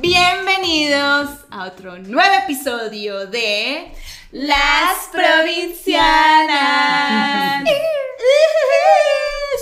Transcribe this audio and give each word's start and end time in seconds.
Bienvenidos 0.00 1.28
a 1.50 1.66
otro 1.66 1.98
nuevo 1.98 2.34
episodio 2.44 3.26
de 3.26 3.92
Las 4.30 5.08
Provincianas. 5.10 7.64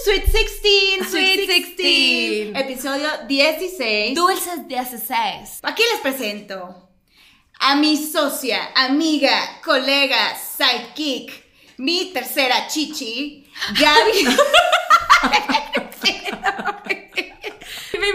Sweet 0.05 0.27
16, 0.27 1.11
Sweet 1.11 1.49
16. 1.49 2.55
Episodio 2.55 3.09
16. 3.27 4.15
Dulces 4.15 4.69
16. 4.69 5.61
Aquí 5.63 5.83
les 5.91 6.01
presento 6.03 6.87
a 7.59 7.75
mi 7.77 7.97
socia, 7.97 8.73
amiga, 8.75 9.63
colega, 9.65 10.37
sidekick, 10.37 11.33
mi 11.79 12.13
tercera 12.13 12.67
chichi, 12.67 13.51
Gaby. 13.81 14.37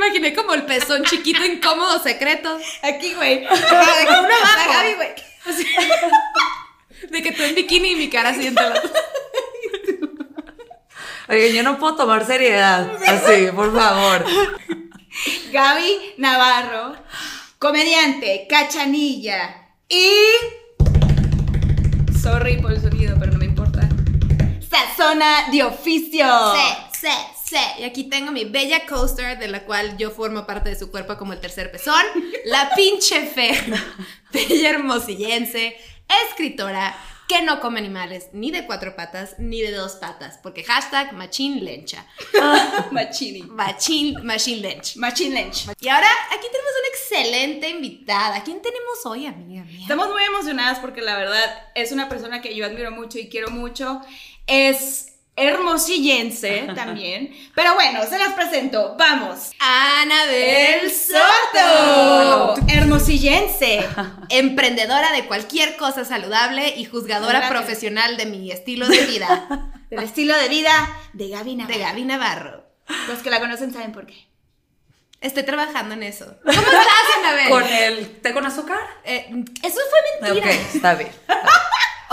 Imaginé 0.04 0.34
como 0.34 0.54
el 0.54 0.64
pezón 0.66 1.04
chiquito, 1.04 1.46
incómodo, 1.46 2.00
secreto. 2.02 2.58
Aquí, 2.82 3.14
güey. 3.14 3.42
De 3.42 3.46
uno 3.48 4.36
abajo. 4.36 4.72
Gaby, 4.74 4.94
güey. 4.96 5.10
De 7.12 7.22
que 7.24 7.32
tú 7.32 7.44
en 7.44 7.56
bikini 7.56 7.92
y 7.92 7.96
mi 7.96 8.10
cara 8.10 8.30
así 8.30 8.48
entre 8.48 8.70
las- 8.70 8.82
Oye, 11.30 11.54
yo 11.54 11.64
no 11.64 11.78
puedo 11.78 11.96
tomar 11.96 12.26
seriedad. 12.26 12.92
Así, 13.08 13.48
por 13.56 13.74
favor. 13.76 14.26
Gaby 15.52 16.14
Navarro, 16.18 16.96
comediante, 17.60 18.48
cachanilla 18.50 19.68
y. 19.88 20.12
Sorry 22.22 22.58
por 22.62 22.72
el 22.74 22.82
sonido, 22.82 23.16
pero 23.20 23.32
no 23.34 23.40
me 23.40 23.46
importa. 23.46 23.88
Sazona 24.70 25.50
de 25.52 25.64
oficio. 25.64 26.26
Sí, 26.54 27.00
sí, 27.02 27.08
sí. 27.52 27.82
Y 27.82 27.84
aquí 27.84 28.06
tengo 28.06 28.32
mi 28.32 28.46
bella 28.46 28.86
coaster, 28.86 29.38
de 29.38 29.48
la 29.48 29.66
cual 29.66 29.98
yo 29.98 30.12
formo 30.12 30.46
parte 30.46 30.70
de 30.70 30.80
su 30.80 30.90
cuerpo 30.90 31.18
como 31.18 31.34
el 31.34 31.40
tercer 31.40 31.72
pezón. 31.72 32.04
La 32.46 32.72
pinche 32.76 33.26
fe, 33.28 33.52
bella 34.32 34.70
hermosillense, 34.70 35.76
escritora, 36.30 36.96
que 37.28 37.42
no 37.42 37.62
come 37.62 37.80
animales 37.80 38.28
ni 38.34 38.52
de 38.52 38.66
cuatro 38.66 38.94
patas 38.96 39.36
ni 39.38 39.62
de 39.62 39.72
dos 39.72 39.94
patas, 39.94 40.38
porque 40.44 40.64
hashtag 40.64 41.14
machine 41.14 41.62
lencha. 41.62 42.06
Machini. 42.92 43.44
Machine, 43.44 44.22
machine 44.22 44.62
lench. 44.62 44.98
Machine 44.98 45.36
Lynch. 45.36 45.68
Y 45.80 45.88
ahora 45.88 46.08
aquí 46.30 46.48
tenemos 46.52 46.72
una 46.80 46.88
excelente 46.90 47.70
invitada. 47.70 48.44
¿Quién 48.44 48.62
tenemos 48.62 49.06
hoy, 49.06 49.28
amiga 49.28 49.64
mía? 49.64 49.82
Estamos 49.82 50.10
muy 50.10 50.24
emocionadas 50.24 50.80
porque 50.80 51.02
la 51.02 51.16
verdad 51.16 51.70
es 51.74 51.94
una 51.94 52.10
persona 52.10 52.42
que 52.42 52.54
yo 52.54 52.66
admiro 52.66 52.92
mucho 52.92 53.18
y 53.18 53.30
quiero 53.30 53.50
mucho. 53.50 54.02
Es 54.46 55.11
hermosillense 55.42 56.68
también. 56.76 57.36
Pero 57.56 57.74
bueno, 57.76 58.04
se 58.06 58.18
las 58.18 58.34
presento. 58.34 58.96
Vamos. 58.98 59.52
Anabel 59.60 60.80
El 60.84 60.92
Soto. 60.92 62.56
Hermosillense. 62.68 63.86
Emprendedora 64.30 65.12
de 65.12 65.26
cualquier 65.26 65.76
cosa 65.78 66.06
saludable 66.06 66.74
y 66.78 66.86
juzgadora 66.86 67.40
Gracias. 67.40 67.52
profesional 67.52 68.18
de 68.18 68.26
mi 68.26 68.52
estilo 68.52 68.88
de 68.88 69.06
vida. 69.06 69.48
Del 69.92 70.04
estilo 70.04 70.38
de 70.38 70.48
vida 70.48 70.72
de 71.12 71.28
Gaby 71.28 71.56
Navarro. 71.58 71.74
de 71.78 71.84
Gaby 71.84 72.04
Navarro. 72.06 72.64
Los 73.10 73.20
que 73.20 73.30
la 73.30 73.42
conocen 73.42 73.74
saben 73.74 73.92
por 73.92 74.06
qué. 74.06 74.26
Estoy 75.20 75.44
trabajando 75.44 75.94
en 75.96 76.04
eso. 76.04 76.34
¿Cómo 76.46 76.58
estás, 76.62 77.18
Anabel? 77.20 77.50
¿Con 77.50 77.64
el 77.68 78.22
té 78.22 78.34
con 78.34 78.46
azúcar? 78.46 78.80
Eh, 79.04 79.30
eso 79.62 79.80
fue 79.90 80.30
Ok, 80.30 80.36
mentira. 80.36 80.52
está 80.74 80.94
bien. 80.96 81.12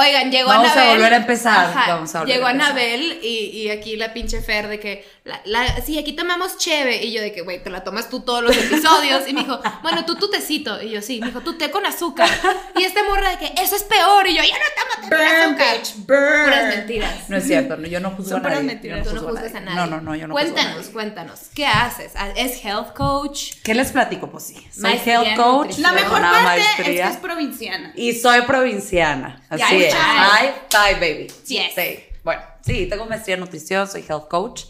Oigan, 0.00 0.30
llegó 0.30 0.48
Vamos 0.48 0.68
a 0.68 0.72
Anabel. 0.74 0.96
volver 0.96 1.12
a 1.12 1.16
empezar, 1.16 1.74
vamos 1.88 2.14
a 2.14 2.20
volver 2.20 2.34
llegó 2.36 2.46
a 2.46 2.52
empezar. 2.52 2.70
Anabel 2.72 3.18
y, 3.20 3.50
y 3.52 3.70
aquí 3.70 3.96
la 3.96 4.12
pinche 4.14 4.40
Fer 4.40 4.68
de 4.68 4.78
que, 4.78 5.04
la, 5.28 5.40
la- 5.44 5.80
sí, 5.82 5.98
aquí 5.98 6.14
tomamos 6.14 6.58
cheve. 6.58 7.04
Y 7.04 7.12
yo 7.12 7.20
de 7.20 7.32
que, 7.32 7.42
güey, 7.42 7.62
te 7.62 7.70
la 7.70 7.84
tomas 7.84 8.08
tú 8.10 8.20
todos 8.20 8.42
los 8.42 8.56
episodios. 8.56 9.28
Y 9.28 9.32
me 9.34 9.42
dijo, 9.42 9.60
bueno, 9.82 10.04
tú 10.04 10.16
tu 10.16 10.28
tecito. 10.30 10.82
Y 10.82 10.90
yo, 10.90 11.02
sí, 11.02 11.20
me 11.20 11.26
dijo, 11.28 11.40
tú 11.42 11.56
té 11.58 11.70
con 11.70 11.86
azúcar. 11.86 12.28
Y 12.76 12.82
esta 12.84 13.04
morra 13.04 13.30
de 13.30 13.38
que, 13.38 13.62
eso 13.62 13.76
es 13.76 13.84
peor. 13.84 14.26
Y 14.26 14.34
yo, 14.36 14.42
yo 14.42 14.50
no 14.50 14.58
tomo 14.76 15.08
té 15.08 15.16
con 15.16 15.18
Burn, 15.18 15.42
azúcar. 15.42 15.76
bitch, 15.76 15.94
burn. 16.06 16.44
Puras 16.44 16.76
mentiras. 16.76 17.28
No 17.28 17.36
es 17.36 17.44
cierto, 17.46 17.76
no, 17.76 17.86
yo 17.86 18.00
no 18.00 18.10
juzgo 18.10 18.30
Son 18.30 18.38
a 18.38 18.42
puras 18.42 18.56
nadie. 18.58 18.66
mentiras. 18.74 19.04
yo 19.04 19.10
Tú 19.10 19.16
no 19.16 19.28
juzgas 19.28 19.54
a 19.54 19.60
nadie. 19.60 19.76
No, 19.76 19.86
no, 19.86 20.00
no, 20.00 20.14
yo 20.16 20.26
no 20.26 20.34
juzgo 20.34 20.48
a 20.48 20.52
Cuéntanos, 20.52 20.76
nadie. 20.78 20.92
cuéntanos. 20.92 21.40
¿Qué 21.54 21.66
haces? 21.66 22.12
¿Es 22.36 22.64
health 22.64 22.94
coach? 22.94 23.52
¿Qué 23.62 23.74
les 23.74 23.92
platico? 23.92 24.30
Pues 24.30 24.44
sí, 24.44 24.54
soy 24.72 24.82
Maestría 24.82 25.22
health 25.22 25.36
coach. 25.36 25.78
La 25.78 25.92
mejor 25.92 26.20
parte 26.20 26.36
es 26.38 26.42
maestría, 26.44 26.84
que 26.86 27.02
es 27.12 27.16
provinciana. 27.18 27.92
Y 27.96 28.12
soy 28.14 28.42
provinciana. 28.42 29.42
Así 29.50 29.60
Ya, 29.62 29.86
es. 29.86 29.94
High 29.94 30.54
five, 30.70 30.94
baby. 30.94 31.26
Yes. 31.46 31.72
Sí. 31.74 32.04
Bueno, 32.24 32.42
sí, 32.64 32.86
tengo 32.86 33.06
maestría 33.06 33.34
en 33.34 33.40
nutrición, 33.40 33.88
soy 33.88 34.04
health 34.08 34.28
coach. 34.28 34.62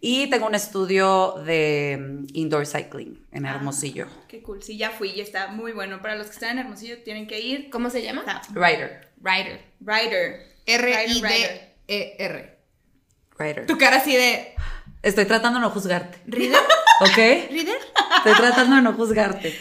Y 0.00 0.30
tengo 0.30 0.46
un 0.46 0.54
estudio 0.54 1.34
de 1.44 1.98
mm, 2.00 2.26
indoor 2.34 2.66
cycling 2.66 3.26
en 3.32 3.46
Ah. 3.46 3.54
Hermosillo. 3.56 4.06
Qué 4.28 4.42
cool. 4.42 4.62
Sí, 4.62 4.76
ya 4.78 4.90
fui 4.90 5.10
y 5.10 5.20
está 5.20 5.48
muy 5.48 5.72
bueno. 5.72 6.00
Para 6.00 6.14
los 6.16 6.28
que 6.28 6.34
están 6.34 6.50
en 6.52 6.58
Hermosillo 6.60 7.02
tienen 7.02 7.26
que 7.26 7.40
ir. 7.40 7.68
¿Cómo 7.70 7.90
se 7.90 8.02
llama? 8.02 8.20
Está 8.20 8.42
Rider. 8.54 9.08
Rider. 9.20 9.60
Rider. 9.80 10.46
R-I-D-E-R. 10.66 12.58
Rider. 13.38 13.66
Tu 13.66 13.78
cara 13.78 13.96
así 13.96 14.14
de. 14.16 14.54
Estoy 15.02 15.24
tratando 15.26 15.58
de 15.58 15.62
no 15.64 15.70
juzgarte. 15.70 16.18
¿Rider? 16.26 16.58
¿Ok? 17.00 17.16
¿Rider? 17.50 17.78
Estoy 18.18 18.34
tratando 18.36 18.76
de 18.76 18.82
no 18.82 18.92
juzgarte. 18.94 19.56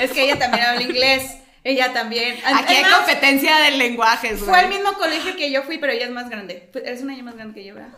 Es 0.00 0.10
que 0.12 0.24
ella 0.24 0.38
también 0.38 0.64
habla 0.64 0.82
inglés. 0.82 1.22
Ella 1.64 1.92
también. 1.92 2.36
Aquí 2.44 2.74
hay 2.74 2.84
competencia 2.92 3.56
de 3.58 3.70
lenguajes, 3.72 4.40
güey. 4.40 4.50
Fue 4.50 4.58
al 4.58 4.68
mismo 4.68 4.94
colegio 4.94 5.36
que 5.36 5.50
yo 5.52 5.62
fui, 5.62 5.78
pero 5.78 5.92
ella 5.92 6.06
es 6.06 6.10
más 6.10 6.28
grande. 6.28 6.68
Eres 6.74 7.02
un 7.02 7.10
año 7.10 7.22
más 7.22 7.36
grande 7.36 7.54
que 7.54 7.64
yo, 7.66 7.74
¿verdad? 7.74 7.90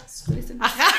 Ajá. 0.60 0.84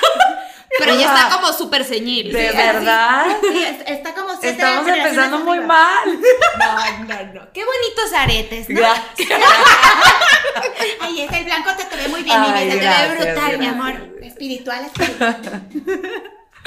Pero 0.80 0.94
ella 0.94 1.06
está 1.14 1.30
como 1.36 1.54
súper 1.54 1.86
ceñil. 1.86 2.34
¿De 2.34 2.50
Sí, 2.50 2.58
verdad? 2.58 3.26
Sí, 3.40 3.64
es- 3.64 3.88
está 3.90 4.14
como 4.14 4.32
siete 4.32 4.50
Estamos 4.50 4.88
empezando 4.88 5.40
muy 5.40 5.60
arriba. 5.60 5.68
mal. 5.74 6.20
No, 6.60 7.06
no, 7.06 7.34
no. 7.34 7.54
Qué 7.54 7.64
bonitos 7.64 8.14
aretes, 8.14 8.70
¿no? 8.70 8.80
Gracias. 8.80 9.30
Ay, 11.02 11.22
ese 11.22 11.38
el 11.38 11.44
blanco 11.46 11.70
te, 11.78 11.96
ve 11.96 12.08
muy 12.10 12.24
bien, 12.24 12.36
Ay, 12.40 12.66
niña, 12.68 12.98
te 13.02 13.08
ve 13.08 13.16
brutal, 13.16 13.58
mi 13.60 13.66
gracias. 13.68 13.74
amor. 13.74 14.20
Espiritual, 14.24 14.86
espiritual. 14.86 15.70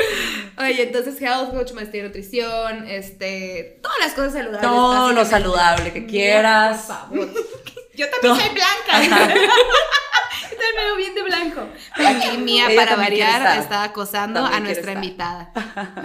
Oye, 0.59 0.82
entonces 0.82 1.20
health 1.20 1.50
coach, 1.50 1.72
maestría 1.72 2.03
en 2.03 2.09
nutrición, 2.09 2.88
este, 2.88 3.81
todas 3.82 3.98
las 4.00 4.12
cosas 4.12 4.32
saludables. 4.32 4.62
Todo 4.62 5.12
lo 5.12 5.25
saludable 5.25 5.92
que 5.92 6.06
quieras. 6.06 6.86
Por 6.86 6.97
favor. 6.97 7.28
Yo 7.94 8.06
también 8.10 8.36
soy 8.36 8.54
blanca. 8.54 9.03
yo 9.03 10.56
también 10.56 10.75
me 10.76 10.84
veo 10.84 10.97
bien 10.97 11.14
de 11.16 11.22
blanco. 11.25 11.69
Aquí 11.94 12.38
Mía, 12.38 12.66
Ella 12.69 12.84
para 12.84 12.97
variar, 12.97 13.59
está 13.59 13.82
acosando 13.82 14.41
También 14.41 14.62
a 14.62 14.64
nuestra 14.64 14.92
invitada. 14.92 15.53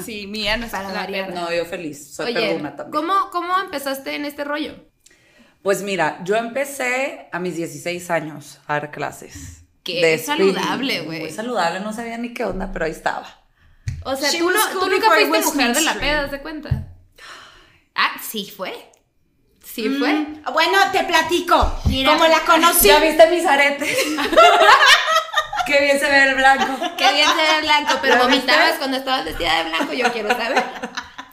Sí, 0.04 0.26
mía 0.26 0.58
no 0.58 0.68
Para 0.68 0.92
variar. 0.92 1.32
No, 1.32 1.54
yo 1.54 1.66
feliz. 1.66 2.16
Soy 2.16 2.36
Oye, 2.36 2.48
perruna 2.48 2.76
también. 2.76 2.92
¿cómo, 2.94 3.30
¿cómo 3.30 3.60
empezaste 3.60 4.16
en 4.16 4.26
este 4.26 4.44
rollo? 4.44 4.74
Pues 5.62 5.84
mira, 5.84 6.20
yo 6.24 6.36
empecé 6.36 7.30
a 7.32 7.38
mis 7.38 7.58
16 7.58 8.10
años 8.10 8.60
a 8.66 8.74
dar 8.74 8.90
clases. 8.90 9.64
Qué 9.84 10.02
de 10.02 10.18
saludable, 10.18 11.02
güey. 11.02 11.20
Muy 11.20 11.30
saludable, 11.30 11.80
no 11.80 11.94
sabía 11.94 12.18
ni 12.18 12.34
qué 12.34 12.44
onda, 12.46 12.72
pero 12.72 12.86
ahí 12.86 12.92
estaba. 12.92 13.43
O 14.06 14.16
sea, 14.16 14.32
tú, 14.32 14.50
no- 14.50 14.88
nunca 14.88 15.10
fuiste 15.12 15.40
mujer 15.42 15.74
de 15.76 15.82
la 15.82 15.94
peda, 15.96 16.30
¿te 16.30 16.40
cuenta? 16.42 16.88
Ah, 17.96 18.12
sí 18.22 18.52
fue. 18.56 18.74
Sí 19.64 19.88
fue. 19.98 20.12
Mm, 20.14 20.44
Bueno, 20.54 20.78
te 20.92 21.04
platico. 21.04 21.82
Mira. 21.86 22.12
Como 22.14 22.28
la 22.28 22.40
conocí. 22.42 22.88
¿Ya 22.88 23.00
viste 23.00 23.28
mis 23.30 23.46
aretes? 23.46 23.98
qué 25.66 25.80
bien 25.82 26.00
se 26.00 26.10
ve 26.10 26.24
el 26.30 26.36
blanco. 26.36 26.78
Qué 26.98 27.14
bien 27.14 27.28
se 27.30 27.36
ve 27.36 27.62
blanco, 27.62 27.94
pero 28.02 28.16
¿Ya 28.16 28.22
vomitabas 28.24 28.74
cuando 28.78 28.98
estabas 28.98 29.26
vestida 29.26 29.64
de 29.64 29.70
blanco. 29.70 29.94
Yo 29.94 30.12
quiero 30.12 30.30
saber. 30.30 30.64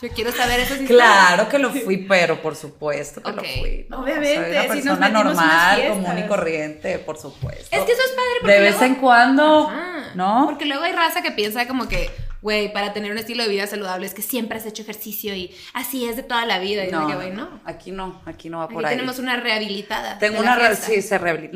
Yo 0.01 0.09
quiero 0.15 0.33
saber 0.33 0.61
historias. 0.61 0.89
Claro 0.89 1.49
que 1.49 1.59
lo 1.59 1.71
fui, 1.71 1.99
pero 1.99 2.41
por 2.41 2.57
supuesto 2.57 3.21
que 3.23 3.33
lo 3.33 3.43
fui. 3.43 3.87
¿no? 3.91 4.01
Obviamente, 4.01 4.35
Soy 4.35 4.51
una 4.53 4.63
si 4.63 4.69
nos 4.69 4.99
persona 4.99 5.09
metimos 5.09 5.23
unas 5.35 5.37
normal, 5.37 5.89
común 5.89 6.19
y 6.19 6.27
corriente, 6.29 6.99
por 7.01 7.19
supuesto. 7.19 7.69
Es 7.77 7.83
que 7.85 7.93
eso 7.93 8.03
es 8.03 8.11
padre 8.13 8.31
porque 8.41 8.55
De 8.55 8.61
vez 8.61 8.71
luego- 8.79 8.85
en 8.87 8.95
cuando, 8.95 9.69
Ajá. 9.69 10.11
¿no? 10.15 10.47
Porque 10.47 10.65
luego 10.65 10.85
hay 10.85 10.93
raza 10.93 11.21
que 11.21 11.33
piensa 11.33 11.67
como 11.69 11.87
que, 11.89 12.11
güey, 12.43 12.73
para 12.73 12.93
tener 12.93 13.13
un 13.13 13.19
estilo 13.19 13.43
de 13.43 13.49
vida 13.49 13.67
saludable 13.67 14.07
es 14.07 14.15
que 14.15 14.23
siempre 14.23 14.57
has 14.59 14.67
hecho 14.67 14.83
ejercicio 14.83 15.35
y 15.35 15.55
así 15.75 16.07
es 16.09 16.17
de 16.17 16.23
toda 16.23 16.47
la 16.47 16.59
vida. 16.59 16.87
Y 16.87 16.91
no, 16.91 17.07
que, 17.07 17.15
güey, 17.15 17.31
no. 17.33 17.61
aquí 17.65 17.91
no, 17.91 18.21
aquí 18.27 18.49
no 18.51 18.59
va 18.59 18.65
Aquí 18.65 18.75
por 18.75 18.87
ahí. 18.87 18.97
tenemos 18.97 19.19
una 19.19 19.37
rehabilitada. 19.37 20.19
Tengo 20.19 20.41
una 20.41 20.57
re- 20.57 20.77
sí, 20.77 21.03
se 21.03 21.19
rehabilita. 21.19 21.53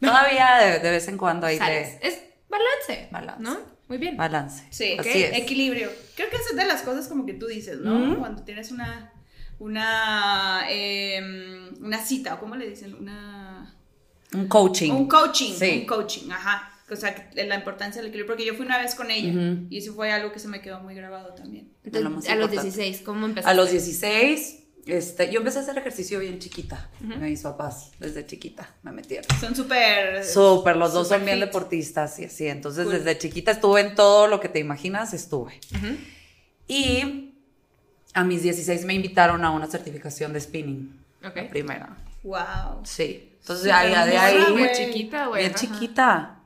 No, 0.00 0.10
todavía 0.10 0.56
de, 0.58 0.78
de 0.80 0.90
vez 0.90 1.08
en 1.08 1.16
cuando 1.18 1.46
de 1.46 1.54
Es 1.56 2.20
balance. 2.48 3.08
Balance. 3.10 3.42
¿No? 3.42 3.58
Muy 3.88 3.96
bien. 3.98 4.16
balance. 4.18 4.64
Sí, 4.70 4.96
así 4.98 5.22
es. 5.22 5.32
equilibrio. 5.38 5.90
Creo 6.14 6.28
que 6.28 6.36
esa 6.36 6.50
es 6.50 6.56
de 6.56 6.66
las 6.66 6.82
cosas 6.82 7.08
como 7.08 7.24
que 7.24 7.32
tú 7.34 7.46
dices, 7.46 7.78
¿no? 7.78 8.18
Cuando 8.18 8.42
tienes 8.44 8.70
una, 8.70 9.12
una, 9.58 10.64
em, 10.68 11.74
una 11.82 11.98
cita, 12.04 12.34
o 12.34 12.40
cómo 12.40 12.56
le 12.56 12.68
dicen, 12.68 12.94
una... 12.94 13.74
Un 14.34 14.46
coaching. 14.46 14.90
Un 14.92 15.08
coaching, 15.08 15.54
Sí. 15.54 15.78
un 15.80 15.86
coaching, 15.86 16.30
ajá. 16.30 16.70
O 16.90 16.96
sea, 16.96 17.30
la 17.34 17.54
importancia 17.54 18.00
del 18.00 18.08
equilibrio, 18.08 18.34
porque 18.34 18.46
yo 18.46 18.54
fui 18.54 18.64
una 18.64 18.78
vez 18.78 18.94
con 18.94 19.10
ella 19.10 19.32
y 19.68 19.78
eso 19.78 19.92
fue 19.94 20.10
algo 20.10 20.32
que 20.32 20.38
se 20.38 20.48
me 20.48 20.60
quedó 20.60 20.80
muy 20.80 20.94
grabado 20.94 21.34
también. 21.34 21.70
Entonces, 21.84 22.02
lo 22.02 22.10
más 22.10 22.28
a 22.28 22.34
los 22.34 22.50
importante. 22.50 22.76
16, 22.76 23.02
¿cómo 23.04 23.26
empezaste? 23.26 23.50
A 23.50 23.54
los 23.54 23.70
16, 23.70 24.64
este, 24.86 25.30
yo 25.30 25.40
empecé 25.40 25.58
a 25.58 25.62
hacer 25.62 25.76
ejercicio 25.76 26.18
bien 26.18 26.38
chiquita. 26.38 26.88
Mis 27.00 27.42
papás, 27.42 27.90
desde 27.98 28.24
chiquita, 28.24 28.74
me 28.82 28.92
metieron. 28.92 29.26
Son 29.38 29.54
súper... 29.54 30.24
Súper, 30.24 30.76
los 30.76 30.94
dos 30.94 31.08
son 31.08 31.24
bien 31.26 31.40
deportistas 31.40 32.18
y 32.20 32.24
así. 32.24 32.48
Entonces, 32.48 32.84
Cool. 32.84 32.94
desde 32.94 33.18
chiquita 33.18 33.50
estuve 33.50 33.82
en 33.82 33.94
todo 33.94 34.26
lo 34.26 34.40
que 34.40 34.48
te 34.48 34.58
imaginas, 34.58 35.12
estuve. 35.12 35.60
Y 36.66 37.34
A 38.14 38.24
mis 38.24 38.42
16 38.42 38.84
me 38.86 38.94
invitaron 38.94 39.44
a 39.44 39.50
una 39.50 39.66
certificación 39.66 40.32
de 40.32 40.40
spinning. 40.40 40.98
Ok. 41.22 41.36
La 41.36 41.48
primera. 41.48 41.96
Wow. 42.22 42.80
Sí. 42.84 43.36
Entonces, 43.40 43.66
ya, 43.66 44.06
de 44.06 44.16
ahí. 44.16 44.38
Muy 44.52 44.70
chiquita, 44.72 45.26
güey. 45.26 45.42
Bien 45.42 45.54
ajá. 45.54 45.60
chiquita. 45.60 46.37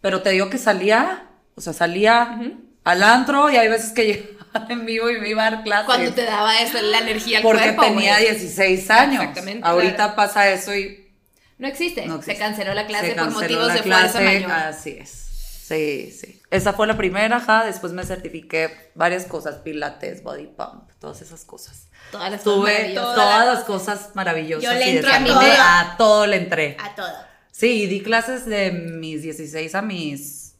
Pero 0.00 0.22
te 0.22 0.30
digo 0.30 0.48
que 0.50 0.58
salía, 0.58 1.26
o 1.54 1.60
sea, 1.60 1.72
salía 1.72 2.40
al 2.84 3.02
antro 3.02 3.50
y 3.50 3.56
hay 3.56 3.68
veces 3.68 3.92
que 3.92 4.04
llegaba 4.52 4.66
en 4.72 4.86
vivo 4.86 5.10
y 5.10 5.18
me 5.20 5.28
iba 5.28 5.46
a 5.46 5.50
dar 5.50 5.62
clases. 5.64 5.86
Cuando 5.86 6.12
te 6.12 6.24
daba 6.24 6.60
eso, 6.60 6.80
la 6.80 6.98
energía 6.98 7.38
al 7.38 7.42
porque 7.42 7.62
cuerpo, 7.74 7.82
tenía 7.82 8.14
güey. 8.18 8.30
16 8.30 8.90
años. 8.90 9.20
Exactamente, 9.22 9.66
Ahorita 9.66 9.94
claro. 9.96 10.16
pasa 10.16 10.48
eso 10.50 10.74
y 10.74 11.10
No 11.58 11.66
existe. 11.68 12.06
no 12.06 12.22
Se 12.22 12.36
canceló 12.36 12.74
la 12.74 12.86
clase 12.86 13.08
Se 13.08 13.14
por 13.14 13.30
motivos 13.30 13.72
de 13.72 13.82
fuerza 13.82 14.18
clase, 14.18 14.24
mayor. 14.24 14.50
Así 14.52 14.96
es. 15.00 15.24
Sí, 15.68 16.10
sí. 16.18 16.40
Esa 16.50 16.72
fue 16.72 16.86
la 16.86 16.96
primera, 16.96 17.36
ajá. 17.36 17.64
Después 17.66 17.92
me 17.92 18.02
certifiqué 18.06 18.90
varias 18.94 19.24
cosas, 19.26 19.56
pilates, 19.56 20.22
body 20.22 20.46
pump, 20.46 20.90
todas 20.98 21.20
esas 21.20 21.44
cosas. 21.44 21.88
Todas 22.10 22.30
las 22.30 22.40
cosas 22.40 22.54
Tuve 22.54 22.72
maravillosas. 22.72 23.14
todas 23.14 23.46
las 23.46 23.64
cosas 23.64 24.10
maravillosas. 24.14 24.64
Yo 24.64 24.72
le 24.72 24.90
y 24.92 24.96
entro. 24.96 25.10
A 25.12 25.94
todo 25.98 26.26
le 26.26 26.36
entré. 26.36 26.76
A 26.82 26.94
todo. 26.94 27.27
Sí, 27.58 27.86
di 27.88 28.02
clases 28.02 28.46
de 28.46 28.70
mis 28.70 29.20
16 29.22 29.74
a 29.74 29.82
mis 29.82 30.54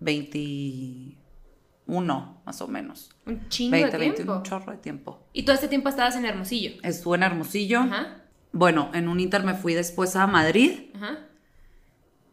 21, 0.00 2.42
más 2.44 2.60
o 2.60 2.68
menos. 2.68 3.08
Un 3.24 3.48
chingo 3.48 3.70
20, 3.72 3.90
de 3.90 3.96
21, 3.98 4.14
tiempo. 4.16 4.36
un 4.36 4.42
chorro 4.42 4.72
de 4.72 4.76
tiempo. 4.78 5.26
Y 5.32 5.44
todo 5.44 5.54
este 5.54 5.68
tiempo 5.68 5.88
estabas 5.88 6.14
en 6.16 6.26
Hermosillo. 6.26 6.72
Estuve 6.82 7.16
en 7.16 7.22
Hermosillo. 7.22 7.80
Ajá. 7.80 8.24
Bueno, 8.52 8.90
en 8.92 9.08
un 9.08 9.18
inter 9.18 9.44
me 9.44 9.54
fui 9.54 9.72
después 9.72 10.14
a 10.14 10.26
Madrid. 10.26 10.90
Ajá. 10.94 11.20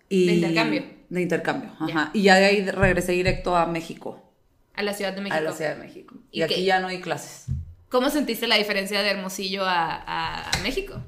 Y, 0.10 0.26
De 0.26 0.34
intercambio. 0.34 0.84
De 1.08 1.22
intercambio, 1.22 1.72
Ya. 1.80 1.86
ajá. 1.86 2.12
Y 2.14 2.24
ya 2.24 2.36
de 2.36 2.46
ahí 2.46 2.70
regresé 2.70 3.14
directo 3.14 3.56
a 3.56 3.68
México, 3.68 4.34
A 4.74 4.84
la 4.84 4.94
Ciudad 4.94 5.14
de 5.14 5.22
México. 5.22 5.38
a 5.38 5.42
la 5.42 5.54
Ciudad 5.54 5.76
de 5.78 5.82
México. 5.82 6.16
Y, 6.30 6.40
¿Y 6.40 6.42
aquí 6.42 6.66
ya 6.66 6.82
no 6.82 6.88
hay 6.90 7.00
clases. 7.00 7.46
¿Cómo 7.88 8.10
sentiste 8.10 8.48
la 8.48 8.58
diferencia 8.58 9.02
de 9.02 9.12
Hermosillo 9.12 9.64
a 9.66 10.52
México? 10.62 11.02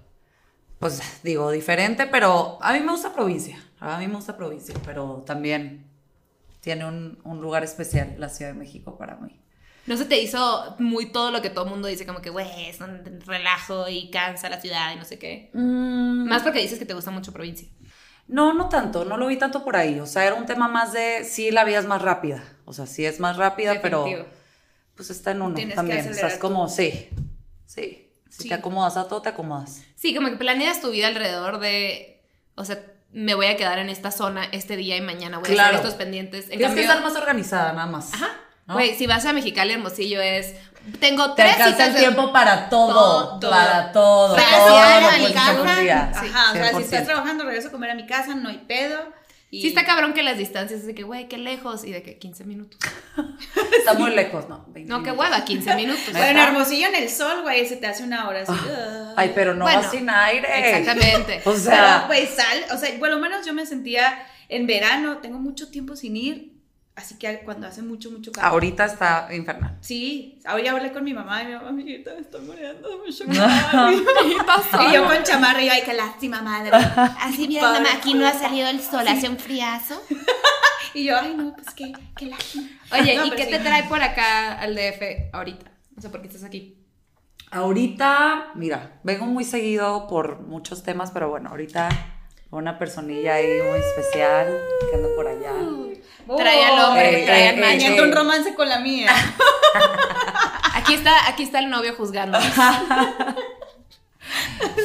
Pues 0.81 0.99
digo, 1.23 1.51
diferente, 1.51 2.07
pero 2.07 2.57
a 2.59 2.73
mí 2.73 2.79
me 2.79 2.91
gusta 2.91 3.13
provincia. 3.13 3.63
A 3.79 3.99
mí 3.99 4.07
me 4.07 4.15
gusta 4.15 4.35
provincia, 4.35 4.73
pero 4.83 5.23
también 5.25 5.85
tiene 6.59 6.85
un, 6.85 7.19
un 7.23 7.39
lugar 7.39 7.63
especial 7.63 8.15
la 8.17 8.29
Ciudad 8.29 8.51
de 8.51 8.57
México 8.57 8.97
para 8.97 9.15
mí. 9.17 9.39
¿No 9.85 9.95
se 9.95 10.05
te 10.05 10.19
hizo 10.19 10.75
muy 10.79 11.11
todo 11.11 11.29
lo 11.29 11.41
que 11.43 11.51
todo 11.51 11.65
el 11.65 11.69
mundo 11.69 11.87
dice, 11.87 12.07
como 12.07 12.19
que, 12.21 12.31
güey, 12.31 12.47
es 12.67 12.81
un 12.81 13.21
relajo 13.27 13.87
y 13.89 14.09
cansa 14.09 14.49
la 14.49 14.59
ciudad 14.59 14.91
y 14.93 14.97
no 14.97 15.05
sé 15.05 15.19
qué? 15.19 15.51
Más 15.53 16.41
porque 16.41 16.59
dices 16.59 16.79
que 16.79 16.85
te 16.85 16.95
gusta 16.95 17.11
mucho 17.11 17.31
provincia. 17.31 17.67
No, 18.27 18.53
no 18.53 18.67
tanto, 18.67 19.05
no 19.05 19.17
lo 19.17 19.27
vi 19.27 19.37
tanto 19.37 19.63
por 19.63 19.75
ahí. 19.75 19.99
O 19.99 20.07
sea, 20.07 20.25
era 20.25 20.35
un 20.35 20.47
tema 20.47 20.67
más 20.67 20.93
de 20.93 21.23
sí, 21.25 21.51
la 21.51 21.63
vida 21.63 21.77
es 21.77 21.85
más 21.85 22.01
rápida. 22.01 22.43
O 22.65 22.73
sea, 22.73 22.87
sí 22.87 23.05
es 23.05 23.19
más 23.19 23.37
rápida, 23.37 23.81
pero 23.83 24.03
Definitivo. 24.03 24.29
pues 24.95 25.11
está 25.11 25.31
en 25.31 25.43
uno 25.43 25.53
Tienes 25.53 25.75
también. 25.75 25.99
O 25.99 26.01
sea, 26.01 26.11
acelerar 26.11 26.31
es 26.31 26.39
como, 26.39 26.67
sí, 26.69 27.09
sí. 27.67 28.10
Si 28.31 28.43
Sí. 28.43 28.49
te 28.49 28.55
acomodas 28.55 28.95
a 28.97 29.07
todo, 29.07 29.21
te 29.21 29.29
acomodas. 29.29 29.81
Sí, 29.95 30.15
como 30.15 30.29
que 30.29 30.37
planeas 30.37 30.79
tu 30.81 30.89
vida 30.89 31.07
alrededor 31.07 31.59
de, 31.59 32.23
o 32.55 32.63
sea, 32.65 32.79
me 33.11 33.35
voy 33.35 33.47
a 33.47 33.57
quedar 33.57 33.77
en 33.77 33.89
esta 33.89 34.09
zona 34.09 34.45
este 34.53 34.77
día 34.77 34.95
y 34.95 35.01
mañana 35.01 35.37
voy 35.39 35.55
a 35.57 35.63
hacer 35.65 35.75
estos 35.75 35.95
pendientes. 35.95 36.45
En 36.45 36.51
Tienes 36.57 36.67
cambio, 36.67 36.83
que 36.83 36.87
estar 36.89 37.03
más 37.03 37.15
organizada, 37.15 37.73
nada 37.73 37.87
más. 37.87 38.13
Ajá. 38.13 38.29
¿no? 38.67 38.75
Güey, 38.75 38.95
si 38.95 39.05
vas 39.05 39.25
a 39.25 39.33
Mexicali, 39.33 39.73
Hermosillo 39.73 40.21
es, 40.21 40.53
tengo 41.01 41.33
Te 41.33 41.41
tres 41.43 41.55
alcanza 41.55 41.71
citas 41.73 41.87
el 41.89 41.93
de- 41.95 41.99
tiempo 41.99 42.31
para 42.31 42.69
todo, 42.69 43.37
Todo. 43.39 43.51
para 43.51 43.91
todo, 43.91 44.33
Para 44.35 44.49
todo 44.57 44.69
lo 44.69 45.07
a 45.07 45.17
mi 45.17 45.33
casa. 45.33 45.61
Ajá, 45.61 46.21
Sí, 46.21 46.29
o 46.29 46.61
sea, 46.61 46.69
si 46.69 46.75
100%. 46.75 46.79
estás 46.85 47.05
trabajando, 47.05 47.43
regreso 47.43 47.67
a 47.67 47.71
comer 47.71 47.89
a 47.91 47.95
mi 47.95 48.05
casa, 48.05 48.33
no 48.35 48.47
hay 48.49 48.59
pedo. 48.59 48.97
Y 49.53 49.61
Sí 49.61 49.67
está 49.67 49.83
cabrón 49.85 50.13
que 50.13 50.23
las 50.23 50.37
distancias 50.37 50.79
es 50.79 50.87
de 50.87 50.95
que, 50.95 51.03
güey, 51.03 51.27
qué 51.27 51.37
lejos 51.37 51.83
y 51.83 51.91
de 51.91 52.01
que 52.01 52.17
15 52.17 52.45
minutos. 52.45 52.79
Está 53.77 53.95
muy 53.95 54.11
lejos, 54.11 54.47
¿no? 54.47 54.65
20 54.69 54.89
No, 54.89 55.03
qué 55.03 55.11
hueva, 55.11 55.43
15 55.43 55.75
minutos. 55.75 56.13
Bueno, 56.13 56.41
Hermosillo 56.41 56.87
en 56.87 56.95
el 56.95 57.09
sol, 57.09 57.41
güey, 57.41 57.67
se 57.67 57.75
te 57.75 57.85
hace 57.85 58.03
una 58.03 58.29
hora 58.29 58.43
así. 58.43 58.51
ugh. 58.53 59.13
Ay, 59.17 59.33
pero 59.35 59.53
no 59.53 59.65
Bueno, 59.65 59.83
sin 59.91 60.09
aire. 60.09 60.47
Exactamente. 60.69 61.39
O 61.45 61.51
Pero, 61.51 61.57
sea, 61.57 62.05
pues 62.07 62.29
sal, 62.29 62.63
o 62.73 62.77
sea, 62.77 62.97
por 62.97 63.09
lo 63.09 63.19
menos 63.19 63.45
yo 63.45 63.53
me 63.53 63.65
sentía 63.65 64.25
en 64.47 64.67
verano, 64.67 65.17
tengo 65.17 65.37
mucho 65.37 65.69
tiempo 65.69 65.97
sin 65.97 66.15
ir, 66.15 66.50
así 67.01 67.15
que 67.17 67.39
cuando 67.43 67.67
hace 67.67 67.81
mucho, 67.81 68.09
mucho 68.11 68.31
calor. 68.31 68.51
ahorita 68.51 68.85
está 68.85 69.27
infernal. 69.33 69.77
Sí, 69.81 70.39
ahora 70.45 70.71
hablé 70.71 70.91
con 70.91 71.03
mi 71.03 71.13
mamá 71.13 71.43
y 71.43 71.47
mi 71.47 71.53
mamá, 71.53 71.69
amiguita, 71.69 72.13
me 72.13 72.21
estoy 72.21 72.41
muriendo 72.41 72.89
de 72.89 72.95
mucho 72.97 73.25
calor. 73.71 73.93
Y 74.89 74.93
yo 74.93 75.05
con 75.05 75.23
chamarra 75.23 75.61
y 75.61 75.65
yo, 75.67 75.71
ay, 75.73 75.81
qué 75.85 75.93
lástima, 75.93 76.41
madre. 76.41 76.71
Así 77.19 77.47
mira, 77.47 77.63
mamá, 77.71 77.89
aquí 77.97 78.13
no 78.13 78.25
ha 78.25 78.33
salido 78.33 78.67
el 78.69 78.81
sol, 78.81 79.07
hace 79.07 79.27
un 79.29 79.37
friazo. 79.37 80.01
Y 80.93 81.05
yo, 81.05 81.17
ay, 81.17 81.33
no, 81.35 81.53
pues 81.55 81.69
qué, 81.73 81.93
qué 82.17 82.25
lástima. 82.27 82.67
Oye, 82.91 83.15
No, 83.17 83.25
¿y 83.25 83.31
qué 83.31 83.45
sí. 83.45 83.51
te 83.51 83.59
trae 83.59 83.83
por 83.83 84.01
acá 84.03 84.59
al 84.59 84.75
DF 84.75 85.33
ahorita? 85.33 85.71
O 85.97 86.01
sea, 86.01 86.11
¿por 86.11 86.21
qué 86.21 86.27
estás 86.27 86.43
aquí? 86.43 86.77
Ahorita, 87.51 88.51
mira, 88.55 88.99
vengo 89.03 89.25
muy 89.25 89.43
seguido 89.43 90.07
por 90.07 90.39
muchos 90.41 90.83
temas, 90.83 91.11
pero 91.11 91.29
bueno, 91.29 91.49
ahorita 91.49 91.89
una 92.49 92.77
personilla 92.79 93.35
ahí 93.35 93.45
muy 93.69 93.79
especial 93.79 94.47
que 94.89 94.95
anda 94.97 95.09
por 95.15 95.27
allá. 95.27 95.51
Trae 96.37 96.63
al 96.65 96.79
hombre, 96.79 97.21
Eh, 97.21 97.25
trae 97.25 97.45
eh, 97.45 97.49
al 97.49 97.57
eh, 97.57 97.61
macho. 97.61 97.71
Teniendo 97.71 98.03
un 98.03 98.11
romance 98.11 98.53
con 98.53 98.69
la 98.69 98.79
mía. 98.79 99.11
Aquí 100.73 100.93
está, 100.95 101.27
aquí 101.27 101.43
está 101.43 101.59
el 101.59 101.69
novio 101.69 101.93
juzgando. 101.95 102.39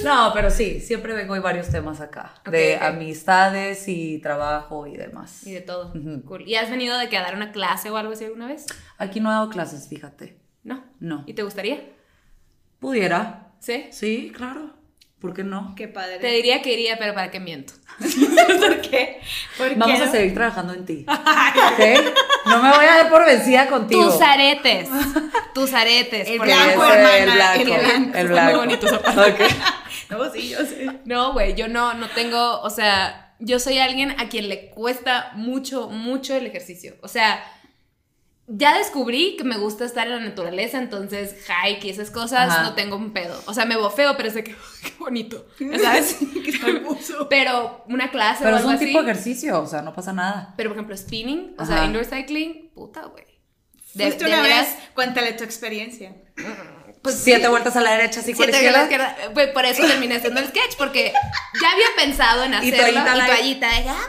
No, 0.04 0.30
pero 0.34 0.50
sí, 0.50 0.80
siempre 0.80 1.14
vengo 1.14 1.34
hay 1.34 1.40
varios 1.40 1.68
temas 1.68 2.00
acá, 2.00 2.34
de 2.50 2.76
amistades 2.76 3.86
y 3.88 4.18
trabajo 4.18 4.86
y 4.86 4.96
demás. 4.96 5.46
Y 5.46 5.52
de 5.52 5.60
todo. 5.60 5.92
Cool. 6.24 6.48
¿Y 6.48 6.56
has 6.56 6.70
venido 6.70 6.98
de 6.98 7.08
que 7.08 7.16
a 7.16 7.22
dar 7.22 7.34
una 7.34 7.52
clase 7.52 7.90
o 7.90 7.96
algo 7.96 8.12
así 8.12 8.24
alguna 8.24 8.46
vez? 8.46 8.66
Aquí 8.98 9.20
no 9.20 9.30
he 9.30 9.32
dado 9.32 9.48
clases, 9.50 9.88
fíjate. 9.88 10.38
No. 10.64 10.84
No. 11.00 11.24
¿Y 11.26 11.34
te 11.34 11.42
gustaría? 11.42 11.80
Pudiera. 12.80 13.52
¿Sí? 13.58 13.86
Sí, 13.90 14.32
claro. 14.34 14.75
¿Por 15.26 15.34
qué 15.34 15.42
no? 15.42 15.74
Qué 15.74 15.88
padre. 15.88 16.18
Te 16.18 16.28
diría 16.28 16.62
que 16.62 16.72
iría, 16.72 16.96
pero 16.98 17.12
¿para 17.12 17.32
qué 17.32 17.40
miento? 17.40 17.72
¿Por 17.98 18.80
qué? 18.80 19.20
¿Por 19.58 19.68
qué 19.70 19.74
Vamos 19.74 20.00
a 20.00 20.08
seguir 20.08 20.34
trabajando 20.34 20.72
en 20.72 20.86
ti. 20.86 21.04
¿Ok? 21.08 21.80
No 22.46 22.62
me 22.62 22.70
voy 22.70 22.84
a 22.84 22.94
dar 22.94 23.10
por 23.10 23.26
vencida 23.26 23.66
contigo. 23.66 24.04
Tus 24.04 24.22
aretes. 24.22 24.88
Tus 25.52 25.72
aretes. 25.72 26.28
El 26.28 26.38
blanco, 26.38 26.84
hermana, 26.84 27.16
El 27.56 27.60
el 27.60 27.66
blanco. 27.66 28.18
El 28.18 28.28
blanco. 28.28 28.50
muy 28.50 28.60
bonitos 28.60 28.92
aparte. 28.92 29.44
Ok. 29.44 29.50
No, 30.10 30.32
sí, 30.32 30.50
yo 30.50 30.58
sé. 30.58 31.00
No, 31.04 31.32
güey, 31.32 31.56
yo 31.56 31.66
no, 31.66 31.94
no 31.94 32.08
tengo, 32.10 32.60
o 32.60 32.70
sea, 32.70 33.34
yo 33.40 33.58
soy 33.58 33.78
alguien 33.78 34.12
a 34.20 34.28
quien 34.28 34.48
le 34.48 34.70
cuesta 34.70 35.32
mucho, 35.34 35.88
mucho 35.88 36.36
el 36.36 36.46
ejercicio. 36.46 36.94
O 37.02 37.08
sea, 37.08 37.42
ya 38.48 38.78
descubrí 38.78 39.36
que 39.36 39.44
me 39.44 39.56
gusta 39.58 39.84
estar 39.84 40.06
en 40.06 40.12
la 40.12 40.20
naturaleza, 40.20 40.78
entonces 40.78 41.34
hike 41.46 41.84
y 41.84 41.90
esas 41.90 42.10
cosas 42.10 42.48
Ajá. 42.50 42.62
no 42.62 42.74
tengo 42.74 42.96
un 42.96 43.12
pedo. 43.12 43.42
O 43.46 43.54
sea, 43.54 43.64
me 43.64 43.76
bofeo, 43.76 44.16
pero 44.16 44.28
es 44.28 44.34
de 44.34 44.44
que, 44.44 44.52
qué 44.82 44.92
bonito, 44.98 45.46
¿sabes? 45.82 46.16
pero 47.30 47.84
una 47.88 48.10
clase 48.10 48.44
Pero 48.44 48.54
o 48.56 48.58
es 48.58 48.60
algo 48.60 48.70
un 48.70 48.76
así. 48.76 48.86
tipo 48.86 49.02
de 49.02 49.10
ejercicio, 49.10 49.60
o 49.60 49.66
sea, 49.66 49.82
no 49.82 49.92
pasa 49.94 50.12
nada. 50.12 50.54
Pero, 50.56 50.70
por 50.70 50.76
ejemplo, 50.76 50.96
spinning, 50.96 51.54
o 51.58 51.62
Ajá. 51.62 51.74
sea, 51.76 51.84
indoor 51.84 52.04
cycling, 52.04 52.70
puta, 52.74 53.02
güey. 53.06 53.24
De- 53.94 54.04
Fuiste 54.04 54.24
de 54.24 54.30
una 54.32 54.42
veras, 54.42 54.66
vez, 54.66 54.76
cuéntale 54.94 55.32
tu 55.32 55.42
experiencia. 55.44 56.12
pues, 57.02 57.14
Siete 57.16 57.48
vueltas 57.48 57.74
a 57.76 57.80
la 57.80 57.92
derecha, 57.92 58.20
cinco 58.22 58.42
Siete 58.42 58.68
a 58.68 58.72
la 58.72 58.82
izquierda. 58.82 59.16
Pues 59.32 59.48
por 59.48 59.64
eso 59.64 59.86
terminé 59.86 60.16
haciendo 60.16 60.40
el 60.40 60.48
sketch, 60.48 60.76
porque 60.76 61.12
ya 61.62 61.72
había 61.72 61.86
pensado 61.96 62.44
en 62.44 62.52
Y 62.52 62.56
hacerlo. 62.56 62.76
toallita 62.78 63.16
Y 63.16 63.20
al 63.20 63.26
toallita, 63.26 63.68
de 63.70 63.84
"Vamos". 63.84 64.06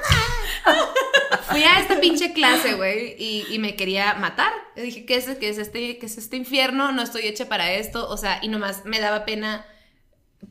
Fui 1.49 1.63
a 1.63 1.79
esta 1.79 1.99
pinche 1.99 2.33
clase, 2.33 2.73
güey, 2.73 3.15
y, 3.17 3.45
y 3.49 3.59
me 3.59 3.75
quería 3.75 4.13
matar. 4.15 4.51
Yo 4.75 4.83
dije, 4.83 5.05
¿qué 5.05 5.15
es, 5.15 5.25
qué, 5.39 5.49
es 5.49 5.57
este, 5.57 5.97
¿qué 5.97 6.05
es 6.05 6.17
este 6.17 6.35
infierno? 6.37 6.91
No 6.91 7.01
estoy 7.01 7.25
hecha 7.27 7.47
para 7.47 7.71
esto. 7.73 8.07
O 8.09 8.17
sea, 8.17 8.39
y 8.41 8.47
nomás 8.49 8.85
me 8.85 8.99
daba 8.99 9.25
pena 9.25 9.65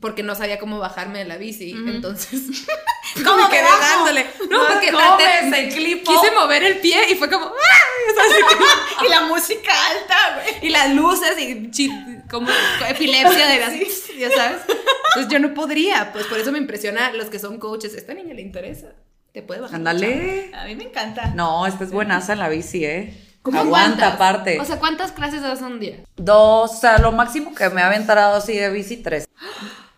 porque 0.01 0.23
no 0.23 0.35
sabía 0.35 0.59
cómo 0.59 0.79
bajarme 0.79 1.19
de 1.21 1.25
la 1.27 1.37
bici. 1.37 1.71
Entonces, 1.71 2.41
¿Cómo 3.25 3.45
me 3.45 3.51
quedé 3.51 3.63
bajo? 3.63 3.79
dándole. 4.05 4.27
No, 4.51 4.63
No, 4.63 4.69
porque 4.75 4.91
¿cómo 4.91 5.17
traté- 5.17 5.69
quise 6.03 6.31
mover 6.35 6.65
el 6.65 6.79
pie 6.81 7.11
y 7.11 7.15
fue 7.15 7.31
como, 7.31 7.47
¡ah! 7.47 9.03
Y 9.07 9.09
la 9.09 9.23
música 9.23 9.73
alta, 9.91 10.17
güey. 10.43 10.67
Y 10.67 10.71
las 10.71 10.93
luces 10.95 11.35
y 11.39 11.91
como 12.29 12.49
epilepsia 12.89 13.47
de 13.47 13.59
las, 13.61 13.73
ya 14.19 14.31
sabes. 14.31 14.63
Entonces 15.09 15.29
yo 15.33 15.39
no 15.39 15.55
podría, 15.55 16.13
pues 16.13 16.27
por 16.27 16.39
eso 16.39 16.51
me 16.53 16.59
impresiona 16.59 17.13
los 17.13 17.27
que 17.29 17.39
son 17.39 17.59
coaches. 17.59 17.95
Esta 17.95 18.15
niña 18.15 18.35
le 18.35 18.43
interesa. 18.43 18.89
Te 19.37 19.43
puede 19.43 19.61
bajar. 19.61 19.77
Ándale. 19.77 20.51
A 20.55 20.65
mí 20.65 20.77
me 20.77 20.85
encanta. 20.85 21.27
No, 21.35 21.67
esta 21.67 21.85
es 21.85 21.91
buenaza 21.91 22.33
en 22.33 22.39
la 22.39 22.49
bici, 22.49 22.87
¿eh? 22.87 23.23
¿Cómo 23.43 23.61
Aguanta 23.61 24.15
aparte. 24.15 24.59
O 24.59 24.65
sea, 24.65 24.79
¿cuántas 24.79 25.13
clases 25.13 25.43
das 25.43 25.61
un 25.61 25.79
día? 25.79 25.99
Dos, 26.17 26.71
o 26.71 26.75
sea, 26.75 26.97
lo 26.97 27.13
máximo 27.13 27.55
que 27.55 27.69
me 27.69 27.83
ha 27.83 27.89
aventado 27.89 28.35
así 28.37 28.55
de 28.57 28.71
bici, 28.71 28.97
tres. 28.97 29.29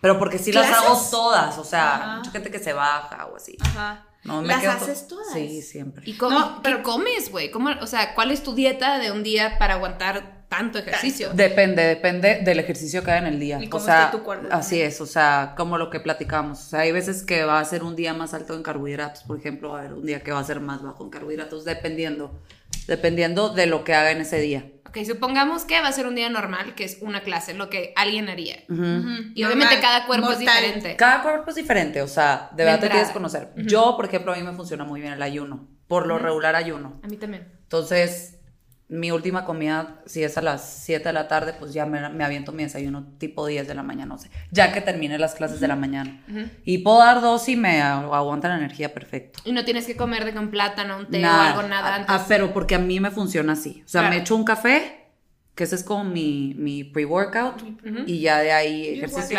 Pero 0.00 0.18
porque 0.18 0.38
sí 0.40 0.50
las 0.52 0.68
hago 0.72 1.00
todas, 1.12 1.56
o 1.56 1.62
sea, 1.62 1.94
Ajá. 1.94 2.16
mucha 2.16 2.32
gente 2.32 2.50
que 2.50 2.58
se 2.58 2.72
baja 2.72 3.26
o 3.32 3.36
así. 3.36 3.56
Ajá. 3.60 4.06
No, 4.24 4.42
me 4.42 4.48
¿Las 4.48 4.60
quedo 4.60 4.72
haces 4.72 5.06
to- 5.06 5.14
todas? 5.14 5.32
Sí, 5.32 5.62
siempre. 5.62 6.02
¿Y 6.04 6.14
cómo, 6.16 6.36
No, 6.36 6.54
¿qué 6.56 6.60
pero- 6.64 6.82
comes, 6.82 7.30
güey? 7.30 7.52
¿Cómo- 7.52 7.70
O 7.80 7.86
sea, 7.86 8.16
¿cuál 8.16 8.32
es 8.32 8.42
tu 8.42 8.56
dieta 8.56 8.98
de 8.98 9.12
un 9.12 9.22
día 9.22 9.56
para 9.60 9.74
aguantar 9.74 10.37
tanto 10.48 10.78
ejercicio? 10.78 11.30
Depende, 11.34 11.82
depende 11.82 12.40
del 12.42 12.58
ejercicio 12.58 13.04
que 13.04 13.10
haga 13.10 13.26
en 13.26 13.34
el 13.34 13.40
día. 13.40 13.58
Y 13.62 13.66
o 13.66 13.70
cómo 13.70 13.84
sea, 13.84 14.06
esté 14.06 14.18
tu 14.18 14.24
cuerpo 14.24 14.48
así 14.50 14.80
es, 14.80 15.00
o 15.00 15.06
sea, 15.06 15.54
como 15.56 15.78
lo 15.78 15.90
que 15.90 16.00
platicamos. 16.00 16.58
O 16.58 16.68
sea, 16.70 16.80
hay 16.80 16.92
veces 16.92 17.22
que 17.22 17.44
va 17.44 17.60
a 17.60 17.64
ser 17.64 17.82
un 17.82 17.96
día 17.96 18.14
más 18.14 18.34
alto 18.34 18.54
en 18.54 18.62
carbohidratos, 18.62 19.24
por 19.24 19.38
ejemplo, 19.38 19.70
va 19.70 19.78
a 19.78 19.80
haber 19.82 19.92
un 19.94 20.06
día 20.06 20.22
que 20.22 20.32
va 20.32 20.40
a 20.40 20.44
ser 20.44 20.60
más 20.60 20.82
bajo 20.82 21.04
en 21.04 21.10
carbohidratos, 21.10 21.64
dependiendo, 21.64 22.40
dependiendo 22.86 23.50
de 23.50 23.66
lo 23.66 23.84
que 23.84 23.94
haga 23.94 24.10
en 24.10 24.22
ese 24.22 24.40
día. 24.40 24.64
Ok, 24.88 24.98
supongamos 25.04 25.66
que 25.66 25.78
va 25.82 25.88
a 25.88 25.92
ser 25.92 26.06
un 26.06 26.14
día 26.14 26.30
normal, 26.30 26.74
que 26.74 26.84
es 26.84 26.96
una 27.02 27.20
clase, 27.20 27.52
lo 27.52 27.68
que 27.68 27.92
alguien 27.94 28.30
haría. 28.30 28.64
Y 29.34 29.44
obviamente 29.44 29.80
cada 29.80 30.06
cuerpo 30.06 30.32
es 30.32 30.38
diferente. 30.38 30.96
Cada 30.96 31.22
cuerpo 31.22 31.50
es 31.50 31.56
diferente, 31.56 32.00
o 32.00 32.08
sea, 32.08 32.48
de 32.56 32.64
verdad 32.64 32.80
te 32.80 32.88
tienes 32.88 33.08
que 33.08 33.14
conocer. 33.14 33.52
Yo, 33.56 33.94
por 33.96 34.06
ejemplo, 34.06 34.32
a 34.32 34.36
mí 34.36 34.42
me 34.42 34.52
funciona 34.52 34.84
muy 34.84 35.02
bien 35.02 35.12
el 35.12 35.22
ayuno. 35.22 35.68
Por 35.88 36.06
lo 36.06 36.18
regular 36.18 36.54
ayuno. 36.54 37.00
A 37.02 37.06
mí 37.06 37.16
también. 37.16 37.50
Entonces, 37.62 38.37
mi 38.90 39.10
última 39.10 39.44
comida, 39.44 39.96
si 40.06 40.22
es 40.24 40.38
a 40.38 40.40
las 40.42 40.64
7 40.84 41.10
de 41.10 41.12
la 41.12 41.28
tarde, 41.28 41.52
pues 41.58 41.74
ya 41.74 41.84
me, 41.84 42.08
me 42.08 42.24
aviento 42.24 42.52
mi 42.52 42.62
desayuno 42.62 43.06
tipo 43.18 43.46
10 43.46 43.68
de 43.68 43.74
la 43.74 43.82
mañana, 43.82 44.06
no 44.14 44.18
sé. 44.18 44.30
Ya 44.50 44.72
que 44.72 44.80
termine 44.80 45.18
las 45.18 45.34
clases 45.34 45.60
de 45.60 45.68
la 45.68 45.76
mañana. 45.76 46.22
Y 46.64 46.78
puedo 46.78 46.98
dar 46.98 47.20
dos 47.20 47.46
y 47.50 47.56
me 47.56 47.82
agu- 47.82 48.14
aguanta 48.14 48.48
la 48.48 48.56
energía 48.56 48.94
perfecto. 48.94 49.40
Y 49.44 49.52
no 49.52 49.64
tienes 49.64 49.84
que 49.86 49.94
comer 49.96 50.24
de 50.24 50.32
que 50.32 50.38
un 50.38 50.50
plátano, 50.50 50.96
un 50.98 51.06
té 51.10 51.18
Nada. 51.18 51.54
o 51.54 51.58
algo, 51.58 51.68
nada 51.68 51.88
Ah, 51.92 51.94
antes. 51.96 52.14
ah, 52.14 52.24
pero 52.28 52.52
porque 52.54 52.76
a 52.76 52.78
mí 52.78 52.98
me 52.98 53.10
funciona 53.10 53.52
así. 53.52 53.82
O 53.84 53.88
sea, 53.88 54.00
Claro. 54.00 54.14
me 54.14 54.20
echo 54.22 54.34
un 54.34 54.44
café, 54.44 55.06
que 55.54 55.64
ese 55.64 55.74
es 55.74 55.84
como 55.84 56.04
mi, 56.04 56.54
mi 56.56 56.82
pre-workout, 56.84 57.62
y 58.06 58.20
ya 58.20 58.38
de 58.38 58.52
ahí 58.52 58.88
ejercicio. 58.96 59.38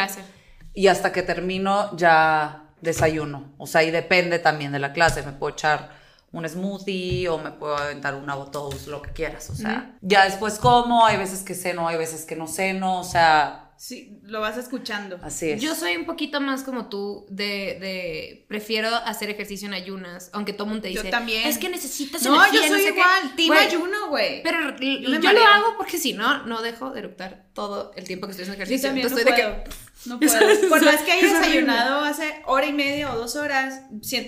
Y 0.76 0.88
hasta 0.88 1.12
que 1.12 1.24
termino 1.24 1.96
ya 1.98 2.66
desayuno. 2.82 3.52
O 3.58 3.66
sea, 3.66 3.84
y 3.84 3.90
depende 3.90 4.38
también 4.38 4.72
de 4.72 4.80
la 4.80 4.94
clase. 4.94 5.24
Me 5.24 5.32
puedo 5.32 5.54
echar 5.54 5.98
un 6.32 6.48
smoothie 6.48 7.28
o 7.30 7.38
me 7.38 7.52
puedo 7.52 7.76
aventar 7.76 8.16
una 8.16 8.36
toast, 8.46 8.88
lo 8.88 9.02
que 9.02 9.12
quieras. 9.12 9.50
O 9.50 9.56
sea, 9.56 9.96
ya 10.02 10.26
después 10.26 10.60
como, 10.60 11.06
hay 11.06 11.18
veces 11.18 11.44
que 11.44 11.56
ceno, 11.56 11.88
hay 11.88 11.98
veces 11.98 12.26
que 12.26 12.36
no 12.36 12.48
ceno. 12.48 13.00
O 13.00 13.04
sea, 13.04 13.69
Sí, 13.82 14.20
lo 14.24 14.42
vas 14.42 14.58
escuchando. 14.58 15.18
así 15.24 15.52
es. 15.52 15.62
Yo 15.62 15.74
soy 15.74 15.96
un 15.96 16.06
poquito 16.06 16.42
más 16.42 16.64
como 16.64 16.90
tú, 16.90 17.26
de, 17.30 17.78
de 17.80 18.46
prefiero 18.50 18.94
hacer 18.94 19.30
ejercicio 19.30 19.70
en 19.70 19.74
ayunas, 19.74 20.30
aunque 20.34 20.52
todo 20.52 20.68
mundo 20.68 20.82
te 20.82 20.92
Yo 20.94 21.02
dice, 21.02 21.10
también. 21.12 21.48
es 21.48 21.58
que 21.58 21.70
necesitas 21.70 22.22
No, 22.24 22.36
energía, 22.44 22.64
yo 22.64 22.68
soy 22.68 22.82
sé 22.82 22.88
qué". 22.88 23.00
igual. 23.00 23.36
Team 23.38 23.52
ayuno, 23.54 24.10
güey. 24.10 24.44
Pero 24.44 24.76
Yo 24.78 25.20
yo, 25.22 25.32
lo 25.32 25.46
hago 25.46 25.78
porque 25.78 25.98
si 25.98 26.12
no, 26.12 26.46
no 26.46 26.62
dejo 26.62 26.92
de 26.92 27.00
eructar 27.00 27.46
todo 27.54 27.94
el 27.96 28.04
tiempo 28.04 28.28
que 28.28 28.32
estoy 28.32 28.44
haciendo 28.44 28.58
Yo 28.58 28.64
ejercicio. 28.66 28.90
también 28.90 29.08
no 29.08 29.18
Entonces 29.18 29.34
puedo. 29.34 29.48
estoy 29.48 29.64
de 29.64 29.64
que... 29.70 29.90
No 30.06 30.18
puedo. 30.18 30.32
sabes, 30.32 30.60
Por 30.60 30.82
más 30.84 31.02
que 31.02 31.12
haya 31.12 31.40
desayunado 31.40 32.02
hace 32.06 32.42
hora 32.46 32.66
y 32.66 32.72
media 32.74 33.14
o 33.14 33.18
dos 33.18 33.36
horas, 33.36 33.82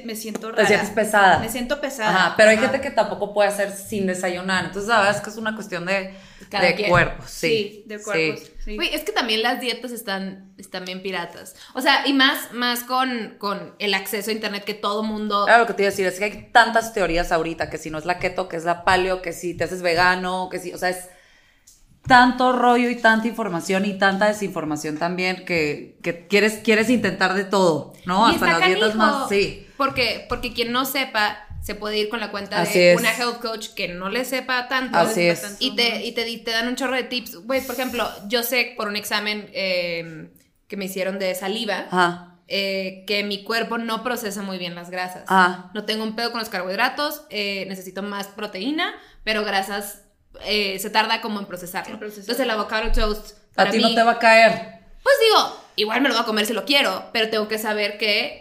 me 0.04 0.16
siento 0.18 0.52
rara. 0.52 0.64
Te 0.64 0.68
sientes 0.68 0.90
pesada. 0.90 1.40
Me 1.40 1.48
siento 1.50 1.80
pesada. 1.80 2.10
Ajá, 2.10 2.34
pero 2.36 2.50
hay 2.50 2.58
Ajá. 2.58 2.68
gente 2.70 2.82
que 2.82 2.92
tampoco 2.92 3.34
puede 3.34 3.48
hacer 3.50 3.72
sin 3.72 4.06
desayunar. 4.06 4.66
Entonces, 4.66 4.90
la 4.90 4.98
verdad 5.00 5.16
es 5.16 5.22
que 5.22 5.30
es 5.30 5.38
una 5.38 5.56
cuestión 5.56 5.86
de, 5.86 6.14
Cada 6.52 6.66
de 6.66 6.76
quien. 6.76 6.90
cuerpos. 6.90 7.30
Sí, 7.30 7.48
Sí, 7.48 7.84
de 7.88 8.02
cuerpos. 8.02 8.40
Sí. 8.42 8.52
sí. 8.64 8.76
Güey, 8.76 8.94
es 8.94 9.04
que 9.04 9.14
también 9.14 9.42
las 9.42 9.62
dietas 9.62 9.92
están, 9.92 10.54
están 10.58 10.84
bien 10.84 11.02
piratas. 11.02 11.56
O 11.74 11.82
sea, 11.82 12.06
y 12.06 12.14
más, 12.14 12.52
más 12.52 12.84
con, 12.84 13.36
con 13.38 13.74
el 13.80 13.94
acceso 13.94 14.30
a 14.30 14.34
internet 14.34 14.66
que 14.66 14.74
todo 14.74 15.02
mundo... 15.02 15.46
Claro, 15.46 15.62
lo 15.62 15.68
que 15.68 15.74
te 15.74 15.84
iba 15.84 15.88
a 15.88 15.92
decir 15.92 16.06
es 16.06 16.20
que 16.20 16.26
hay 16.26 16.50
tantas 16.52 16.94
teorías 16.94 17.32
ahorita, 17.32 17.70
que 17.70 17.78
si 17.78 17.90
no 17.90 17.98
es 17.98 18.06
la 18.06 18.20
keto, 18.20 18.50
que 18.50 18.58
es 18.58 18.66
la 18.66 18.84
paleo, 18.84 19.22
que 19.22 19.32
si 19.32 19.56
te 19.56 19.64
haces 19.64 19.82
vegano, 19.82 20.50
que 20.52 20.60
si, 20.60 20.74
o 20.74 20.78
sea, 20.78 20.90
es 20.90 21.08
tanto 22.06 22.52
rollo 22.52 22.90
y 22.90 22.96
tanta 22.96 23.28
información 23.28 23.86
y 23.86 23.98
tanta 23.98 24.28
desinformación 24.28 24.98
también 24.98 25.46
que, 25.46 25.98
que 26.02 26.28
quieres, 26.28 26.60
quieres 26.64 26.90
intentar 26.90 27.34
de 27.34 27.46
todo, 27.46 27.94
¿no? 28.06 28.30
Y 28.30 28.36
Hasta 28.36 28.60
las 28.60 28.68
dietas 28.68 28.96
más, 28.96 29.30
sí. 29.30 29.68
Porque, 29.78 30.26
porque 30.28 30.54
quien 30.54 30.72
no 30.72 30.86
sepa, 30.86 31.48
se 31.62 31.76
puede 31.76 31.98
ir 32.00 32.10
con 32.10 32.20
la 32.20 32.32
cuenta 32.32 32.62
Así 32.62 32.80
de 32.80 32.94
es. 32.94 33.00
una 33.00 33.12
health 33.16 33.40
coach 33.42 33.68
que 33.76 33.88
no 33.88 34.10
le 34.10 34.26
sepa 34.26 34.68
tanto. 34.68 34.98
Así 34.98 35.22
sepa 35.22 35.34
es. 35.34 35.42
tanto. 35.42 35.58
Y 35.60 35.76
te, 35.76 36.06
y 36.06 36.38
te, 36.44 36.52
dan 36.52 36.68
un 36.68 36.76
chorro 36.76 36.96
de 36.96 37.04
tips. 37.04 37.36
Güey, 37.46 37.62
por 37.62 37.76
ejemplo, 37.76 38.10
yo 38.28 38.44
sé 38.44 38.74
por 38.76 38.88
un 38.88 38.96
examen 38.96 39.50
eh, 39.54 40.30
que 40.68 40.78
me 40.78 40.86
hicieron 40.86 41.20
de 41.20 41.36
saliva. 41.36 41.86
Ajá. 41.92 42.28
eh, 42.48 43.06
que 43.08 43.24
mi 43.24 43.44
cuerpo 43.46 43.78
no 43.78 44.04
procesa 44.04 44.42
muy 44.42 44.58
bien 44.58 44.76
las 44.76 44.90
grasas. 44.90 45.24
Ah. 45.28 45.72
No 45.74 45.86
tengo 45.86 46.04
un 46.04 46.16
pedo 46.18 46.32
con 46.32 46.40
los 46.40 46.50
carbohidratos, 46.50 47.24
eh, 47.30 47.66
necesito 47.70 48.04
más 48.04 48.28
proteína, 48.28 48.94
pero 49.24 49.46
grasas 49.46 50.02
eh, 50.46 50.78
se 50.80 50.90
tarda 50.90 51.22
como 51.22 51.40
en 51.40 51.46
procesarlo. 51.46 51.94
En 51.94 52.00
procesarlo. 52.00 52.24
Entonces 52.24 52.44
el 52.44 52.50
avocado 52.50 52.92
toast 52.92 53.38
A 53.56 53.70
ti 53.70 53.78
mí, 53.78 53.84
no 53.84 53.94
te 53.96 54.04
va 54.04 54.12
a 54.14 54.20
caer. 54.20 54.52
pues 55.04 55.16
digo, 55.26 55.62
igual 55.78 56.02
me 56.02 56.10
lo 56.10 56.16
voy 56.16 56.24
a 56.24 56.26
comer 56.26 56.46
si 56.46 56.54
lo 56.54 56.66
quiero, 56.66 57.06
pero 57.14 57.30
tengo 57.30 57.48
que 57.48 57.58
saber 57.58 57.98
que 57.98 58.41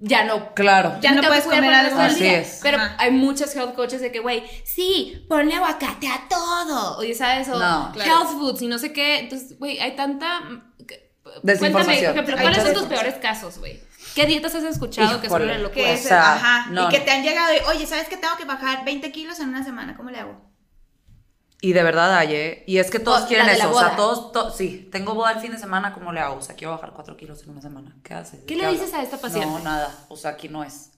ya 0.00 0.24
no 0.24 0.54
Claro. 0.54 0.96
Ya 1.00 1.10
no 1.12 1.20
tengo 1.20 1.28
puedes 1.34 1.44
comer 1.44 1.72
algo 1.74 1.98
así 2.00 2.26
es. 2.26 2.60
Pero 2.62 2.78
Ajá. 2.78 2.96
hay 2.98 3.10
muchas 3.10 3.54
health 3.56 3.74
coaches 3.74 4.00
de 4.00 4.12
que, 4.12 4.20
güey, 4.20 4.44
sí, 4.64 5.24
ponle 5.28 5.54
aguacate 5.54 6.06
a 6.08 6.28
todo. 6.28 6.98
Oye, 6.98 7.14
¿sabes? 7.14 7.48
O 7.48 7.58
No. 7.58 7.90
Claro. 7.92 8.10
health 8.10 8.30
foods 8.38 8.62
y 8.62 8.68
no 8.68 8.78
sé 8.78 8.92
qué. 8.92 9.18
Entonces, 9.20 9.58
güey, 9.58 9.78
hay 9.80 9.96
tanta. 9.96 10.40
Cuéntame, 10.40 11.40
Desinformación. 11.42 12.14
por 12.14 12.24
ejemplo, 12.24 12.36
¿cuáles 12.40 12.62
son 12.62 12.74
tus 12.74 12.82
peores 12.84 13.14
casos, 13.16 13.58
güey? 13.58 13.80
¿Qué 14.14 14.24
dietas 14.26 14.54
has 14.54 14.64
escuchado 14.64 15.20
que 15.20 15.28
son 15.28 15.42
Híjole. 15.42 15.52
una 15.52 15.62
locura? 15.62 15.84
Que 15.84 15.90
O 15.90 15.94
es- 15.94 16.02
sea, 16.02 16.34
ajá. 16.34 16.66
no, 16.70 16.86
y 16.88 16.90
que 16.90 16.98
no. 17.00 17.04
te 17.04 17.10
han 17.10 17.22
llegado 17.22 17.52
y, 17.54 17.58
oye, 17.76 17.86
¿sabes 17.86 18.08
que 18.08 18.16
tengo 18.16 18.34
que 18.36 18.44
bajar 18.46 18.84
20 18.84 19.12
kilos 19.12 19.38
en 19.40 19.50
una 19.50 19.62
semana? 19.62 19.96
¿Cómo 19.96 20.10
le 20.10 20.18
hago? 20.18 20.47
Y 21.60 21.72
de 21.72 21.82
verdad 21.82 22.16
hay, 22.16 22.34
¿eh? 22.34 22.64
Y 22.68 22.78
es 22.78 22.88
que 22.90 23.00
todos 23.00 23.22
quieren 23.22 23.48
eso. 23.48 23.70
O 23.72 23.78
sea, 23.80 23.96
todos, 23.96 24.30
to- 24.32 24.50
sí, 24.52 24.88
tengo 24.92 25.14
boda 25.14 25.32
el 25.32 25.40
fin 25.40 25.50
de 25.50 25.58
semana, 25.58 25.92
¿cómo 25.92 26.12
le 26.12 26.20
hago? 26.20 26.36
O 26.36 26.42
sea, 26.42 26.54
quiero 26.54 26.70
bajar 26.72 26.92
4 26.94 27.16
kilos 27.16 27.42
en 27.42 27.50
una 27.50 27.60
semana. 27.60 27.96
¿Qué 28.04 28.14
haces? 28.14 28.40
¿Qué 28.46 28.54
le 28.54 28.68
dices 28.70 28.94
a 28.94 29.02
esta 29.02 29.18
paciente? 29.18 29.48
No, 29.48 29.58
nada. 29.58 29.92
O 30.08 30.16
sea, 30.16 30.30
aquí 30.32 30.48
no 30.48 30.62
es. 30.62 30.92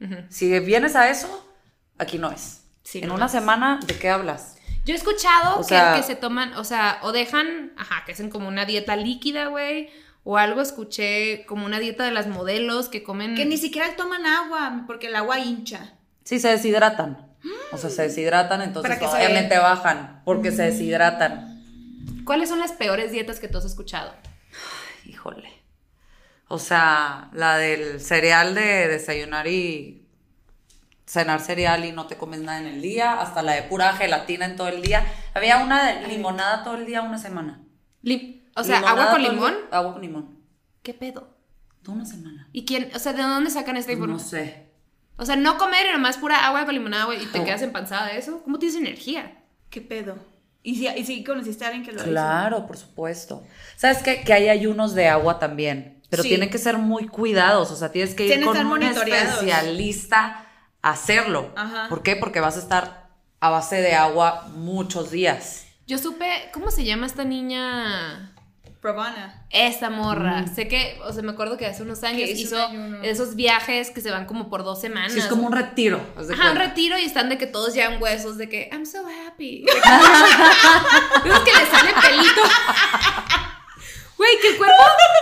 Ujú. 0.00 0.16
Si 0.28 0.58
vienes 0.60 0.94
a 0.94 1.08
eso, 1.08 1.48
aquí 1.96 2.18
no 2.18 2.30
es. 2.30 2.64
Sí, 2.82 2.98
en 2.98 3.08
no 3.08 3.14
una 3.14 3.26
es. 3.26 3.32
semana, 3.32 3.80
¿de 3.86 3.98
qué 3.98 4.10
hablas? 4.10 4.56
Yo 4.84 4.92
he 4.92 4.96
escuchado 4.98 5.54
O 5.54 5.58
que, 5.62 5.68
sea- 5.68 5.94
que 5.96 6.02
se 6.02 6.16
toman, 6.16 6.52
o 6.58 6.64
sea, 6.64 6.98
o 7.02 7.12
dejan, 7.12 7.72
ajá, 7.78 8.02
que 8.04 8.12
hacen 8.12 8.28
como 8.28 8.46
una 8.48 8.66
dieta 8.66 8.96
líquida, 8.96 9.46
güey. 9.46 9.88
O 10.22 10.36
algo 10.36 10.60
escuché 10.60 11.46
como 11.46 11.64
una 11.64 11.78
dieta 11.80 12.04
de 12.04 12.10
las 12.10 12.26
modelos 12.26 12.88
que 12.90 13.02
comen. 13.02 13.34
Que 13.34 13.46
ni 13.46 13.56
siquiera 13.56 13.96
toman 13.96 14.26
agua, 14.26 14.84
porque 14.86 15.06
el 15.06 15.16
agua 15.16 15.38
hincha. 15.38 15.94
Sí, 16.24 16.40
se 16.40 16.48
deshidratan. 16.48 17.30
O 17.72 17.78
sea, 17.78 17.90
se 17.90 18.02
deshidratan, 18.02 18.62
entonces 18.62 18.98
que 18.98 19.06
se- 19.06 19.12
obviamente 19.16 19.58
bajan, 19.58 20.22
porque 20.24 20.50
se 20.52 20.62
deshidratan. 20.62 21.60
¿Cuáles 22.24 22.48
son 22.48 22.58
las 22.58 22.72
peores 22.72 23.12
dietas 23.12 23.40
que 23.40 23.48
tú 23.48 23.58
has 23.58 23.64
escuchado? 23.64 24.12
Híjole. 25.04 25.48
O 26.48 26.58
sea, 26.58 27.30
la 27.32 27.56
del 27.58 28.00
cereal 28.00 28.54
de 28.54 28.88
desayunar 28.88 29.46
y 29.46 30.06
cenar 31.06 31.40
cereal 31.40 31.84
y 31.84 31.92
no 31.92 32.06
te 32.06 32.16
comes 32.16 32.40
nada 32.40 32.60
en 32.60 32.66
el 32.66 32.80
día, 32.82 33.20
hasta 33.20 33.42
la 33.42 33.52
de 33.52 33.62
pura 33.64 33.92
gelatina 33.94 34.46
en 34.46 34.56
todo 34.56 34.68
el 34.68 34.80
día. 34.82 35.04
Había 35.34 35.58
una 35.62 35.84
de 36.00 36.06
limonada 36.08 36.64
todo 36.64 36.76
el 36.76 36.86
día, 36.86 37.02
una 37.02 37.18
semana. 37.18 37.60
Lim- 38.02 38.42
o 38.56 38.64
sea, 38.64 38.76
Limonada 38.76 39.02
agua 39.02 39.12
con 39.12 39.22
limón. 39.22 39.52
día, 39.52 39.62
Agua 39.78 39.92
con 39.92 40.02
limón. 40.02 40.38
¿Qué 40.82 40.94
pedo? 40.94 41.36
Toda 41.82 41.96
una 41.98 42.06
semana. 42.06 42.48
¿Y 42.52 42.64
quién? 42.64 42.90
O 42.94 42.98
sea, 42.98 43.12
¿de 43.12 43.22
dónde 43.22 43.50
sacan 43.50 43.76
esta 43.76 43.92
No 43.92 43.98
información? 43.98 44.28
sé. 44.30 44.70
O 45.16 45.24
sea, 45.24 45.36
no 45.36 45.58
comer 45.58 45.86
y 45.88 45.92
nomás 45.92 46.16
pura 46.16 46.46
agua 46.46 46.64
con 46.64 46.74
limonada, 46.74 47.04
güey, 47.04 47.22
y 47.22 47.26
te 47.26 47.38
No. 47.38 47.44
quedas 47.44 47.62
empanzada 47.62 48.06
de 48.08 48.18
eso. 48.18 48.42
¿Cómo 48.42 48.58
tienes 48.58 48.76
energía? 48.76 49.38
¿Qué 49.70 49.80
pedo? 49.80 50.16
¿Y 50.62 50.76
si, 50.76 50.88
y 50.88 51.04
si 51.04 51.22
conociste 51.24 51.64
a 51.64 51.68
alguien 51.68 51.84
que 51.84 51.92
lo 51.92 51.98
hizo? 52.00 52.08
Claro, 52.10 52.66
por 52.66 52.76
supuesto. 52.76 53.44
¿Sabes 53.76 53.98
qué? 54.02 54.22
Que 54.22 54.32
hay 54.32 54.48
ayunos 54.48 54.94
de 54.94 55.08
agua 55.08 55.38
también, 55.38 56.00
pero 56.10 56.22
Sí. 56.22 56.30
tienen 56.30 56.48
que 56.50 56.58
ser 56.58 56.78
muy 56.78 57.06
cuidados, 57.06 57.70
o 57.70 57.76
sea, 57.76 57.92
tienes 57.92 58.14
que 58.14 58.26
ir 58.26 58.44
con 58.44 58.56
un 58.66 58.82
especialista 58.82 60.46
a 60.82 60.90
hacerlo. 60.90 61.52
Ajá. 61.56 61.86
¿Por 61.88 62.02
qué? 62.02 62.16
Porque 62.16 62.40
vas 62.40 62.56
a 62.56 62.60
estar 62.60 63.08
a 63.40 63.50
base 63.50 63.76
de 63.82 63.94
agua 63.94 64.48
muchos 64.54 65.10
días. 65.10 65.66
Yo 65.86 65.98
supe, 65.98 66.50
¿cómo 66.52 66.70
se 66.70 66.84
llama 66.84 67.06
esta 67.06 67.24
niña? 67.24 68.33
Probana. 68.84 69.32
Esta 69.48 69.88
morra. 69.88 70.44
Sé 70.46 70.68
que, 70.68 71.00
o 71.06 71.10
sea, 71.10 71.22
me 71.22 71.32
acuerdo 71.32 71.56
que 71.56 71.64
hace 71.64 71.82
unos 71.82 72.04
años 72.04 72.28
Que 72.28 72.32
hizo 72.32 72.54
hizo 72.54 72.68
un 72.68 72.82
ayuno. 72.82 73.02
esos 73.02 73.34
viajes 73.34 73.90
que 73.90 74.02
se 74.02 74.10
van 74.10 74.26
como 74.26 74.50
por 74.50 74.62
dos 74.62 74.78
semanas. 74.78 75.10
Sí, 75.10 75.20
es 75.20 75.24
como 75.24 75.46
un 75.46 75.52
retiro. 75.54 76.04
de 76.18 76.34
Ajá, 76.34 76.50
un 76.50 76.58
retiro 76.58 76.98
y 76.98 77.04
están 77.06 77.30
de 77.30 77.38
que 77.38 77.46
todos 77.46 77.72
llevan 77.72 78.02
huesos, 78.02 78.36
de 78.36 78.50
que 78.50 78.68
I'm 78.70 78.84
so 78.84 78.98
happy. 79.26 79.64
es 81.24 81.38
que 81.40 81.50
le 81.50 81.66
sale 81.70 81.94
pelito. 81.98 82.42
Güey, 84.16 84.30
que 84.40 84.48
el 84.50 84.56
cuerpo, 84.56 84.74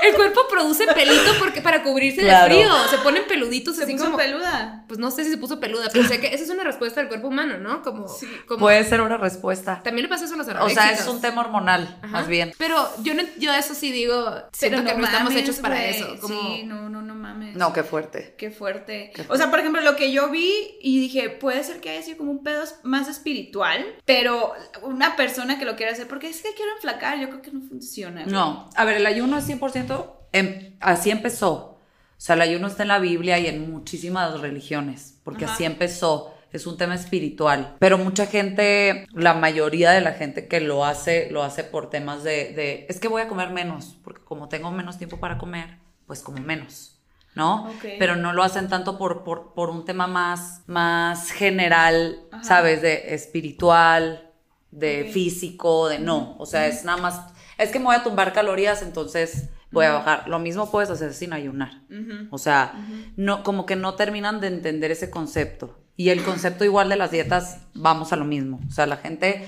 el 0.02 0.14
cuerpo 0.14 0.40
produce 0.50 0.86
pelito 0.88 1.32
porque 1.38 1.62
para 1.62 1.82
cubrirse 1.82 2.20
Claro. 2.20 2.54
de 2.54 2.60
frío. 2.62 2.74
Se 2.90 2.98
ponen 2.98 3.26
peluditos 3.26 3.76
Se 3.76 3.84
así 3.84 3.92
puso 3.92 4.04
como. 4.06 4.16
peluda. 4.18 4.84
Pues 4.86 4.98
no 5.00 5.10
sé 5.10 5.24
si 5.24 5.30
se 5.30 5.38
puso 5.38 5.58
peluda, 5.60 5.88
pero 5.92 6.06
sé 6.06 6.20
que 6.20 6.26
esa 6.34 6.44
es 6.44 6.50
una 6.50 6.62
respuesta 6.64 7.00
del 7.00 7.08
cuerpo 7.08 7.28
humano, 7.28 7.56
¿no? 7.58 7.82
Como. 7.82 8.06
como 8.46 8.60
Puede 8.60 8.84
ser 8.84 9.00
una 9.00 9.16
respuesta. 9.16 9.80
También 9.82 10.04
le 10.04 10.08
pasa 10.08 10.26
eso 10.26 10.34
a 10.34 10.36
los 10.36 10.46
O 10.46 10.50
anoréxicos. 10.50 10.84
sea, 10.84 10.92
es 10.92 11.06
un 11.08 11.20
tema 11.20 11.40
hormonal, 11.40 11.96
Ajá. 12.02 12.06
más 12.08 12.28
bien. 12.28 12.52
Pero 12.58 12.86
yo, 13.02 13.14
no, 13.14 13.22
yo 13.38 13.52
eso 13.54 13.74
sí 13.74 13.90
digo, 13.90 14.30
siento 14.52 14.84
que 14.84 14.94
no, 14.94 15.04
estamos 15.04 15.34
hechos 15.34 15.56
para 15.56 15.76
güey. 15.76 15.90
eso. 15.90 16.16
Como, 16.20 16.38
Sí, 16.40 16.62
no, 16.64 16.88
no, 16.90 17.00
no 17.02 17.14
mames. 17.14 17.56
No, 17.56 17.72
qué 17.72 17.82
fuerte. 17.82 18.34
Qué 18.36 18.50
fuerte. 18.50 19.12
Qué 19.14 19.24
O 19.28 19.36
sea, 19.36 19.50
por 19.50 19.58
ejemplo, 19.60 19.80
lo 19.80 19.96
que 19.96 20.12
yo 20.12 20.28
vi 20.28 20.76
y 20.82 21.00
dije, 21.00 21.30
puede 21.30 21.64
ser 21.64 21.80
que 21.80 21.90
haya 21.90 22.02
sido 22.02 22.18
como 22.18 22.30
un 22.30 22.42
pedo 22.42 22.62
más 22.82 23.08
espiritual, 23.08 23.86
pero 24.04 24.52
una 24.82 25.16
persona 25.16 25.58
que 25.58 25.64
lo 25.64 25.76
quiere 25.76 25.92
hacer, 25.92 26.06
porque 26.08 26.28
es 26.28 26.42
que 26.42 26.52
quiero 26.54 26.72
enflacar, 26.74 27.18
yo 27.18 27.28
creo 27.28 27.40
que 27.42 27.50
no 27.50 27.60
funciona. 27.62 28.24
No, 28.26 28.68
a 28.82 28.84
ver, 28.84 28.96
el 28.96 29.06
ayuno 29.06 29.38
es 29.38 29.46
100%, 29.46 30.16
em- 30.32 30.76
así 30.80 31.10
empezó. 31.10 31.52
O 31.52 32.24
sea, 32.24 32.34
el 32.36 32.42
ayuno 32.42 32.66
está 32.68 32.82
en 32.82 32.88
la 32.88 32.98
Biblia 32.98 33.38
y 33.38 33.46
en 33.46 33.70
muchísimas 33.70 34.40
religiones, 34.40 35.20
porque 35.24 35.44
Ajá. 35.44 35.54
así 35.54 35.64
empezó. 35.64 36.34
Es 36.52 36.66
un 36.66 36.76
tema 36.76 36.94
espiritual. 36.94 37.76
Pero 37.78 37.96
mucha 37.96 38.26
gente, 38.26 39.06
la 39.14 39.32
mayoría 39.32 39.90
de 39.92 40.02
la 40.02 40.12
gente 40.12 40.48
que 40.48 40.60
lo 40.60 40.84
hace, 40.84 41.30
lo 41.30 41.42
hace 41.42 41.64
por 41.64 41.88
temas 41.88 42.24
de, 42.24 42.52
de, 42.52 42.86
es 42.90 43.00
que 43.00 43.08
voy 43.08 43.22
a 43.22 43.28
comer 43.28 43.48
menos, 43.50 43.96
porque 44.04 44.22
como 44.22 44.50
tengo 44.50 44.70
menos 44.70 44.98
tiempo 44.98 45.18
para 45.18 45.38
comer, 45.38 45.78
pues 46.06 46.20
como 46.20 46.42
menos. 46.42 46.98
¿No? 47.34 47.70
Pero 47.98 48.16
no 48.16 48.34
lo 48.34 48.42
hacen 48.42 48.68
tanto 48.68 48.98
por, 48.98 49.24
por, 49.24 49.54
por 49.54 49.70
un 49.70 49.86
tema 49.86 50.06
más, 50.06 50.60
más 50.66 51.30
general, 51.30 52.20
Ajá. 52.30 52.44
¿sabes? 52.44 52.82
De 52.82 53.14
espiritual, 53.14 54.30
de 54.70 55.08
físico, 55.10 55.88
de 55.88 55.98
no. 55.98 56.36
O 56.38 56.44
sea, 56.44 56.66
es 56.66 56.84
nada 56.84 57.00
más, 57.00 57.20
es 57.62 57.70
que 57.70 57.78
me 57.78 57.86
voy 57.86 57.96
a 57.96 58.02
tumbar 58.02 58.32
calorías, 58.32 58.82
entonces 58.82 59.48
voy 59.70 59.86
a 59.86 59.92
bajar. 59.92 60.28
Lo 60.28 60.38
mismo 60.38 60.70
puedes 60.70 60.90
hacer 60.90 61.14
sin 61.14 61.32
ayunar. 61.32 61.82
O 62.30 62.38
sea, 62.38 62.74
no, 63.16 63.42
como 63.42 63.66
que 63.66 63.76
no 63.76 63.94
terminan 63.94 64.40
de 64.40 64.48
entender 64.48 64.90
ese 64.90 65.10
concepto. 65.10 65.78
Y 65.96 66.08
el 66.08 66.22
concepto 66.22 66.64
igual 66.64 66.88
de 66.88 66.96
las 66.96 67.10
dietas, 67.10 67.60
vamos 67.74 68.12
a 68.12 68.16
lo 68.16 68.24
mismo. 68.24 68.60
O 68.66 68.72
sea, 68.72 68.86
la 68.86 68.96
gente, 68.96 69.46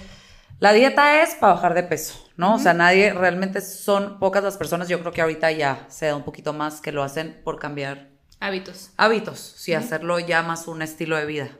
la 0.60 0.72
dieta 0.72 1.22
es 1.22 1.34
para 1.34 1.54
bajar 1.54 1.74
de 1.74 1.82
peso, 1.82 2.28
¿no? 2.36 2.54
O 2.54 2.58
sea, 2.58 2.74
nadie, 2.74 3.12
realmente 3.12 3.60
son 3.60 4.18
pocas 4.18 4.44
las 4.44 4.56
personas, 4.56 4.88
yo 4.88 5.00
creo 5.00 5.12
que 5.12 5.22
ahorita 5.22 5.50
ya 5.52 5.86
se 5.88 6.06
da 6.06 6.16
un 6.16 6.22
poquito 6.22 6.52
más 6.52 6.80
que 6.80 6.92
lo 6.92 7.02
hacen 7.02 7.40
por 7.44 7.58
cambiar 7.58 8.10
Hábitos. 8.40 8.90
hábitos, 8.98 9.38
sí, 9.56 9.72
hacerlo 9.72 10.18
ya 10.18 10.42
más 10.42 10.68
un 10.68 10.82
estilo 10.82 11.16
de 11.16 11.24
vida. 11.24 11.50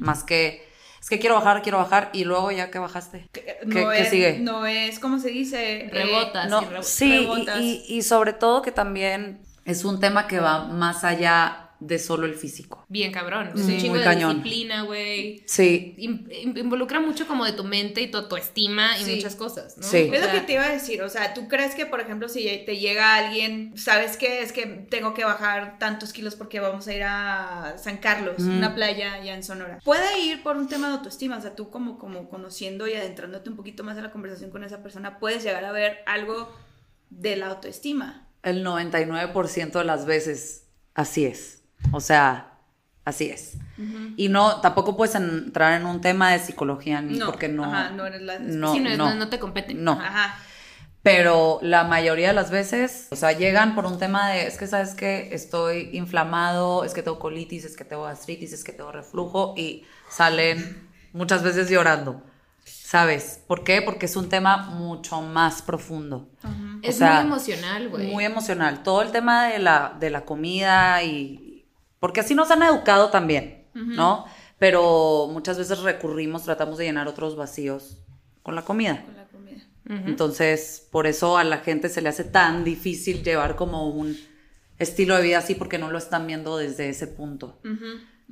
Más 0.00 0.22
que, 0.22 0.68
es 1.06 1.10
que 1.10 1.20
quiero 1.20 1.36
bajar, 1.36 1.62
quiero 1.62 1.78
bajar, 1.78 2.10
y 2.12 2.24
luego 2.24 2.50
ya 2.50 2.68
que 2.68 2.80
bajaste. 2.80 3.28
¿Qué, 3.30 3.58
no 3.64 3.90
qué 3.90 4.00
es, 4.00 4.10
sigue? 4.10 4.38
No 4.40 4.66
es, 4.66 4.98
¿cómo 4.98 5.20
se 5.20 5.28
dice? 5.28 5.88
Rebotas. 5.92 6.50
No, 6.50 6.62
y 6.62 6.82
sí, 6.82 7.04
y- 7.04 7.18
rebotas. 7.20 7.60
y, 7.60 7.84
y 7.86 8.02
sobre 8.02 8.32
todo 8.32 8.60
que 8.60 8.72
también 8.72 9.38
es 9.64 9.84
un 9.84 10.00
tema 10.00 10.26
que 10.26 10.40
va 10.40 10.64
más 10.64 11.04
allá 11.04 11.65
de 11.80 11.98
solo 11.98 12.26
el 12.26 12.34
físico. 12.34 12.84
Bien 12.88 13.12
cabrón. 13.12 13.50
Es 13.54 13.60
Sí, 13.66 13.72
un 13.74 13.78
chingo 13.80 13.96
de 13.98 14.04
cañón. 14.04 14.36
disciplina, 14.42 14.82
güey. 14.82 15.42
Sí, 15.46 15.94
In- 15.98 16.28
in- 16.32 16.56
involucra 16.56 17.00
mucho 17.00 17.26
como 17.26 17.44
de 17.44 17.52
tu 17.52 17.64
mente 17.64 18.00
y 18.00 18.10
tu 18.10 18.18
autoestima 18.18 18.98
y 18.98 19.04
Sí. 19.04 19.14
muchas 19.16 19.36
cosas, 19.36 19.76
¿no? 19.76 19.82
Sí. 19.82 20.10
Es 20.12 20.22
lo 20.24 20.30
que 20.32 20.40
te 20.40 20.54
iba 20.54 20.64
a 20.64 20.70
decir, 20.70 21.02
o 21.02 21.08
sea, 21.08 21.34
¿tú 21.34 21.48
crees 21.48 21.74
que, 21.74 21.84
por 21.86 22.00
ejemplo, 22.00 22.28
si 22.28 22.44
te 22.64 22.78
llega 22.78 23.14
alguien, 23.16 23.76
sabes 23.76 24.16
qué? 24.16 24.40
Es 24.42 24.52
que 24.52 24.66
tengo 24.90 25.12
que 25.14 25.24
bajar 25.24 25.78
tantos 25.78 26.12
kilos 26.12 26.34
porque 26.34 26.60
vamos 26.60 26.88
a 26.88 26.94
ir 26.94 27.02
a 27.04 27.76
San 27.78 27.98
Carlos, 27.98 28.36
una 28.38 28.74
playa 28.74 29.14
allá 29.14 29.34
en 29.34 29.42
Sonora. 29.42 29.78
Puede 29.84 30.20
ir 30.20 30.42
por 30.42 30.56
un 30.56 30.68
tema 30.68 30.88
de 30.88 30.94
autoestima, 30.96 31.36
o 31.36 31.40
sea, 31.42 31.54
tú 31.54 31.70
como, 31.70 31.98
como 31.98 32.28
conociendo 32.28 32.86
y 32.88 32.94
adentrándote 32.94 33.50
un 33.50 33.56
poquito 33.56 33.84
más 33.84 33.96
en 33.96 34.02
la 34.04 34.10
conversación 34.12 34.50
con 34.50 34.64
esa 34.64 34.82
persona, 34.82 35.18
puedes 35.18 35.42
llegar 35.44 35.64
a 35.64 35.72
ver 35.72 35.98
algo 36.06 36.50
de 37.10 37.36
la 37.36 37.48
autoestima. 37.48 38.22
el 38.42 38.62
99% 38.64 39.78
de 39.80 39.84
las 39.84 40.06
veces 40.06 40.66
así 40.94 41.24
es. 41.24 41.62
O 41.92 42.00
sea, 42.00 42.52
así 43.04 43.30
es. 43.30 43.56
Y 44.16 44.28
no, 44.28 44.60
tampoco 44.62 44.96
puedes 44.96 45.14
entrar 45.14 45.78
en 45.80 45.86
un 45.86 46.00
tema 46.00 46.32
de 46.32 46.38
psicología 46.38 47.02
ni 47.02 47.18
No, 47.18 47.26
porque 47.26 47.48
no. 47.48 47.64
ajá, 47.64 47.90
no 47.90 48.06
eres 48.06 48.22
la- 48.22 48.38
no, 48.38 48.72
sí, 48.72 48.80
no, 48.80 48.90
es- 48.90 48.96
no. 48.98 49.14
no- 49.14 49.28
te 49.28 49.38
compete. 49.38 49.74
No. 49.74 49.92
Ajá. 49.92 50.36
Pero 51.02 51.60
la 51.62 51.84
mayoría 51.84 52.28
de 52.28 52.34
las 52.34 52.50
veces, 52.50 53.06
o 53.10 53.16
sea, 53.16 53.30
llegan 53.32 53.74
por 53.76 53.86
un 53.86 53.98
tema 53.98 54.30
de, 54.30 54.46
es 54.48 54.56
que 54.58 54.66
sabes 54.66 54.94
que 54.94 55.28
estoy 55.32 55.90
inflamado, 55.92 56.82
es 56.84 56.94
que 56.94 57.02
tengo 57.02 57.20
colitis, 57.20 57.64
es 57.64 57.76
que 57.76 57.84
tengo 57.84 58.02
gastritis, 58.04 58.52
es 58.52 58.64
que 58.64 58.72
tengo 58.72 58.90
reflujo 58.90 59.54
y 59.56 59.84
salen 60.10 60.88
muchas 61.12 61.44
veces 61.44 61.70
llorando, 61.70 62.22
¿sabes? 62.64 63.40
¿Por 63.46 63.62
qué? 63.62 63.82
Porque 63.82 64.06
es 64.06 64.16
un 64.16 64.28
tema 64.28 64.56
mucho 64.56 65.20
más 65.22 65.62
profundo. 65.62 66.28
Es 66.82 66.96
O 66.96 66.98
sea, 66.98 67.12
muy 67.20 67.26
emocional, 67.26 67.88
güey. 67.88 68.10
Muy 68.12 68.24
emocional. 68.24 68.82
Todo 68.82 69.02
el 69.02 69.12
tema 69.12 69.46
de 69.46 69.60
la, 69.60 69.94
de 70.00 70.10
la 70.10 70.24
comida 70.24 71.02
y... 71.04 71.45
Porque 72.00 72.20
así 72.20 72.34
nos 72.34 72.50
han 72.50 72.62
educado 72.62 73.10
también, 73.10 73.64
¿no? 73.74 74.26
Pero 74.58 75.28
muchas 75.32 75.58
veces 75.58 75.80
recurrimos, 75.80 76.44
tratamos 76.44 76.78
de 76.78 76.84
llenar 76.84 77.08
otros 77.08 77.36
vacíos 77.36 77.98
con 78.42 78.54
la 78.54 78.62
comida. 78.62 79.02
Con 79.04 79.16
la 79.16 79.24
comida. 79.26 79.62
Entonces, 80.06 80.86
por 80.90 81.06
eso 81.06 81.36
a 81.38 81.44
la 81.44 81.58
gente 81.58 81.88
se 81.88 82.00
le 82.02 82.08
hace 82.08 82.24
tan 82.24 82.64
difícil 82.64 83.22
llevar 83.22 83.54
como 83.56 83.88
un 83.88 84.16
estilo 84.78 85.16
de 85.16 85.22
vida 85.22 85.38
así 85.38 85.54
porque 85.54 85.78
no 85.78 85.90
lo 85.90 85.98
están 85.98 86.26
viendo 86.26 86.56
desde 86.58 86.88
ese 86.88 87.06
punto. 87.06 87.60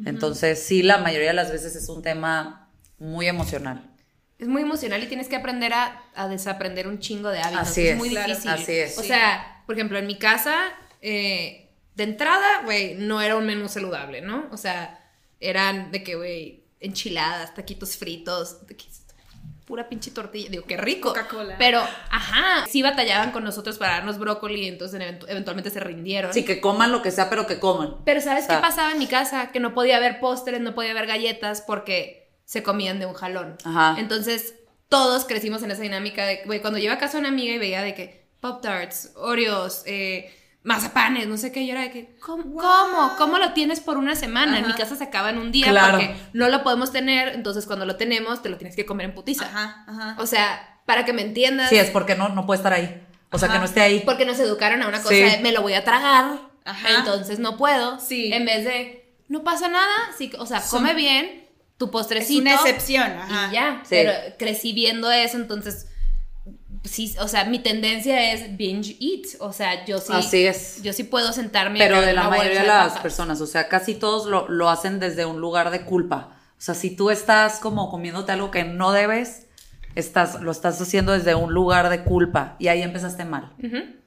Entonces, 0.04 0.62
sí, 0.62 0.82
la 0.82 0.98
mayoría 0.98 1.28
de 1.28 1.34
las 1.34 1.50
veces 1.52 1.76
es 1.76 1.88
un 1.88 2.02
tema 2.02 2.70
muy 2.98 3.26
emocional. 3.28 3.90
Es 4.38 4.48
muy 4.48 4.62
emocional 4.62 5.02
y 5.02 5.06
tienes 5.06 5.28
que 5.28 5.36
aprender 5.36 5.72
a, 5.72 6.02
a 6.14 6.28
desaprender 6.28 6.88
un 6.88 6.98
chingo 6.98 7.28
de 7.30 7.38
hábitos. 7.40 7.68
Así 7.68 7.82
es. 7.82 7.92
es, 7.92 7.96
muy 7.96 8.08
claro, 8.10 8.28
difícil. 8.28 8.50
así 8.50 8.72
es. 8.72 8.98
O 8.98 9.02
Sí. 9.02 9.08
sea, 9.08 9.62
por 9.66 9.76
ejemplo, 9.76 9.96
en 9.98 10.06
mi 10.08 10.18
casa, 10.18 10.56
eh, 11.00 11.63
de 11.94 12.04
entrada, 12.04 12.62
güey, 12.64 12.94
no 12.94 13.20
era 13.20 13.36
un 13.36 13.46
menú 13.46 13.68
saludable, 13.68 14.20
¿no? 14.20 14.48
O 14.52 14.56
sea, 14.56 15.00
eran 15.40 15.90
de 15.92 16.02
que, 16.02 16.14
güey, 16.16 16.64
enchiladas, 16.80 17.54
taquitos 17.54 17.96
fritos, 17.96 18.66
de 18.66 18.76
que- 18.76 18.86
pura 19.64 19.88
pinche 19.88 20.10
tortilla. 20.10 20.50
Digo, 20.50 20.64
qué 20.66 20.76
rico. 20.76 21.08
Coca-Cola. 21.08 21.56
Pero, 21.58 21.80
ajá, 22.10 22.66
sí 22.68 22.82
batallaban 22.82 23.30
con 23.32 23.44
nosotros 23.44 23.78
para 23.78 23.92
darnos 23.92 24.18
brócoli, 24.18 24.68
entonces 24.68 25.00
eventu- 25.00 25.24
eventualmente 25.26 25.70
se 25.70 25.80
rindieron. 25.80 26.34
Sí, 26.34 26.44
que 26.44 26.60
coman 26.60 26.92
lo 26.92 27.00
que 27.00 27.10
sea, 27.10 27.30
pero 27.30 27.46
que 27.46 27.58
coman. 27.58 27.96
Pero 28.04 28.20
¿sabes 28.20 28.44
O 28.44 28.46
sea- 28.48 28.56
qué 28.56 28.60
pasaba 28.62 28.92
en 28.92 28.98
mi 28.98 29.06
casa? 29.06 29.52
Que 29.52 29.60
no 29.60 29.72
podía 29.72 29.96
haber 29.96 30.20
postres, 30.20 30.60
no 30.60 30.74
podía 30.74 30.90
haber 30.90 31.06
galletas 31.06 31.62
porque 31.62 32.30
se 32.44 32.62
comían 32.62 32.98
de 32.98 33.06
un 33.06 33.14
jalón. 33.14 33.56
Ajá. 33.64 33.96
Entonces, 33.98 34.54
todos 34.90 35.24
crecimos 35.24 35.62
en 35.62 35.70
esa 35.70 35.80
dinámica 35.80 36.26
de, 36.26 36.42
güey, 36.44 36.60
cuando 36.60 36.78
yo 36.78 36.84
iba 36.84 36.94
a 36.94 36.98
casa 36.98 37.16
una 37.18 37.28
amiga 37.30 37.54
y 37.54 37.58
veía 37.58 37.80
de 37.80 37.94
que 37.94 38.26
Pop 38.40 38.60
Tarts, 38.60 39.12
Oreos, 39.16 39.82
eh, 39.86 40.30
mazapanes, 40.64 41.28
no 41.28 41.36
sé 41.36 41.52
qué, 41.52 41.64
yo 41.66 41.72
era 41.72 41.82
de 41.82 41.90
que, 41.90 42.16
¿cómo? 42.20 42.42
¿Cómo, 42.60 43.12
¿Cómo 43.18 43.38
lo 43.38 43.52
tienes 43.52 43.80
por 43.80 43.96
una 43.98 44.16
semana? 44.16 44.58
En 44.58 44.66
mi 44.66 44.72
casa 44.72 44.96
se 44.96 45.04
acaba 45.04 45.30
en 45.30 45.38
un 45.38 45.52
día 45.52 45.68
Claro. 45.68 45.98
porque 45.98 46.16
no 46.32 46.48
lo 46.48 46.62
podemos 46.64 46.90
tener, 46.90 47.28
entonces 47.28 47.66
cuando 47.66 47.84
lo 47.86 47.96
tenemos 47.96 48.42
te 48.42 48.48
lo 48.48 48.56
tienes 48.56 48.74
que 48.74 48.84
comer 48.86 49.06
en 49.06 49.14
putiza. 49.14 49.44
Ajá, 49.46 49.84
ajá. 49.86 50.16
O 50.18 50.26
sea, 50.26 50.80
para 50.86 51.04
que 51.04 51.12
me 51.12 51.22
entiendas. 51.22 51.68
Sí, 51.68 51.76
es 51.76 51.90
porque 51.90 52.14
no, 52.16 52.30
no 52.30 52.46
puede 52.46 52.56
estar 52.58 52.72
ahí. 52.72 53.02
O 53.30 53.38
sea, 53.38 53.46
Ajá. 53.48 53.54
que 53.56 53.58
no 53.60 53.64
esté 53.66 53.80
ahí. 53.82 54.02
Porque 54.04 54.24
nos 54.24 54.38
educaron 54.40 54.80
a 54.82 54.88
una 54.88 54.98
cosa 55.02 55.14
Sí. 55.14 55.20
de 55.22 55.38
me 55.42 55.52
lo 55.52 55.60
voy 55.62 55.74
a 55.74 55.84
tragar, 55.84 56.40
Ajá. 56.64 56.88
entonces 56.98 57.38
no 57.38 57.56
puedo. 57.56 58.00
Sí. 58.00 58.32
En 58.32 58.44
vez 58.46 58.64
de 58.64 59.14
no 59.28 59.42
pasa 59.44 59.68
nada, 59.68 59.86
sí, 60.16 60.30
o 60.38 60.46
sea, 60.46 60.60
Son- 60.60 60.80
come 60.80 60.94
bien, 60.94 61.46
tu 61.76 61.86
Es 61.86 61.90
postrecito. 61.90 62.40
una 62.40 62.54
excepción, 62.54 63.10
ajá. 63.12 63.48
Y 63.50 63.54
ya. 63.54 63.80
Sí. 63.82 63.88
Pero 63.90 64.12
crecí 64.38 64.72
viendo 64.72 65.10
eso, 65.10 65.36
entonces. 65.36 65.88
Sí, 66.84 67.14
o 67.18 67.28
sea, 67.28 67.46
mi 67.46 67.58
tendencia 67.60 68.32
es 68.32 68.56
binge 68.56 68.96
eat. 69.00 69.40
O 69.40 69.52
sea, 69.52 69.84
yo 69.86 69.98
sí. 69.98 70.12
Así 70.12 70.46
es. 70.46 70.82
Yo 70.82 70.92
sí 70.92 71.04
puedo 71.04 71.32
sentarme. 71.32 71.78
Pero 71.78 72.00
de 72.02 72.12
la 72.12 72.28
mayoría 72.28 72.60
de 72.60 72.66
las 72.66 72.88
papas. 72.88 73.02
personas, 73.02 73.40
o 73.40 73.46
sea, 73.46 73.68
casi 73.68 73.94
todos 73.94 74.26
lo, 74.26 74.48
lo 74.48 74.68
hacen 74.68 75.00
desde 75.00 75.24
un 75.24 75.40
lugar 75.40 75.70
de 75.70 75.82
culpa. 75.84 76.36
O 76.58 76.60
sea, 76.60 76.74
si 76.74 76.94
tú 76.94 77.10
estás 77.10 77.58
como 77.58 77.90
comiéndote 77.90 78.32
algo 78.32 78.50
que 78.50 78.64
no 78.64 78.92
debes, 78.92 79.46
estás, 79.94 80.40
lo 80.40 80.50
estás 80.50 80.80
haciendo 80.80 81.12
desde 81.12 81.34
un 81.34 81.52
lugar 81.52 81.88
de 81.88 82.02
culpa 82.02 82.56
y 82.58 82.68
ahí 82.68 82.82
empezaste 82.82 83.24
mal. 83.24 83.52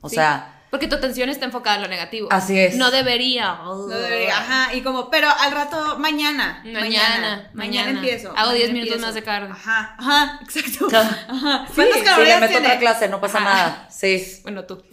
O 0.01 0.09
sí. 0.09 0.15
sea, 0.15 0.56
Porque 0.77 0.87
tu 0.87 0.95
atención 0.95 1.27
está 1.29 1.45
enfocada 1.45 1.77
en 1.77 1.81
lo 1.81 1.87
negativo. 1.87 2.27
Así 2.31 2.59
es. 2.59 2.75
No 2.75 2.91
debería. 2.91 3.55
No 3.63 3.87
debería, 3.87 4.37
ajá, 4.37 4.75
y 4.75 4.81
como, 4.81 5.09
pero 5.09 5.27
al 5.39 5.51
rato, 5.51 5.97
mañana. 5.97 6.61
Mañana, 6.63 6.79
Mañana, 6.81 7.49
mañana. 7.53 7.89
empiezo. 7.91 8.29
Hago 8.29 8.51
mañana 8.51 8.53
10 8.53 8.69
minutos 8.73 8.93
empiezo. 8.93 9.05
más 9.07 9.15
de 9.15 9.23
cardio. 9.23 9.51
Ajá, 9.51 9.95
ajá, 9.97 10.39
exacto. 10.43 10.87
Ajá. 10.95 11.25
Ajá. 11.29 11.65
sí, 11.67 11.73
¿Cuántas 11.75 11.97
sí, 11.99 12.03
calorías 12.05 12.35
le 12.35 12.47
meto 12.47 12.51
tiene? 12.59 12.67
otra 12.67 12.79
clase, 12.79 13.09
no 13.09 13.19
pasa 13.19 13.37
Ajá. 13.39 13.49
nada. 13.49 13.87
Sí. 13.89 14.23
Bueno, 14.43 14.63
tú. 14.65 14.83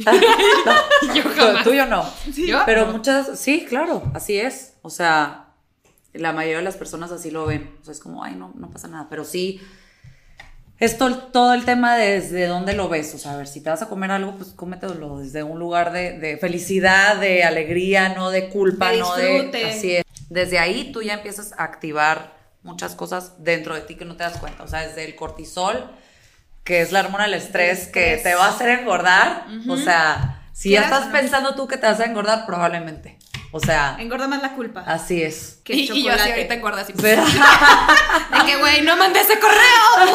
Yo 1.15 1.23
jamás. 1.37 1.65
Tuyo 1.65 1.87
no. 1.87 2.05
¿Yo? 2.35 2.63
Pero 2.65 2.87
muchas, 2.87 3.39
sí, 3.39 3.67
claro, 3.69 4.03
así 4.15 4.39
es. 4.39 4.75
O 4.83 4.89
sea, 4.91 5.49
la 6.15 6.33
mayoría 6.33 6.59
de 6.59 6.65
las 6.65 6.77
personas 6.77 7.13
así 7.13 7.31
lo 7.31 7.45
ven. 7.47 7.77
O 7.83 7.85
sea, 7.85 7.93
es 7.93 8.01
como, 8.01 8.25
ay, 8.25 8.35
no, 8.35 8.53
no 8.57 8.71
pasa 8.71 8.89
nada. 8.89 9.07
Pero 9.11 9.25
sí, 9.25 9.61
es 10.81 10.99
to- 10.99 11.17
todo 11.19 11.55
el 11.55 11.65
tema 11.65 11.97
de 11.97 12.21
desde 12.21 12.47
dónde 12.47 12.73
lo 12.75 12.89
ves. 12.89 13.15
O 13.15 13.19
sea, 13.19 13.33
a 13.33 13.37
ver, 13.37 13.47
si 13.47 13.61
te 13.63 13.71
vas 13.71 13.83
a 13.83 13.89
comer 13.89 14.11
algo, 14.11 14.35
pues 14.37 14.51
cómetelo 14.51 15.19
desde 15.19 15.43
un 15.43 15.59
lugar 15.59 15.93
de, 15.93 16.19
de 16.19 16.37
felicidad, 16.37 17.17
de 17.17 17.45
alegría, 17.45 18.11
no 18.11 18.31
de 18.31 18.49
culpa, 18.49 18.91
De 18.91 18.99
no 18.99 19.15
de. 19.17 19.71
Así 19.71 19.97
es. 19.97 20.05
Desde 20.29 20.59
ahí 20.59 20.91
tú 20.93 21.03
ya 21.03 21.15
empiezas 21.15 21.53
a 21.59 21.65
activar 21.65 22.35
muchas 22.63 22.95
cosas 22.95 23.35
dentro 23.45 23.75
de 23.75 23.83
ti 23.83 23.95
que 23.95 24.05
no 24.05 24.17
te 24.17 24.25
das 24.25 24.39
cuenta. 24.39 24.65
O 24.65 24.69
sea, 24.69 24.87
desde 24.87 25.05
el 25.05 25.15
cortisol, 25.15 25.91
que 26.65 26.81
es 26.81 26.93
la 26.93 27.01
hormona 27.01 27.25
del 27.25 27.35
estrés, 27.35 27.87
que 27.89 28.15
estrés. 28.15 28.23
te 28.23 28.35
va 28.35 28.47
a 28.47 28.51
hacer 28.51 28.71
engordar. 28.71 29.47
O 29.69 29.77
sea, 29.77 30.43
si 30.53 30.71
ya 30.71 30.83
estás 30.83 31.07
no. 31.07 31.13
pensando 31.13 31.55
tú 31.55 31.69
que 31.69 31.77
te 31.77 31.87
vas 31.87 32.01
a 32.01 32.05
engordar, 32.05 32.47
probablemente. 32.47 33.19
O 33.53 33.61
sea, 33.61 33.97
Engorda 34.01 34.27
más 34.27 34.43
la 34.43 34.55
culpa. 34.55 34.83
así 34.85 35.23
es. 35.23 35.61
que 35.63 35.75
y, 35.75 35.83
y 35.93 36.03
yo 36.05 36.13
así 36.13 36.29
ahorita 36.31 36.55
engorda 36.55 36.81
así. 36.83 36.93
Pero- 37.01 37.23
De 37.25 38.47
que, 38.47 38.57
güey, 38.57 38.83
no 38.83 38.97
mandé 38.97 39.21
ese 39.21 39.39
correo. 39.39 40.11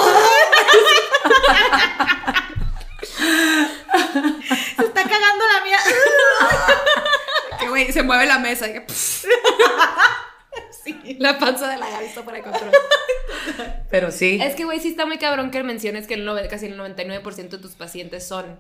Se 4.78 4.84
está 4.86 5.04
cagando 5.04 5.44
la 5.54 5.64
mía. 5.64 5.78
que, 7.60 7.70
güey, 7.70 7.92
se 7.92 7.99
mueve 8.10 8.26
la 8.26 8.40
mesa. 8.40 8.68
y 8.68 8.74
que, 8.74 8.86
sí. 10.84 11.18
la 11.20 11.38
panza 11.38 11.68
de 11.70 11.78
la 11.78 11.90
Gaby 11.90 12.06
está 12.06 12.24
fuera 12.24 12.38
de 12.40 12.44
control. 12.44 12.72
Pero 13.92 14.12
sí. 14.12 14.40
Es 14.42 14.56
que, 14.56 14.66
güey, 14.66 14.80
sí 14.80 14.90
está 14.90 15.06
muy 15.06 15.18
cabrón 15.18 15.52
que 15.52 15.62
menciones 15.64 16.08
que 16.08 16.16
el 16.16 16.28
nove- 16.28 16.48
casi 16.50 16.66
el 16.68 16.80
99% 16.80 17.50
de 17.50 17.58
tus 17.58 17.74
pacientes 17.76 18.28
son 18.28 18.60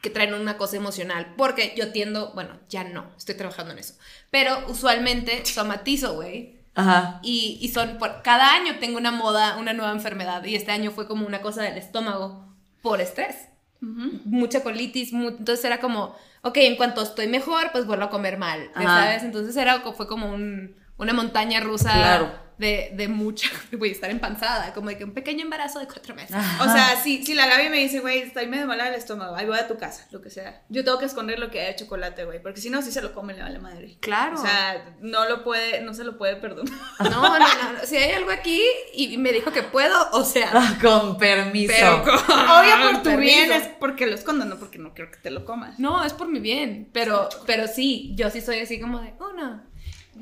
que 0.00 0.10
traen 0.10 0.34
una 0.34 0.56
cosa 0.56 0.76
emocional. 0.76 1.34
Porque 1.36 1.74
yo 1.76 1.92
tiendo, 1.92 2.32
bueno, 2.34 2.58
ya 2.68 2.84
no, 2.84 3.10
estoy 3.16 3.34
trabajando 3.36 3.72
en 3.72 3.78
eso. 3.80 3.94
Pero 4.30 4.64
usualmente 4.68 5.44
somatizo, 5.44 6.14
güey. 6.14 6.60
Ajá. 6.74 7.20
Y, 7.22 7.58
y 7.60 7.68
son, 7.68 7.98
por, 7.98 8.22
cada 8.22 8.54
año 8.54 8.78
tengo 8.78 8.96
una 8.98 9.10
moda, 9.10 9.56
una 9.58 9.72
nueva 9.72 9.92
enfermedad. 9.92 10.44
Y 10.44 10.54
este 10.56 10.70
año 10.72 10.90
fue 10.90 11.06
como 11.06 11.26
una 11.26 11.42
cosa 11.42 11.62
del 11.62 11.76
estómago 11.78 12.54
por 12.80 13.00
estrés. 13.00 13.36
Mucha 13.80 14.62
colitis, 14.62 15.12
mu- 15.12 15.28
entonces 15.30 15.64
era 15.64 15.80
como, 15.80 16.16
ok, 16.42 16.56
en 16.58 16.76
cuanto 16.76 17.02
estoy 17.02 17.28
mejor, 17.28 17.70
pues 17.72 17.86
vuelvo 17.86 18.04
a 18.04 18.10
comer 18.10 18.38
mal, 18.38 18.70
¿ya 18.74 18.80
Ajá. 18.80 19.04
¿sabes? 19.04 19.22
Entonces 19.22 19.56
era, 19.56 19.80
fue 19.80 20.06
como 20.06 20.32
un, 20.32 20.76
una 21.02 21.12
montaña 21.12 21.60
rusa 21.60 21.92
Claro. 21.92 22.42
de, 22.58 22.92
de 22.94 23.08
mucha, 23.08 23.48
voy 23.76 23.88
a 23.88 23.92
estar 23.92 24.10
empanzada, 24.10 24.72
como 24.72 24.88
de 24.90 24.96
que 24.98 25.04
un 25.04 25.12
pequeño 25.14 25.42
embarazo 25.42 25.80
de 25.80 25.86
cuatro 25.86 26.14
meses. 26.14 26.36
O 26.60 26.64
sea, 26.64 26.94
si, 27.02 27.24
si 27.24 27.34
la 27.34 27.46
Gaby 27.46 27.70
me 27.70 27.78
dice, 27.78 27.98
güey, 28.00 28.18
estoy 28.20 28.46
medio 28.46 28.66
mala 28.66 28.84
del 28.84 28.94
estómago, 28.94 29.34
ahí 29.34 29.46
voy 29.46 29.58
a 29.58 29.66
tu 29.66 29.76
casa, 29.78 30.06
lo 30.12 30.20
que 30.22 30.30
sea. 30.30 30.62
Yo 30.68 30.84
tengo 30.84 30.98
que 30.98 31.06
esconder 31.06 31.38
lo 31.40 31.50
que 31.50 31.60
hay 31.60 31.66
de 31.72 31.76
chocolate, 31.76 32.24
güey, 32.24 32.40
porque 32.40 32.60
si 32.60 32.70
no, 32.70 32.80
sí 32.82 32.92
se 32.92 33.02
lo 33.02 33.12
come, 33.14 33.34
le 33.34 33.42
vale 33.42 33.58
madre. 33.58 33.96
Claro. 34.00 34.38
O 34.38 34.42
sea, 34.42 34.94
no 35.00 35.28
lo 35.28 35.42
puede, 35.42 35.80
no 35.80 35.92
se 35.92 36.04
lo 36.04 36.16
puede 36.16 36.36
perdonar. 36.36 36.72
No, 37.00 37.38
no, 37.38 37.38
no, 37.38 37.78
si 37.84 37.96
hay 37.96 38.12
algo 38.12 38.30
aquí 38.30 38.62
y 38.94 39.16
me 39.18 39.32
dijo 39.32 39.50
que 39.50 39.62
puedo, 39.64 40.10
o 40.12 40.24
sea, 40.24 40.78
Con 40.80 41.18
permiso. 41.18 41.72
pero 41.76 42.02
con 42.04 42.38
Obvio 42.38 42.80
por 42.82 42.96
tu 42.98 43.02
permiso. 43.10 43.18
bien 43.18 43.52
es 43.52 43.66
porque 43.80 44.06
lo 44.06 44.14
escondo, 44.14 44.44
no 44.44 44.56
porque 44.58 44.78
no 44.78 44.94
quiero 44.94 45.10
que 45.10 45.16
te 45.18 45.30
lo 45.30 45.44
comas. 45.44 45.80
No, 45.80 46.04
es 46.04 46.12
por 46.12 46.28
mi 46.28 46.38
bien, 46.38 46.90
pero, 46.92 47.28
pero 47.44 47.66
sí, 47.66 48.12
yo 48.14 48.30
sí 48.30 48.40
soy 48.40 48.60
así 48.60 48.78
como 48.80 49.00
de, 49.00 49.14
uno, 49.18 49.64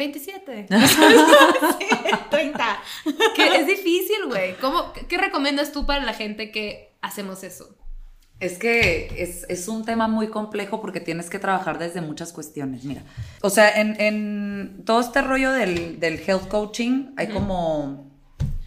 27. 0.00 0.66
30. 2.30 2.82
que 3.36 3.56
es 3.56 3.66
difícil, 3.66 4.26
güey. 4.28 4.54
¿Cómo, 4.56 4.92
qué, 4.94 5.06
qué 5.06 5.18
recomiendas 5.18 5.72
tú 5.72 5.84
para 5.84 6.04
la 6.04 6.14
gente 6.14 6.50
que 6.50 6.94
hacemos 7.02 7.44
eso? 7.44 7.76
Es 8.40 8.58
que 8.58 9.12
es, 9.18 9.44
es 9.50 9.68
un 9.68 9.84
tema 9.84 10.08
muy 10.08 10.28
complejo 10.28 10.80
porque 10.80 11.00
tienes 11.00 11.28
que 11.28 11.38
trabajar 11.38 11.78
desde 11.78 12.00
muchas 12.00 12.32
cuestiones. 12.32 12.84
Mira, 12.84 13.02
o 13.42 13.50
sea, 13.50 13.68
en, 13.78 14.00
en 14.00 14.82
todo 14.86 15.00
este 15.00 15.20
rollo 15.20 15.52
del, 15.52 16.00
del 16.00 16.18
health 16.26 16.48
coaching 16.48 17.12
hay 17.18 17.28
como 17.28 18.10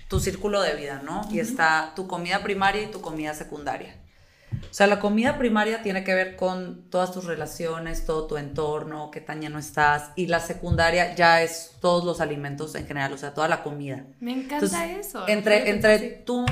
tu 0.10 0.20
círculo 0.20 0.62
de 0.62 0.76
vida, 0.76 1.02
¿no? 1.04 1.28
Y 1.32 1.40
está 1.40 1.94
tu 1.96 2.06
comida 2.06 2.44
primaria 2.44 2.84
y 2.84 2.92
tu 2.92 3.02
comida 3.02 3.34
secundaria. 3.34 3.96
O 4.62 4.74
sea, 4.74 4.88
la 4.88 5.00
comida 5.00 5.38
primaria 5.38 5.82
tiene 5.84 6.04
que 6.04 6.14
ver 6.14 6.36
con 6.36 6.90
todas 6.90 7.12
tus 7.12 7.26
relaciones, 7.26 8.06
todo 8.06 8.26
tu 8.28 8.38
entorno, 8.38 9.12
qué 9.12 9.22
tan 9.22 9.42
lleno 9.42 9.60
estás. 9.60 10.12
Y 10.16 10.28
la 10.28 10.40
secundaria 10.40 11.16
ya 11.16 11.42
es 11.42 11.72
todos 11.80 12.04
los 12.06 12.22
alimentos 12.22 12.74
en 12.76 12.88
general, 12.88 13.14
o 13.14 13.18
sea, 13.18 13.34
toda 13.34 13.48
la 13.48 13.62
comida. 13.64 14.06
Me 14.20 14.32
encanta 14.32 14.56
Entonces, 14.66 15.08
eso. 15.08 15.28
Entre, 15.28 15.70
entre 15.70 16.00
tú 16.26 16.46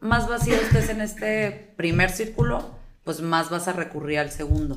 más 0.00 0.28
vacío 0.28 0.54
estés 0.54 0.88
en 0.88 1.00
este 1.00 1.72
primer 1.76 2.10
círculo, 2.10 2.74
pues 3.04 3.20
más 3.20 3.50
vas 3.50 3.68
a 3.68 3.72
recurrir 3.72 4.18
al 4.18 4.30
segundo, 4.30 4.76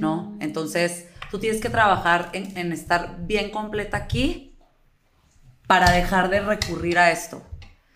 ¿no? 0.00 0.36
Entonces, 0.40 1.06
tú 1.30 1.38
tienes 1.38 1.60
que 1.60 1.70
trabajar 1.70 2.30
en, 2.32 2.56
en 2.58 2.72
estar 2.72 3.16
bien 3.26 3.50
completa 3.50 3.96
aquí 3.96 4.56
para 5.66 5.90
dejar 5.90 6.28
de 6.30 6.40
recurrir 6.40 6.98
a 6.98 7.10
esto. 7.10 7.42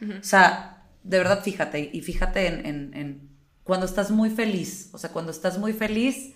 O 0.03 0.23
sea, 0.23 0.83
de 1.05 1.19
verdad, 1.19 1.43
fíjate, 1.43 1.91
y 1.93 2.01
fíjate 2.01 2.47
en, 2.47 2.67
en- 2.67 2.95
en 2.95 3.30
cuando 3.71 3.87
estás 3.87 4.11
muy 4.11 4.31
feliz, 4.31 4.89
o 4.91 4.99
sea, 4.99 5.11
cuando 5.11 5.31
estás 5.31 5.57
muy 5.57 5.73
feliz, 5.73 6.35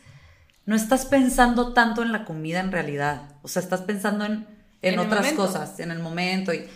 no 0.67 0.77
estás 0.77 1.05
pensando 1.05 1.73
tanto 1.73 2.05
en 2.05 2.13
la 2.13 2.25
comida 2.25 2.61
en 2.61 2.71
realidad, 2.71 3.33
o 3.43 3.49
sea, 3.49 3.61
estás 3.61 3.81
pensando 3.81 4.25
en, 4.25 4.47
en, 4.83 4.95
En 4.95 5.01
otras 5.01 5.33
cosas, 5.33 5.81
en 5.81 5.91
el 5.91 5.99
momento. 5.99 6.55
Y, 6.55 6.69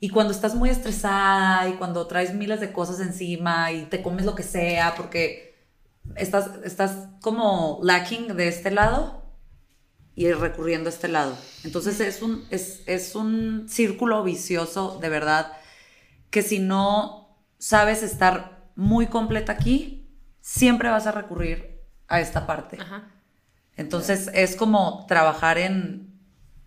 y 0.00 0.10
cuando 0.10 0.34
estás 0.34 0.54
muy 0.56 0.68
estresada 0.68 1.66
y 1.70 1.76
cuando 1.76 2.06
traes 2.06 2.34
miles 2.34 2.60
de 2.60 2.70
cosas 2.70 3.00
encima 3.00 3.72
y 3.72 3.86
te 3.86 4.02
comes 4.02 4.26
lo 4.26 4.34
que 4.34 4.42
sea 4.42 4.94
porque 4.94 5.56
estás, 6.16 6.50
estás 6.64 7.08
como 7.22 7.80
lacking 7.82 8.36
de 8.36 8.48
este 8.48 8.70
lado 8.70 9.24
y 10.14 10.30
recurriendo 10.32 10.90
a 10.90 10.92
este 10.92 11.08
lado. 11.08 11.34
Entonces 11.64 11.98
es 12.00 12.20
un, 12.20 12.44
es, 12.50 12.82
es 12.84 13.14
un 13.14 13.70
círculo 13.70 14.22
vicioso 14.22 14.98
de 15.00 15.08
verdad 15.08 15.50
que 16.28 16.42
si 16.42 16.58
no 16.58 17.38
sabes 17.58 18.02
estar 18.02 18.53
muy 18.76 19.06
completa 19.06 19.52
aquí, 19.52 20.08
siempre 20.40 20.88
vas 20.88 21.06
a 21.06 21.12
recurrir 21.12 21.80
a 22.08 22.20
esta 22.20 22.46
parte. 22.46 22.78
Ajá. 22.80 23.10
Entonces 23.76 24.30
es 24.34 24.56
como 24.56 25.04
trabajar 25.08 25.58
en 25.58 26.12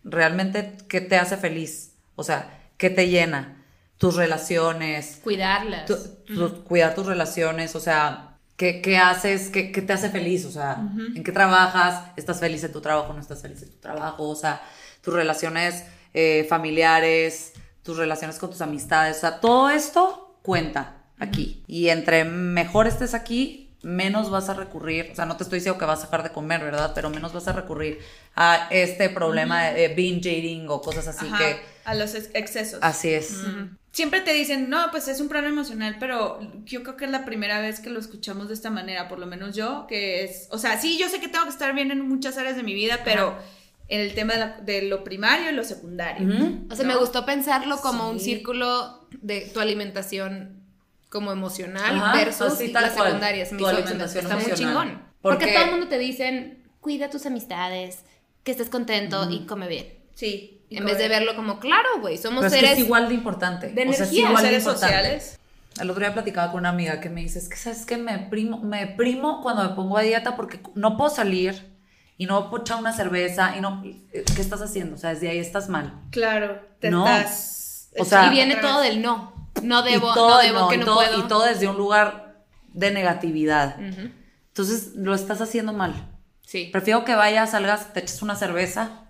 realmente 0.04 0.78
qué 0.90 1.02
te 1.02 1.18
hace 1.18 1.38
feliz, 1.38 1.94
o 2.16 2.24
sea, 2.24 2.60
qué 2.78 2.90
te 2.90 3.08
llena, 3.10 3.64
tus 3.98 4.16
relaciones, 4.16 5.20
Cuidarlas. 5.24 5.86
tu- 5.86 5.98
tu- 6.26 6.64
cuidar 6.64 6.94
tus 6.96 7.06
relaciones, 7.06 7.76
o 7.76 7.80
sea, 7.80 8.38
qué, 8.56 8.82
qué 8.82 8.98
haces, 8.98 9.50
qué, 9.50 9.72
qué 9.72 9.82
te 9.82 9.94
hace 9.94 10.10
feliz, 10.10 10.46
o 10.46 10.52
sea, 10.52 10.78
en 11.16 11.24
qué 11.24 11.32
trabajas, 11.32 12.12
estás 12.16 12.40
feliz 12.40 12.64
en 12.64 12.72
tu 12.72 12.82
trabajo, 12.82 13.14
no 13.14 13.20
estás 13.20 13.42
feliz 13.42 13.62
en 13.64 13.72
tu 13.72 13.78
trabajo, 13.78 14.28
o 14.30 14.36
sea, 14.36 14.62
tus 15.02 15.14
relaciones 15.14 15.84
eh, 16.14 16.46
familiares, 16.50 17.54
tus 17.84 17.98
relaciones 17.98 18.38
con 18.38 18.50
tus 18.50 18.62
amistades, 18.62 19.18
o 19.18 19.20
sea, 19.22 19.40
todo 19.40 19.70
esto 19.70 20.40
cuenta 20.42 20.97
aquí. 21.20 21.64
Y 21.68 21.90
entre 21.90 22.24
mejor 22.26 22.88
estés 22.88 23.14
aquí, 23.14 23.70
menos 23.84 24.30
vas 24.30 24.50
a 24.50 24.54
recurrir, 24.54 25.10
o 25.12 25.16
sea, 25.16 25.26
no 25.26 25.38
te 25.38 25.44
estoy 25.44 25.60
diciendo 25.60 25.80
que 25.80 25.86
vas 25.86 26.00
a 26.00 26.06
dejar 26.06 26.24
de 26.24 26.32
comer, 26.32 26.62
¿verdad? 26.64 26.92
Pero 26.96 27.10
menos 27.10 27.32
vas 27.34 27.48
a 27.48 27.54
recurrir 27.54 28.00
a 28.36 28.68
este 28.72 29.10
problema 29.10 29.66
de 29.66 29.90
binge 29.90 30.30
eating 30.36 30.68
o 30.70 30.82
cosas 30.82 31.08
así 31.08 31.28
Ajá, 31.28 31.38
que... 31.38 31.60
a 31.86 31.94
los 31.96 32.16
ex- 32.16 32.30
excesos. 32.34 32.80
Así 32.82 33.10
es. 33.10 33.36
Siempre 33.92 34.22
te 34.22 34.34
dicen, 34.34 34.70
no, 34.70 34.92
pues 34.92 35.08
es 35.08 35.20
un 35.22 35.28
problema 35.30 35.54
emocional, 35.54 35.96
pero 36.00 36.40
yo 36.66 36.84
creo 36.84 36.98
que 36.98 37.06
es 37.06 37.12
la 37.12 37.24
primera 37.26 37.60
vez 37.62 37.80
que 37.80 37.90
lo 37.90 38.00
escuchamos 38.00 38.48
de 38.48 38.54
esta 38.56 38.70
manera, 38.70 39.08
por 39.08 39.20
lo 39.20 39.26
menos 39.26 39.56
yo, 39.56 39.86
que 39.88 40.24
es, 40.24 40.48
o 40.52 40.58
sea, 40.58 40.80
sí, 40.80 40.98
yo 41.00 41.08
sé 41.10 41.20
que 41.20 41.28
tengo 41.30 41.46
que 41.46 41.52
estar 41.52 41.74
bien 41.74 41.90
en 41.92 42.08
muchas 42.08 42.38
áreas 42.38 42.56
de 42.56 42.64
mi 42.64 42.74
vida, 42.74 43.00
pero 43.06 43.36
en 43.90 44.02
el 44.02 44.14
tema 44.14 44.34
de, 44.34 44.40
la- 44.40 44.58
de 44.62 44.82
lo 44.84 45.04
primario 45.04 45.50
y 45.50 45.54
lo 45.54 45.64
secundario. 45.64 46.28
O 46.70 46.76
sea, 46.76 46.86
¿no? 46.86 46.94
me 46.94 47.00
gustó 47.00 47.26
pensarlo 47.26 47.78
como 47.78 48.10
un 48.10 48.20
círculo 48.20 49.08
de 49.22 49.50
tu 49.54 49.60
alimentación 49.60 50.57
como 51.10 51.32
emocional 51.32 51.96
Ajá, 51.98 52.16
versus 52.16 52.54
así, 52.54 52.68
las 52.72 52.92
cual. 52.94 53.06
secundarias. 53.08 53.52
Hizo- 53.54 53.68
alimentación 53.68 54.26
está 54.26 54.38
muy 54.38 54.52
chingón. 54.54 55.02
Porque, 55.22 55.46
Porque- 55.46 55.54
todo 55.54 55.66
el 55.66 55.72
mundo 55.72 55.88
te 55.88 55.98
dicen, 55.98 56.64
cuida 56.80 57.10
tus 57.10 57.26
amistades, 57.26 58.00
que 58.44 58.52
estés 58.52 58.70
contento 58.70 59.30
y 59.30 59.46
come 59.46 59.68
bien. 59.68 59.94
Sí. 60.16 60.54
En 60.70 60.84
vez 60.86 60.98
de 60.98 61.06
comer. 61.06 61.20
verlo 61.20 61.36
como, 61.36 61.60
claro, 61.60 61.88
güey, 62.02 62.18
somos 62.18 62.42
Pero 62.42 62.48
es 62.48 62.54
que 62.54 62.60
seres... 62.60 62.78
es 62.80 62.86
igual 62.86 63.08
de 63.08 63.14
importante. 63.16 63.68
de 63.70 63.74
O 63.74 63.76
sea, 63.76 63.92
es 63.92 64.00
energía, 64.00 64.20
igual 64.30 64.36
de 64.44 64.50
seres 64.50 64.64
importante. 64.64 64.96
sociales. 64.96 65.40
El 65.80 65.90
otro 65.92 66.02
día 66.02 66.14
platicaba 66.14 66.52
con 66.52 66.60
una 66.62 66.70
amiga 66.70 67.00
que 67.00 67.10
me 67.10 67.22
dice, 67.22 67.40
es 67.40 67.48
que 67.50 67.56
sabes 67.56 67.86
que 67.86 67.98
me 67.98 68.18
primo, 68.20 68.58
me 68.60 68.88
primo 68.88 69.42
cuando 69.42 69.64
me 69.64 69.70
pongo 69.76 69.98
a 69.98 70.02
dieta 70.02 70.36
porque 70.36 70.60
no 70.76 70.98
puedo 70.98 71.10
salir 71.10 71.72
y 72.18 72.26
no 72.26 72.50
puedo 72.50 72.64
echar 72.64 72.80
una 72.80 72.92
cerveza 72.94 73.54
y 73.58 73.62
no, 73.62 73.84
¿qué 74.12 74.24
estás 74.42 74.62
haciendo? 74.62 74.96
O 74.96 74.98
sea, 74.98 75.12
desde 75.12 75.30
ahí 75.30 75.38
estás 75.38 75.70
mal. 75.70 75.94
Claro, 76.10 76.60
te 76.80 76.90
No. 76.90 77.06
estás... 77.08 77.90
O 78.00 78.06
sea, 78.06 78.28
y 78.28 78.32
viene 78.32 78.56
todo 78.56 78.82
del 78.82 79.02
no. 79.02 79.34
No 79.64 79.82
debo, 79.84 80.14
todo, 80.14 80.30
no 80.30 80.38
debo, 80.42 80.60
no, 80.62 80.68
que 80.70 80.76
y 80.76 80.80
no 80.80 80.86
todo- 80.86 80.96
puedo. 80.96 81.20
y 81.20 81.28
todo 81.28 81.44
desde 81.46 81.68
un 81.68 81.78
lugar 81.78 82.44
de 82.74 82.92
negatividad. 82.92 83.78
Entonces 83.80 84.94
lo 84.96 85.14
estás 85.14 85.42
haciendo 85.42 85.74
mal. 85.74 85.94
Sí. 86.46 86.70
Prefiero 86.72 87.04
que 87.06 87.16
vayas, 87.16 87.52
salgas, 87.52 87.94
te 87.94 88.00
eches 88.00 88.22
una 88.22 88.36
cerveza 88.36 89.04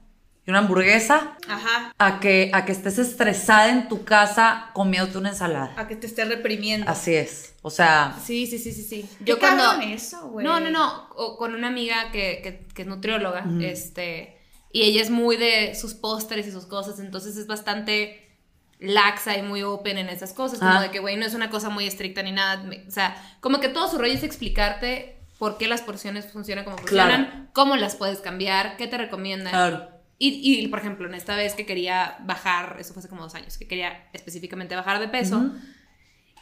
y 0.46 0.50
una 0.50 0.60
hamburguesa 0.60 1.38
Ajá, 1.48 1.94
a 1.98 2.20
que, 2.20 2.50
a 2.54 2.66
que 2.66 2.72
estés 2.72 2.98
estresada 2.98 3.70
en 3.70 3.88
tu 3.90 4.04
casa 4.06 4.72
comiéndote 4.74 5.18
una 5.18 5.30
ensalada. 5.30 5.74
a 5.78 5.88
que 5.88 5.96
te 5.96 6.08
esté 6.08 6.26
reprimiendo. 6.26 6.90
Así 6.90 7.14
es. 7.14 7.54
O 7.62 7.70
sea, 7.70 8.16
Sí, 8.24 8.48
sí, 8.48 8.58
sí, 8.58 8.72
sí, 8.72 8.82
sí. 8.84 9.10
Yo 9.20 9.38
cuando... 9.40 9.64
eso, 9.82 10.30
güey. 10.30 10.46
No, 10.46 10.60
no, 10.60 10.70
no. 10.72 11.10
o 11.16 11.38
con 11.38 11.54
una 11.54 11.68
amiga 11.68 12.12
que, 12.12 12.40
que- 12.42 12.66
que 12.74 12.82
es 12.84 12.88
nutrióloga, 12.88 13.46
este, 13.62 14.38
y 14.72 14.84
ella 14.84 15.02
es 15.02 15.10
muy 15.10 15.36
de 15.38 15.76
sus 15.76 15.94
postres 15.94 16.48
y 16.48 16.52
sus 16.52 16.66
cosas, 16.66 17.00
entonces 17.00 17.36
es 17.38 17.46
bastante 17.48 18.27
laxa 18.80 19.38
y 19.38 19.42
muy 19.42 19.64
open 19.64 19.98
en 19.98 20.10
esas 20.10 20.34
cosas, 20.34 20.60
como 20.60 20.72
Ah. 20.72 20.82
de 20.82 20.92
que, 20.92 21.00
güey, 21.00 21.16
no 21.18 21.26
es 21.26 21.34
una 21.34 21.50
cosa 21.50 21.70
muy 21.70 21.86
estricta 21.88 22.22
ni 22.24 22.32
nada. 22.32 22.64
O 22.88 22.92
sea, 22.92 23.16
como 23.40 23.60
que 23.60 23.70
todo 23.70 23.90
su 23.90 23.98
rollo 23.98 24.14
es 24.14 24.24
explicarte 24.24 25.18
por 25.40 25.58
qué 25.58 25.68
las 25.68 25.82
porciones 25.82 26.32
funcionan 26.32 26.64
como 26.64 26.78
funcionan, 26.78 27.26
Claro. 27.26 27.46
cómo 27.54 27.76
las 27.76 27.96
puedes 27.96 28.20
cambiar, 28.20 28.78
qué 28.78 28.88
te 28.88 28.98
recomiendan. 28.98 29.52
claro. 29.54 29.90
Y, 30.20 30.64
y, 30.64 30.68
por 30.70 30.80
ejemplo, 30.80 31.08
en 31.08 31.14
esta 31.14 31.36
vez 31.36 31.54
que 31.54 31.68
quería 31.68 32.18
bajar, 32.22 32.78
eso 32.80 32.92
fue 32.94 33.02
hace 33.02 33.08
como 33.10 33.22
dos 33.22 33.36
años, 33.36 33.56
que 33.60 33.68
quería 33.68 34.08
específicamente 34.14 34.76
bajar 34.76 35.00
de 35.00 35.08
peso. 35.10 35.52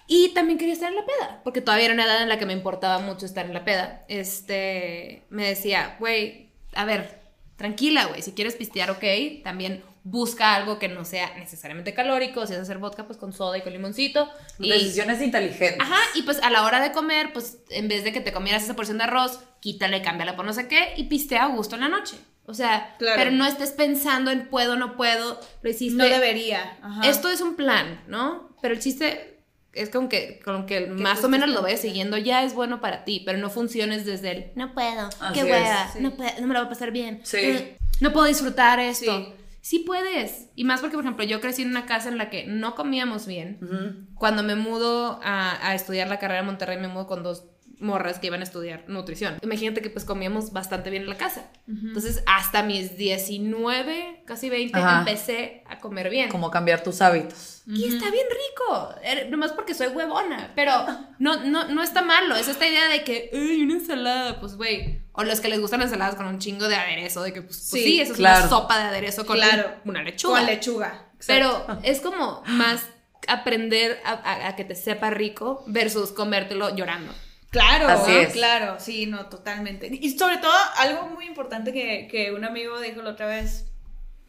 Y 0.08 0.30
también 0.34 0.58
quería 0.58 0.74
estar 0.76 0.90
en 0.90 0.96
la 0.96 1.06
peda, 1.06 1.42
porque 1.44 1.60
todavía 1.62 1.86
era 1.86 1.94
una 1.94 2.06
edad 2.06 2.22
en 2.22 2.30
la 2.30 2.38
que 2.40 2.46
me 2.46 2.54
importaba 2.54 3.00
mucho 3.00 3.26
estar 3.26 3.46
en 3.46 3.54
la 3.54 3.66
peda. 3.66 4.06
Este, 4.08 5.24
me 5.30 5.46
decía, 5.48 5.98
güey, 6.00 6.52
a 6.74 6.86
ver, 6.86 7.20
tranquila, 7.58 8.06
güey, 8.06 8.22
si 8.22 8.32
quieres 8.34 8.56
pistear, 8.56 8.92
ok, 8.92 9.04
también 9.44 9.84
busca 10.08 10.54
algo 10.54 10.78
que 10.78 10.88
no 10.88 11.04
sea 11.04 11.34
necesariamente 11.36 11.96
calórico, 11.96 12.46
si 12.46 12.54
vas 12.54 12.60
a 12.60 12.62
hacer 12.62 12.78
vodka, 12.78 13.06
pues 13.08 13.18
con 13.18 13.34
soda 13.34 13.58
y 13.58 13.62
con 13.62 13.74
limoncito. 13.74 14.30
Y, 14.60 14.70
Decisiones 14.70 15.20
inteligentes. 15.20 15.80
Ajá, 15.82 15.98
y 16.14 16.22
pues 16.22 16.40
a 16.44 16.52
la 16.52 16.64
hora 16.64 16.80
de 16.80 16.92
comer, 16.92 17.34
pues 17.34 17.58
en 17.72 17.88
vez 17.88 18.04
de 18.04 18.14
que 18.14 18.22
te 18.22 18.32
comieras 18.32 18.64
esa 18.64 18.76
porción 18.76 19.00
de 19.00 19.06
arroz, 19.06 19.40
quítale, 19.62 20.04
cámbiala 20.04 20.36
por 20.36 20.46
no 20.46 20.54
sé 20.54 20.68
qué 20.68 20.94
y 20.96 21.06
pistea 21.06 21.46
a 21.46 21.48
gusto 21.48 21.74
en 21.76 21.82
la 21.82 21.88
noche. 21.90 22.18
O 22.46 22.54
sea, 22.54 22.96
Claro. 23.00 23.16
pero 23.18 23.32
no 23.32 23.48
estés 23.48 23.72
pensando 23.72 24.30
en 24.30 24.48
puedo, 24.48 24.76
no 24.76 24.96
puedo, 24.96 25.40
lo 25.64 25.70
hiciste. 25.70 25.98
No 25.98 26.06
debería. 26.06 26.78
Ajá. 26.84 27.10
Esto 27.10 27.28
es 27.30 27.42
un 27.42 27.56
plan, 27.56 28.04
¿no? 28.08 28.56
Pero 28.62 28.76
el 28.76 28.80
chiste 28.80 29.40
es 29.74 29.90
con 29.90 30.08
que, 30.08 30.40
con 30.46 30.68
que 30.68 30.86
más 30.86 31.24
o 31.24 31.30
menos 31.30 31.50
lo 31.50 31.64
vayas 31.64 31.82
siguiendo 31.82 32.16
ya 32.20 32.44
es 32.44 32.54
bueno 32.54 32.80
para 32.80 33.04
ti, 33.06 33.24
pero 33.26 33.40
no 33.40 33.50
funciones 33.50 34.06
desde 34.06 34.32
el 34.32 34.46
no 34.54 34.76
puedo, 34.76 35.10
Así 35.20 35.34
qué 35.34 35.40
es, 35.40 35.46
hueva, 35.46 35.90
sí. 35.92 36.00
no, 36.00 36.12
puedo- 36.12 36.32
no 36.40 36.46
me 36.48 36.54
lo 36.54 36.60
voy 36.60 36.68
a 36.68 36.70
pasar 36.70 36.92
bien, 36.92 37.22
Sí. 37.24 37.38
eh, 37.38 37.78
no 38.00 38.14
puedo 38.14 38.28
disfrutar 38.28 38.80
esto. 38.80 39.18
Sí. 39.18 39.34
Sí. 39.66 39.80
puedes. 39.80 40.50
Y 40.56 40.64
más 40.64 40.82
porque, 40.82 40.96
por 40.96 41.04
ejemplo, 41.04 41.26
yo 41.26 41.42
crecí 41.42 41.64
en 41.64 41.70
una 41.70 41.86
casa 41.86 42.10
en 42.10 42.18
la 42.20 42.30
que 42.30 42.46
no 42.46 42.76
comíamos 42.76 43.26
bien. 43.26 44.08
Cuando 44.14 44.44
me 44.44 44.56
mudo 44.56 45.20
a, 45.24 45.68
a 45.68 45.74
estudiar 45.74 46.08
la 46.08 46.20
carrera 46.20 46.42
en 46.42 46.46
Monterrey, 46.46 46.78
me 46.78 46.88
mudo 46.88 47.08
con 47.08 47.24
dos 47.24 47.46
morras 47.80 48.20
que 48.20 48.28
iban 48.28 48.40
a 48.42 48.44
estudiar 48.44 48.86
nutrición. 48.88 49.38
Imagínate 49.42 49.82
que 49.82 49.90
pues 49.90 50.06
comíamos 50.06 50.54
bastante 50.54 50.90
bien 50.90 51.04
en 51.04 51.10
la 51.10 51.18
casa. 51.18 51.50
Entonces, 51.68 52.24
hasta 52.28 52.64
mis 52.64 52.96
19, 52.98 54.24
casi 54.26 54.50
20, 54.50 54.78
Ajá. 54.78 55.00
empecé 55.00 55.64
a 55.68 55.80
comer 55.80 56.10
bien. 56.10 56.30
Como 56.30 56.52
cambiar 56.52 56.84
tus 56.84 57.02
hábitos. 57.02 57.64
Y 57.68 57.86
está 57.88 58.12
bien 58.12 58.28
rico, 58.30 58.90
Er- 59.04 59.30
nomás 59.32 59.52
porque 59.54 59.74
soy 59.74 59.88
huevona, 59.88 60.52
pero 60.56 60.72
no, 61.20 61.44
no, 61.46 61.68
no 61.68 61.82
está 61.84 62.02
malo, 62.04 62.36
es 62.36 62.48
esta 62.48 62.68
idea 62.68 62.88
de 62.90 63.04
que, 63.04 63.32
ay, 63.34 63.62
una 63.64 63.74
ensalada, 63.74 64.40
pues 64.40 64.56
güey, 64.56 65.02
o 65.14 65.24
los 65.24 65.40
que 65.42 65.50
les 65.50 65.60
gustan 65.60 65.80
las 65.80 65.88
ensaladas 65.90 66.16
con 66.16 66.28
un 66.28 66.38
chingo 66.40 66.68
de 66.68 66.76
aderezo, 66.76 67.24
de 67.24 67.34
que 67.34 67.42
pues, 67.42 67.68
pues 67.70 67.84
Sí, 67.84 68.00
eso 68.00 68.14
es 68.14 68.20
una 68.20 68.48
sopa 68.48 68.78
de 68.78 68.84
aderezo 68.86 69.26
con 69.26 69.38
Claro. 69.38 69.72
una 69.86 70.04
lechuga. 70.04 70.38
Con 70.38 70.46
lechuga. 70.46 71.06
Pero 71.26 71.66
es 71.84 72.02
como 72.02 72.44
más 72.46 72.86
aprender 73.28 74.00
a, 74.06 74.12
a- 74.12 74.48
a 74.50 74.56
que 74.56 74.64
te 74.64 74.76
sepa 74.76 75.10
rico 75.10 75.64
versus 75.68 76.12
comértelo 76.12 76.76
llorando. 76.76 77.12
Claro, 77.56 77.88
Así 77.88 78.12
es. 78.12 78.34
claro, 78.34 78.76
sí, 78.80 79.06
no, 79.06 79.28
totalmente. 79.28 79.88
Y 79.90 80.18
sobre 80.18 80.38
todo, 80.38 80.52
algo 80.78 81.08
muy 81.10 81.26
importante 81.26 81.72
que, 81.72 82.08
que 82.12 82.32
un 82.34 82.44
amigo 82.44 82.80
dijo 82.82 83.02
la 83.02 83.12
otra 83.12 83.28
vez, 83.28 83.66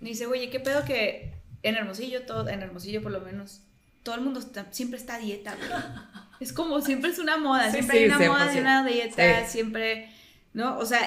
dice, 0.00 0.26
oye, 0.26 0.48
¿qué 0.48 0.60
pedo 0.60 0.84
que 0.84 1.32
en 1.64 1.74
Hermosillo, 1.74 2.22
todo, 2.22 2.48
en 2.48 2.62
Hermosillo 2.62 3.02
por 3.02 3.10
lo 3.10 3.20
menos, 3.20 3.62
todo 4.04 4.14
el 4.14 4.20
mundo 4.20 4.38
está- 4.38 4.68
siempre 4.72 4.98
está 4.98 5.16
a 5.16 5.18
dieta, 5.18 5.56
güey? 5.56 5.68
Es 6.38 6.52
como, 6.52 6.80
siempre 6.82 7.10
es 7.10 7.18
una 7.18 7.36
moda, 7.38 7.70
siempre 7.72 7.96
sí, 7.96 8.02
hay 8.04 8.10
una 8.10 8.18
moda 8.30 8.46
100%. 8.50 8.52
de 8.54 8.60
una 8.60 8.84
dieta, 8.86 9.44
Sí. 9.46 9.52
siempre, 9.52 10.10
¿no? 10.52 10.76
O 10.78 10.84
sea, 10.86 11.00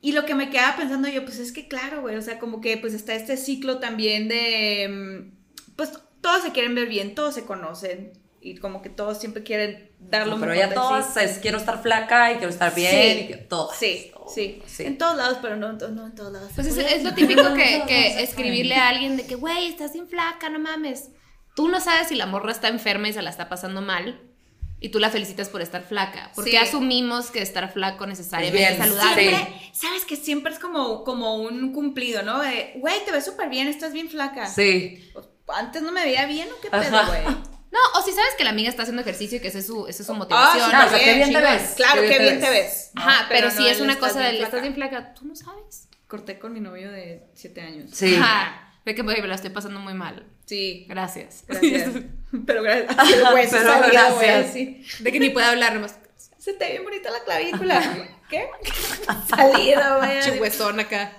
y 0.00 0.12
lo 0.12 0.24
que 0.24 0.36
me 0.36 0.48
quedaba 0.50 0.76
pensando 0.76 1.08
yo, 1.08 1.24
pues 1.24 1.38
es 1.40 1.50
que 1.52 1.66
claro, 1.68 2.00
güey, 2.00 2.14
o 2.16 2.22
sea, 2.22 2.38
como 2.38 2.60
que 2.60 2.76
pues 2.78 2.94
está 2.94 3.14
este 3.14 3.36
ciclo 3.36 3.78
también 3.80 4.28
de, 4.28 4.88
mm, 4.88 5.74
pues 5.74 5.90
todos 6.20 6.42
se 6.44 6.52
quieren 6.52 6.74
ver 6.76 6.88
bien, 6.88 7.14
todos 7.16 7.34
se 7.34 7.44
conocen 7.44 8.12
y 8.50 8.56
como 8.56 8.82
que 8.82 8.88
todos 8.88 9.18
siempre 9.18 9.42
quieren 9.42 9.90
dar 9.98 10.26
lo 10.26 10.34
No, 10.34 10.40
pero 10.40 10.54
ya 10.54 10.72
todas 10.72 11.14
sí. 11.14 11.20
es, 11.22 11.38
quiero 11.38 11.58
estar 11.58 11.82
flaca 11.82 12.32
y 12.32 12.36
quiero 12.36 12.50
estar 12.50 12.74
bien. 12.74 12.90
Sí, 13.28 13.32
y 13.34 13.36
todas. 13.48 13.76
Sí, 13.76 14.10
Todas, 14.14 14.34
sí, 14.34 14.62
sí. 14.66 14.84
En 14.84 14.98
todos 14.98 15.16
lados, 15.16 15.38
pero 15.42 15.56
no, 15.56 15.72
no 15.72 16.06
en 16.06 16.14
todos 16.14 16.32
lados. 16.32 16.50
Pues 16.54 16.66
es, 16.68 16.76
es 16.78 17.02
lo 17.04 17.14
típico 17.14 17.42
que, 17.54 17.82
que 17.88 18.22
escribirle 18.22 18.74
a 18.76 18.88
alguien 18.88 19.16
de 19.16 19.26
que, 19.26 19.34
güey, 19.34 19.66
estás 19.66 19.92
bien 19.92 20.08
flaca, 20.08 20.48
no 20.48 20.58
mames. 20.58 21.10
Tú 21.54 21.68
no 21.68 21.80
sabes 21.80 22.08
si 22.08 22.14
la 22.14 22.26
morra 22.26 22.52
está 22.52 22.68
enferma 22.68 23.08
y 23.08 23.12
se 23.12 23.22
la 23.22 23.30
está 23.30 23.48
pasando 23.48 23.80
mal. 23.82 24.20
Y 24.78 24.90
tú 24.90 24.98
la 24.98 25.08
felicitas 25.08 25.48
por 25.48 25.62
estar 25.62 25.82
flaca. 25.82 26.30
Porque 26.34 26.50
Sí. 26.50 26.56
asumimos 26.58 27.30
que 27.30 27.40
estar 27.40 27.72
flaco 27.72 28.06
necesariamente 28.06 28.72
es 28.72 28.76
saludable. 28.78 29.30
Siempre, 29.30 29.70
sabes 29.72 30.04
que 30.04 30.16
siempre 30.16 30.52
es 30.52 30.58
como, 30.58 31.02
como 31.02 31.36
un 31.36 31.72
cumplido, 31.72 32.22
¿no? 32.22 32.40
De, 32.42 32.72
güey, 32.76 33.02
te 33.06 33.10
ves 33.10 33.24
súper 33.24 33.48
bien, 33.48 33.68
estás 33.68 33.92
bien 33.94 34.10
flaca. 34.10 34.46
Sí. 34.46 35.02
Pues, 35.14 35.26
Antes 35.48 35.80
no 35.82 35.92
me 35.92 36.04
veía 36.04 36.26
bien 36.26 36.48
o 36.50 36.60
qué 36.60 36.68
pedo, 36.68 37.06
güey. 37.06 37.22
No, 37.76 37.98
o 38.00 38.02
si 38.02 38.12
sabes 38.12 38.34
que 38.38 38.44
la 38.44 38.50
amiga 38.50 38.70
está 38.70 38.82
haciendo 38.82 39.02
ejercicio 39.02 39.36
y 39.38 39.40
que 39.40 39.48
esa 39.48 39.58
es 39.58 39.66
su, 39.66 39.86
esa 39.86 40.02
es 40.02 40.06
su 40.06 40.12
Ah, 40.12 40.16
motivación. 40.16 40.72
no, 40.72 40.86
o 40.86 40.88
sea, 40.88 40.98
bien, 40.98 41.04
qué 41.10 41.14
bien 41.16 41.32
te 41.32 41.40
ves, 41.40 41.72
Claro, 41.76 42.02
qué 42.02 42.18
bien 42.18 42.40
te 42.40 42.48
ves. 42.50 42.90
Ajá, 42.94 43.26
pero, 43.28 43.50
si 43.50 43.66
es 43.68 43.80
una 43.80 43.98
cosa 43.98 44.20
de 44.20 44.30
bien 44.32 44.44
estás 44.44 44.62
bien 44.62 44.74
flaca, 44.74 45.12
tú 45.14 45.26
no 45.26 45.34
sabes. 45.36 45.88
Corté 46.06 46.38
con 46.38 46.52
mi 46.52 46.60
novio 46.60 46.90
de 46.90 47.26
7 47.34 47.60
años. 47.60 47.90
Sí. 47.92 48.14
Ajá. 48.16 48.72
Ve 48.84 48.94
que 48.94 49.02
me 49.02 49.14
la 49.20 49.34
estoy 49.34 49.50
pasando 49.50 49.80
muy 49.80 49.94
mal. 49.94 50.24
Sí. 50.46 50.86
Gracias. 50.88 51.42
Gracias. 51.48 51.90
Pero 52.46 52.62
gracias. 52.64 53.12
El 53.12 53.34
hueso 53.34 53.56
Pero 53.58 53.68
salido, 53.72 54.18
gracias. 54.18 54.52
sí. 54.52 54.86
De 55.00 55.12
que 55.12 55.18
ni 55.18 55.30
puede 55.30 55.46
hablar 55.46 55.74
nomás. 55.74 55.96
Se 56.38 56.52
te 56.52 56.64
ve 56.64 56.70
bien 56.72 56.84
bonita 56.84 57.10
la 57.10 57.24
clavícula. 57.24 58.08
¿Qué? 58.30 58.48
Salido, 59.28 59.98
güey. 59.98 60.20
Chihuesón 60.22 60.78
acá. 60.80 61.16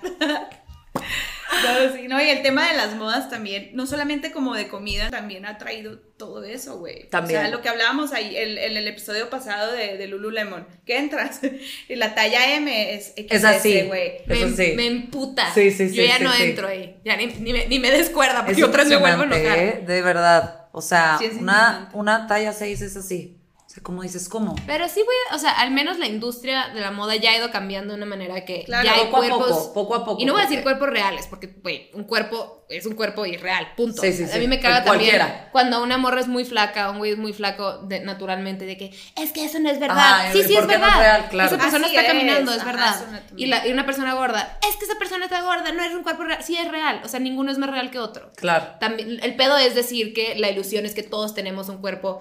No, 1.50 1.94
sí, 1.96 2.08
no, 2.08 2.22
y 2.22 2.28
el 2.28 2.42
tema 2.42 2.68
de 2.70 2.76
las 2.76 2.94
modas 2.94 3.30
también, 3.30 3.70
no 3.72 3.86
solamente 3.86 4.30
como 4.32 4.54
de 4.54 4.68
comida, 4.68 5.08
también 5.10 5.46
ha 5.46 5.56
traído 5.58 5.98
todo 5.98 6.44
eso, 6.44 6.78
güey. 6.78 7.08
También. 7.08 7.40
O 7.40 7.42
sea, 7.42 7.50
lo 7.50 7.62
que 7.62 7.68
hablábamos 7.68 8.12
ahí 8.12 8.36
el- 8.36 8.58
en 8.58 8.76
el 8.76 8.86
episodio 8.86 9.30
pasado 9.30 9.72
de, 9.72 9.96
de 9.96 10.06
Lululemon, 10.08 10.66
que 10.84 10.98
entras 10.98 11.40
y 11.88 11.94
la 11.96 12.14
talla 12.14 12.54
M 12.56 12.94
es 12.94 13.12
XS, 13.16 13.26
Es 13.30 13.44
así. 13.44 13.82
güey. 13.82 14.12
Me, 14.26 14.50
sí. 14.50 14.72
me 14.76 14.86
emputa. 14.86 15.52
Sí, 15.54 15.70
sí, 15.70 15.88
sí, 15.88 15.94
Yo 15.96 16.04
ya 16.04 16.18
sí, 16.18 16.24
no 16.24 16.32
sí. 16.32 16.42
entro 16.42 16.68
ahí. 16.68 16.96
Ya 17.04 17.16
ni, 17.16 17.26
ni 17.26 17.52
me, 17.52 17.66
ni 17.66 17.78
me 17.78 17.90
descuerda 17.90 18.44
porque 18.44 18.60
Es 18.60 18.66
otra 18.66 18.82
vez 18.82 18.90
me 18.90 18.96
vuelvo 18.98 19.22
a 19.22 19.24
enojar. 19.26 19.58
¿eh? 19.58 19.82
De 19.86 20.02
verdad. 20.02 20.66
O 20.72 20.82
sea, 20.82 21.18
una, 21.40 21.88
una 21.94 22.26
talla 22.26 22.52
6 22.52 22.82
es 22.82 22.96
así. 22.96 23.37
Como 23.82 24.02
dices, 24.02 24.28
¿cómo? 24.28 24.54
Pero 24.66 24.88
sí, 24.88 25.02
voy 25.04 25.14
a- 25.30 25.36
o 25.36 25.38
sea, 25.38 25.52
al 25.52 25.70
menos 25.70 25.98
la 25.98 26.06
industria 26.06 26.68
de 26.74 26.80
la 26.80 26.90
moda 26.90 27.16
ya 27.16 27.30
ha 27.32 27.36
ido 27.36 27.50
cambiando 27.50 27.92
de 27.92 27.96
una 27.98 28.06
manera 28.06 28.44
que 28.44 28.64
Claro, 28.64 28.84
ya 28.84 28.94
hay 28.94 29.04
poco 29.06 29.16
a 29.16 29.20
cuerpos. 29.20 29.48
poco, 29.48 29.74
poco 29.74 29.94
a 29.94 30.04
poco, 30.04 30.22
Y 30.22 30.24
no 30.24 30.32
voy 30.32 30.42
a 30.42 30.46
decir 30.46 30.62
cuerpos 30.62 30.88
reales, 30.90 31.26
porque, 31.28 31.46
güey, 31.62 31.90
un 31.94 32.04
cuerpo 32.04 32.64
es 32.68 32.84
un 32.86 32.94
cuerpo 32.94 33.24
irreal, 33.24 33.68
punto. 33.76 34.02
Sí, 34.02 34.12
sí, 34.12 34.24
a 34.24 34.28
sí, 34.28 34.38
mí 34.40 34.46
me 34.48 34.60
caga 34.60 34.84
también 34.84 35.10
cualquiera. 35.16 35.48
cuando 35.52 35.82
una 35.82 35.96
morra 35.96 36.20
es 36.20 36.28
muy 36.28 36.44
flaca, 36.44 36.90
un 36.90 36.98
güey 36.98 37.12
es 37.12 37.18
muy 37.18 37.32
flaco 37.32 37.78
de, 37.78 38.00
naturalmente, 38.00 38.66
de 38.66 38.76
que 38.76 38.92
es 39.16 39.32
que 39.32 39.44
eso 39.44 39.58
no 39.58 39.70
es 39.70 39.78
verdad. 39.80 39.96
Ajá, 39.98 40.32
sí, 40.32 40.42
sí, 40.42 40.54
¿por 40.54 40.64
es 40.64 40.68
qué 40.70 40.78
no 40.78 40.86
es 40.86 40.92
verdad. 40.94 40.98
real? 40.98 41.28
Claro. 41.30 41.48
Esa 41.48 41.58
persona 41.62 41.86
Así 41.86 41.96
está 41.96 42.06
es, 42.06 42.12
caminando, 42.12 42.52
es 42.52 42.60
ajá, 42.60 42.70
verdad. 42.72 43.22
Y, 43.36 43.46
la- 43.46 43.66
y 43.66 43.72
una 43.72 43.86
persona 43.86 44.12
gorda, 44.14 44.58
es 44.68 44.76
que 44.76 44.84
esa 44.84 44.98
persona 44.98 45.24
está 45.24 45.40
gorda, 45.42 45.72
no 45.72 45.82
es 45.82 45.94
un 45.94 46.02
cuerpo 46.02 46.24
real. 46.24 46.42
Sí, 46.42 46.56
es 46.56 46.68
real. 46.70 47.00
O 47.04 47.08
sea, 47.08 47.20
ninguno 47.20 47.50
es 47.50 47.56
más 47.58 47.70
real 47.70 47.90
que 47.90 47.98
otro. 48.00 48.32
Claro. 48.36 48.66
También, 48.80 49.18
el 49.22 49.34
pedo 49.36 49.56
es 49.56 49.74
decir 49.74 50.12
que 50.12 50.34
la 50.36 50.50
ilusión 50.50 50.84
es 50.84 50.94
que 50.94 51.02
todos 51.02 51.34
tenemos 51.34 51.68
un 51.70 51.78
cuerpo 51.78 52.20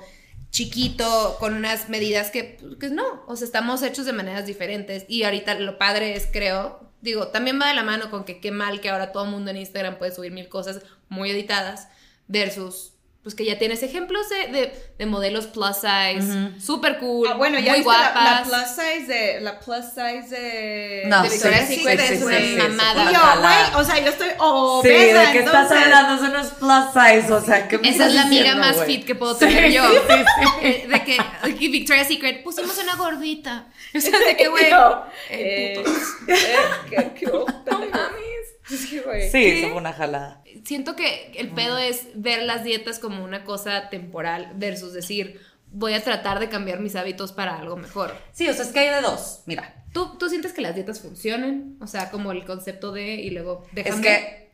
chiquito, 0.51 1.37
con 1.39 1.53
unas 1.53 1.89
medidas 1.89 2.31
que, 2.31 2.57
que 2.79 2.89
no, 2.89 3.23
o 3.27 3.35
sea, 3.35 3.45
estamos 3.45 3.83
hechos 3.83 4.05
de 4.05 4.13
maneras 4.13 4.45
diferentes. 4.45 5.05
Y 5.07 5.23
ahorita 5.23 5.55
lo 5.59 5.77
padre 5.77 6.15
es, 6.15 6.27
creo, 6.31 6.79
digo, 7.01 7.27
también 7.27 7.59
va 7.61 7.67
de 7.67 7.73
la 7.73 7.83
mano 7.83 8.09
con 8.09 8.23
que 8.23 8.39
qué 8.39 8.51
mal 8.51 8.81
que 8.81 8.89
ahora 8.89 9.11
todo 9.11 9.25
el 9.25 9.31
mundo 9.31 9.51
en 9.51 9.57
Instagram 9.57 9.97
puede 9.97 10.13
subir 10.13 10.31
mil 10.31 10.49
cosas 10.49 10.81
muy 11.09 11.31
editadas 11.31 11.89
versus, 12.27 12.93
pues 13.27 13.35
que 13.35 13.43
ya 13.43 13.59
tienes 13.59 13.83
ejemplos 13.83 14.29
de, 14.29 14.47
de, 14.57 14.73
de 14.97 15.05
modelos 15.05 15.47
plus 15.47 15.75
size, 15.75 16.51
súper 16.63 16.97
cool, 16.99 17.27
Ah, 17.29 17.33
bueno, 17.33 17.59
ya 17.59 17.73
muy 17.73 17.79
viste 17.81 17.91
la, 17.93 18.13
la 18.13 18.41
guapas. 18.43 18.47
plus 18.47 18.85
size 18.85 19.13
de 19.13 19.41
la 19.41 19.59
plus 19.59 19.83
size 19.93 20.29
de, 20.33 21.03
No, 21.07 21.23
de 21.23 21.29
sí, 21.29 21.33
Victoria's 21.35 21.67
sí, 21.67 21.75
Secret 21.75 21.99
sí, 21.99 22.13
es 22.13 22.19
sí, 22.19 22.25
una 22.25 22.37
sí, 22.37 22.47
sí, 22.47 22.55
mamada. 22.55 23.07
Sí, 23.09 23.13
yo, 23.13 23.41
güey, 23.41 23.81
o 23.81 23.83
sea, 23.83 23.99
yo 23.99 24.09
estoy 24.11 24.29
Sí, 24.29 24.35
obesa, 24.39 25.19
¿de 25.19 25.31
qué 25.33 25.39
estás 25.39 25.53
entonces- 25.63 25.83
hablando? 25.83 26.17
Son 26.23 26.29
unos 26.31 26.47
plus 26.53 26.85
size, 26.93 27.33
o 27.33 27.41
sea, 27.45 27.67
¿qué 27.67 27.77
me 27.79 27.89
Esa 27.89 28.05
es 28.05 28.09
estás 28.11 28.13
la 28.13 28.21
amiga 28.23 28.55
más 28.55 28.75
güey? 28.77 28.87
fit 28.95 29.05
que 29.05 29.15
puedo 29.15 29.33
Sí, 29.33 29.39
tener 29.39 29.71
yo. 29.73 29.83
sí, 29.91 29.97
sí, 30.07 30.13
sí. 30.15 30.47
Eh, 30.61 30.87
De 30.87 31.03
que 31.03 31.17
aquí 31.41 31.67
Victoria's 31.67 32.07
Secret 32.07 32.43
pusimos 32.43 32.77
una 32.77 32.95
gordita. 32.95 33.65
O 33.93 33.99
sea, 33.99 34.17
de 34.19 34.37
que, 34.37 34.47
güey. 34.47 34.69
Yo, 34.69 35.03
eh, 35.29 35.73
eh, 35.75 35.83
putos. 35.83 35.97
eh, 36.29 36.55
qué- 36.89 37.11
qué 37.19 37.25
No 37.25 37.45
pendejo. 37.45 37.97
Sí, 38.77 38.99
güey. 39.03 39.29
Sí, 39.29 39.45
eso 39.45 39.69
fue 39.69 39.77
una 39.77 39.93
jalada. 39.93 40.43
Siento 40.65 40.95
que 40.95 41.31
el 41.35 41.49
pedo 41.49 41.77
es 41.77 42.07
ver 42.15 42.43
las 42.43 42.63
dietas 42.63 42.99
como 42.99 43.23
una 43.23 43.43
cosa 43.43 43.89
temporal 43.89 44.51
versus 44.55 44.93
decir, 44.93 45.39
voy 45.71 45.93
a 45.93 46.03
tratar 46.03 46.39
de 46.39 46.49
cambiar 46.49 46.79
mis 46.79 46.95
hábitos 46.95 47.31
para 47.31 47.57
algo 47.57 47.77
mejor. 47.77 48.15
Sí, 48.31 48.47
o 48.47 48.53
sea, 48.53 48.65
es 48.65 48.71
que 48.71 48.79
hay 48.79 48.89
de 48.89 49.01
dos. 49.01 49.43
Mira, 49.45 49.77
¿Tú, 49.97 50.17
tú 50.17 50.29
sientes 50.29 50.53
que 50.53 50.61
las 50.61 50.75
dietas 50.75 50.99
funcionen? 50.99 51.77
O 51.81 51.87
sea, 51.87 52.11
como 52.11 52.31
el 52.31 52.45
concepto 52.45 52.91
de 52.91 53.15
y 53.15 53.31
luego 53.31 53.65
déjame. 53.71 53.95
es 53.95 54.01
que 54.01 54.47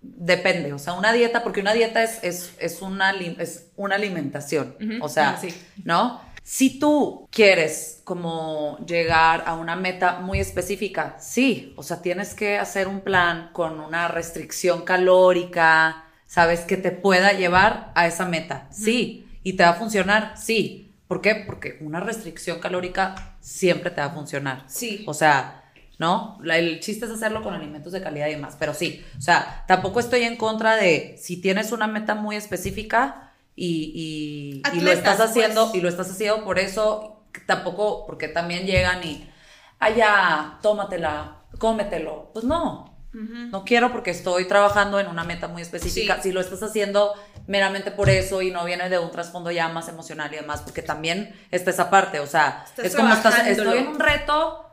depende, 0.00 0.72
o 0.72 0.78
sea, 0.78 0.94
una 0.94 1.12
dieta, 1.12 1.42
porque 1.42 1.60
una 1.60 1.74
dieta 1.74 2.02
es, 2.02 2.20
es, 2.22 2.54
es, 2.58 2.80
una, 2.80 3.10
es 3.10 3.70
una 3.76 3.96
alimentación, 3.96 4.74
o 5.02 5.10
sea, 5.10 5.30
ah, 5.30 5.38
sí. 5.38 5.54
¿no? 5.84 6.22
Si 6.52 6.80
tú 6.80 7.28
quieres 7.30 8.00
como 8.02 8.76
llegar 8.84 9.44
a 9.46 9.54
una 9.54 9.76
meta 9.76 10.18
muy 10.18 10.40
específica, 10.40 11.16
sí, 11.20 11.72
o 11.76 11.84
sea, 11.84 12.02
tienes 12.02 12.34
que 12.34 12.58
hacer 12.58 12.88
un 12.88 13.02
plan 13.02 13.50
con 13.52 13.78
una 13.78 14.08
restricción 14.08 14.82
calórica, 14.82 16.06
¿sabes? 16.26 16.62
Que 16.62 16.76
te 16.76 16.90
pueda 16.90 17.34
llevar 17.34 17.92
a 17.94 18.08
esa 18.08 18.26
meta, 18.26 18.66
sí, 18.72 19.28
y 19.44 19.52
te 19.52 19.62
va 19.62 19.68
a 19.70 19.74
funcionar, 19.74 20.34
sí. 20.36 20.90
¿Por 21.06 21.20
qué? 21.20 21.36
Porque 21.36 21.78
una 21.82 22.00
restricción 22.00 22.58
calórica 22.58 23.36
siempre 23.40 23.92
te 23.92 24.00
va 24.00 24.08
a 24.08 24.14
funcionar. 24.14 24.64
Sí. 24.66 25.04
O 25.06 25.14
sea, 25.14 25.62
¿no? 26.00 26.36
La- 26.42 26.58
el 26.58 26.80
chiste 26.80 27.04
es 27.04 27.12
hacerlo 27.12 27.44
con 27.44 27.54
alimentos 27.54 27.92
de 27.92 28.02
calidad 28.02 28.26
y 28.26 28.32
demás, 28.32 28.56
pero 28.58 28.74
sí, 28.74 29.04
o 29.16 29.20
sea, 29.20 29.64
tampoco 29.68 30.00
estoy 30.00 30.22
en 30.24 30.36
contra 30.36 30.74
de 30.74 31.16
si 31.16 31.40
tienes 31.40 31.70
una 31.70 31.86
meta 31.86 32.16
muy 32.16 32.34
específica 32.34 33.29
y, 33.62 33.92
y- 33.94 34.76
y 34.76 34.80
lo 34.80 34.90
Atletas, 34.90 34.98
estás 34.98 35.20
haciendo 35.30 35.64
pues. 35.66 35.74
y 35.76 35.80
lo 35.82 35.88
estás 35.88 36.10
haciendo 36.10 36.44
por 36.44 36.58
eso, 36.58 37.24
tampoco, 37.46 38.06
porque 38.06 38.28
también 38.28 38.66
llegan 38.66 39.04
y, 39.04 39.30
allá, 39.78 40.58
tómatela, 40.62 41.42
cómetelo. 41.58 42.30
Pues 42.32 42.44
no, 42.44 42.96
no 43.12 43.64
quiero 43.64 43.92
porque 43.92 44.10
estoy 44.12 44.46
trabajando 44.46 44.98
en 45.00 45.08
una 45.08 45.24
meta 45.24 45.48
muy 45.48 45.62
específica. 45.62 46.16
Sí. 46.16 46.22
Si 46.24 46.32
lo 46.32 46.40
estás 46.40 46.62
haciendo 46.62 47.14
meramente 47.46 47.90
por 47.90 48.08
eso 48.08 48.40
y 48.42 48.50
no 48.50 48.64
viene 48.64 48.88
de 48.88 48.98
un 48.98 49.10
trasfondo 49.10 49.50
ya 49.50 49.68
más 49.68 49.88
emocional 49.88 50.32
y 50.32 50.36
demás, 50.36 50.62
porque 50.62 50.82
también 50.82 51.34
está 51.50 51.70
esa 51.70 51.90
parte, 51.90 52.20
o 52.20 52.26
sea, 52.26 52.64
Estás 52.66 52.84
es 52.86 52.96
como 52.96 53.12
estás, 53.12 53.46
estoy 53.46 53.78
en 53.78 53.88
un 53.88 53.98
reto 53.98 54.64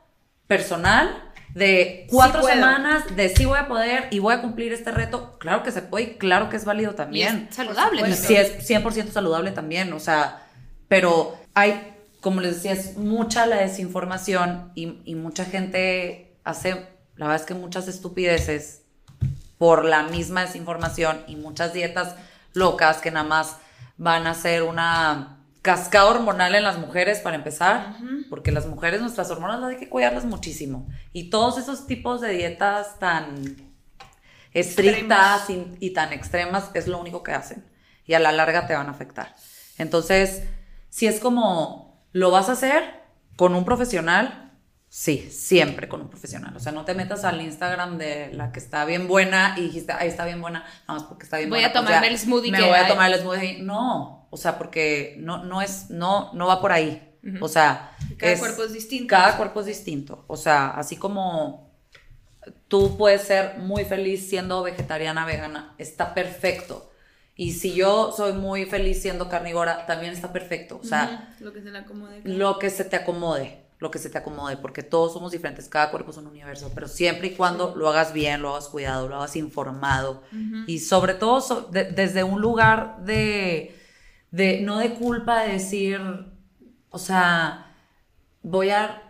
personal 0.47 1.26
de 1.57 2.07
cuatro 2.09 2.43
semanas 2.43 3.03
de 3.15 3.29
sí 3.29 3.45
voy 3.45 3.57
a 3.57 3.67
poder 3.67 4.07
y 4.11 4.19
voy 4.19 4.33
a 4.33 4.41
cumplir 4.41 4.73
este 4.73 4.91
reto. 4.91 5.37
Claro 5.39 5.63
que 5.63 5.71
se 5.71 5.81
puede 5.81 6.03
y 6.05 6.13
claro 6.17 6.49
que 6.49 6.57
es 6.57 6.65
válido 6.65 6.91
Y 6.91 6.95
también. 6.95 7.47
es 7.49 7.55
saludable 7.55 7.99
Por 8.01 8.09
Y 8.09 8.13
también. 8.13 8.27
sí 8.27 8.35
es 8.35 8.69
100% 8.69 9.11
saludable 9.11 9.51
también, 9.51 9.91
o 9.93 9.99
sea, 9.99 10.45
pero 10.87 11.37
hay, 11.53 11.93
como 12.21 12.41
les 12.41 12.55
decía, 12.55 12.73
es 12.73 12.97
mucha 12.97 13.45
la 13.45 13.57
desinformación 13.57 14.71
y, 14.75 14.99
y 15.05 15.15
mucha 15.15 15.45
gente 15.45 16.37
hace, 16.43 16.71
la 17.15 17.25
verdad 17.27 17.41
es 17.41 17.45
que 17.47 17.53
muchas 17.53 17.87
estupideces 17.87 18.83
por 19.57 19.85
la 19.85 20.03
misma 20.03 20.41
desinformación 20.41 21.23
y 21.27 21.35
muchas 21.35 21.73
dietas 21.73 22.15
locas 22.53 22.97
que 22.97 23.11
nada 23.11 23.27
más 23.27 23.57
van 23.97 24.27
a 24.27 24.33
ser 24.35 24.63
una 24.63 25.36
cascada 25.67 26.05
hormonal 26.05 26.55
en 26.55 26.63
las 26.63 26.77
mujeres 26.79 27.19
para 27.19 27.35
empezar, 27.35 27.97
porque 28.29 28.53
las 28.53 28.67
mujeres, 28.67 29.01
nuestras 29.01 29.29
hormonas, 29.31 29.61
hay 29.61 29.75
que 29.75 29.89
cuidarlas 29.89 30.23
muchísimo. 30.23 30.87
Y 31.11 31.29
todos 31.29 31.57
esos 31.57 31.87
tipos 31.87 32.21
de 32.21 32.29
dietas 32.29 32.97
tan 32.99 33.43
estrictas 34.53 35.49
y, 35.49 35.75
y 35.81 35.89
tan 35.91 36.13
extremas 36.13 36.71
es 36.73 36.87
lo 36.87 36.97
único 36.99 37.21
que 37.21 37.33
hacen. 37.33 37.65
Y 38.05 38.13
a 38.13 38.19
la 38.19 38.31
larga 38.31 38.65
te 38.65 38.75
van 38.75 38.87
a 38.87 38.91
afectar. 38.91 39.35
Entonces, 39.77 40.43
si 40.87 41.05
es 41.05 41.19
como, 41.19 42.01
¿lo 42.13 42.31
vas 42.31 42.47
a 42.47 42.53
hacer 42.53 43.03
con 43.35 43.53
un 43.53 43.65
profesional? 43.65 44.53
Sí, 44.87 45.29
siempre 45.29 45.89
con 45.89 45.99
un 45.99 46.09
profesional. 46.09 46.55
O 46.55 46.61
sea, 46.61 46.71
no 46.71 46.85
te 46.85 46.93
metas 46.93 47.25
al 47.25 47.41
Instagram 47.41 47.97
de 47.97 48.31
la 48.33 48.53
que 48.53 48.59
está 48.59 48.85
bien 48.85 49.09
buena 49.09 49.53
y 49.57 49.63
dijiste, 49.63 49.91
ahí 49.91 50.07
está 50.07 50.23
bien 50.23 50.39
buena, 50.39 50.59
nada 50.87 50.99
más 51.01 51.03
porque 51.03 51.25
está 51.25 51.35
bien 51.39 51.49
Voy 51.49 51.57
buena. 51.59 51.67
a 51.67 51.73
pues 51.73 51.85
tomarme 51.85 52.07
ya 52.07 52.13
el 52.13 52.17
smoothie 52.19 52.51
Me 52.53 52.57
que 52.59 52.63
voy 52.63 52.73
a 52.77 52.83
hay. 52.83 52.87
tomar 52.87 53.11
el 53.11 53.19
smoothie. 53.19 53.61
No, 53.63 54.16
o 54.37 54.41
sea, 54.41 54.57
porque 54.57 55.15
no, 55.19 55.43
no 55.43 55.61
es, 55.61 55.89
no, 55.89 56.31
no 56.33 56.47
va 56.47 56.61
por 56.61 56.71
ahí. 56.71 57.03
O 57.41 57.49
sea, 57.49 57.91
Cada 58.17 58.37
cuerpo 58.39 58.63
es 58.63 58.71
distinto. 58.73 59.07
Cada 59.09 59.35
cuerpo 59.35 59.59
es 59.59 59.65
distinto. 59.65 60.23
O 60.27 60.37
sea, 60.37 60.69
así 60.69 60.95
como 60.95 61.73
tú 62.69 62.97
puedes 62.97 63.23
ser 63.23 63.57
muy 63.57 63.83
feliz 63.85 64.29
siendo 64.29 64.63
vegetariana, 64.63 65.25
vegana, 65.25 65.73
está 65.77 66.13
perfecto. 66.13 66.89
Y 67.35 67.51
si 67.53 67.73
yo 67.73 68.13
soy 68.15 68.33
muy 68.33 68.65
feliz 68.65 69.01
siendo 69.01 69.29
carnívora, 69.29 69.85
también 69.85 70.13
está 70.13 70.31
perfecto. 70.31 70.79
O 70.81 70.85
sea, 70.85 71.35
Lo 71.39 71.51
que 71.53 71.61
se 71.61 71.69
le 71.69 71.79
acomode. 71.79 72.21
lo 72.23 72.57
que 72.59 72.69
se 72.69 72.83
te 72.85 72.95
acomode, 72.95 73.61
lo 73.79 73.91
que 73.91 73.99
se 73.99 74.09
te 74.09 74.17
acomode, 74.17 74.57
porque 74.57 74.81
todos 74.81 75.13
somos 75.13 75.31
diferentes, 75.33 75.69
cada 75.69 75.91
cuerpo 75.91 76.09
es 76.11 76.17
un 76.17 76.25
universo, 76.27 76.71
pero 76.73 76.87
siempre 76.87 77.27
y 77.27 77.31
cuando 77.35 77.75
lo 77.75 77.89
hagas 77.89 78.11
bien, 78.13 78.41
lo 78.41 78.51
hagas 78.51 78.69
cuidado, 78.69 79.07
lo 79.07 79.17
hagas 79.17 79.35
informado 79.35 80.23
y 80.65 80.79
sobre 80.79 81.13
todo 81.13 81.41
so- 81.41 81.61
de- 81.63 81.91
desde 81.91 82.23
un 82.23 82.41
lugar 82.41 83.03
de, 83.03 83.76
de, 84.31 84.61
no 84.61 84.77
de 84.79 84.93
culpa 84.93 85.41
de 85.43 85.53
decir, 85.53 85.99
o 86.89 86.99
sea, 86.99 87.73
voy 88.43 88.69
a 88.71 89.01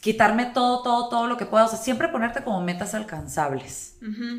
quitarme 0.00 0.46
todo, 0.46 0.82
todo, 0.82 1.08
todo 1.08 1.26
lo 1.28 1.36
que 1.36 1.46
pueda, 1.46 1.64
o 1.64 1.68
sea, 1.68 1.78
siempre 1.78 2.08
ponerte 2.08 2.42
como 2.42 2.60
metas 2.60 2.94
alcanzables, 2.94 3.98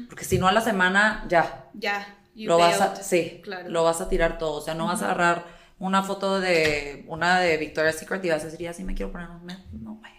porque 0.09 0.25
si 0.25 0.37
no 0.37 0.47
a 0.47 0.51
la 0.51 0.61
semana 0.61 1.25
ya, 1.29 1.69
Ya. 1.73 2.05
lo 2.35 2.57
vas 2.57 2.81
a, 2.81 2.95
sí, 2.97 3.41
Claro. 3.43 3.69
lo 3.69 3.83
vas 3.83 4.01
a 4.01 4.09
tirar 4.09 4.37
todo. 4.37 4.57
O 4.57 4.61
sea, 4.61 4.73
no 4.75 4.87
vas 4.87 5.01
a 5.01 5.05
agarrar 5.05 5.45
una 5.79 6.03
foto 6.03 6.39
de 6.39 7.05
una 7.07 7.39
de 7.39 7.57
Victoria's 7.57 7.95
Secret 7.97 8.23
y 8.25 8.29
vas 8.29 8.41
a 8.41 8.45
decir, 8.45 8.59
ya 8.61 8.73
sí 8.73 8.83
me 8.83 8.93
quiero 8.95 9.11
poner 9.11 9.29
un. 9.29 9.45
No, 9.83 9.95
güey. 9.95 10.11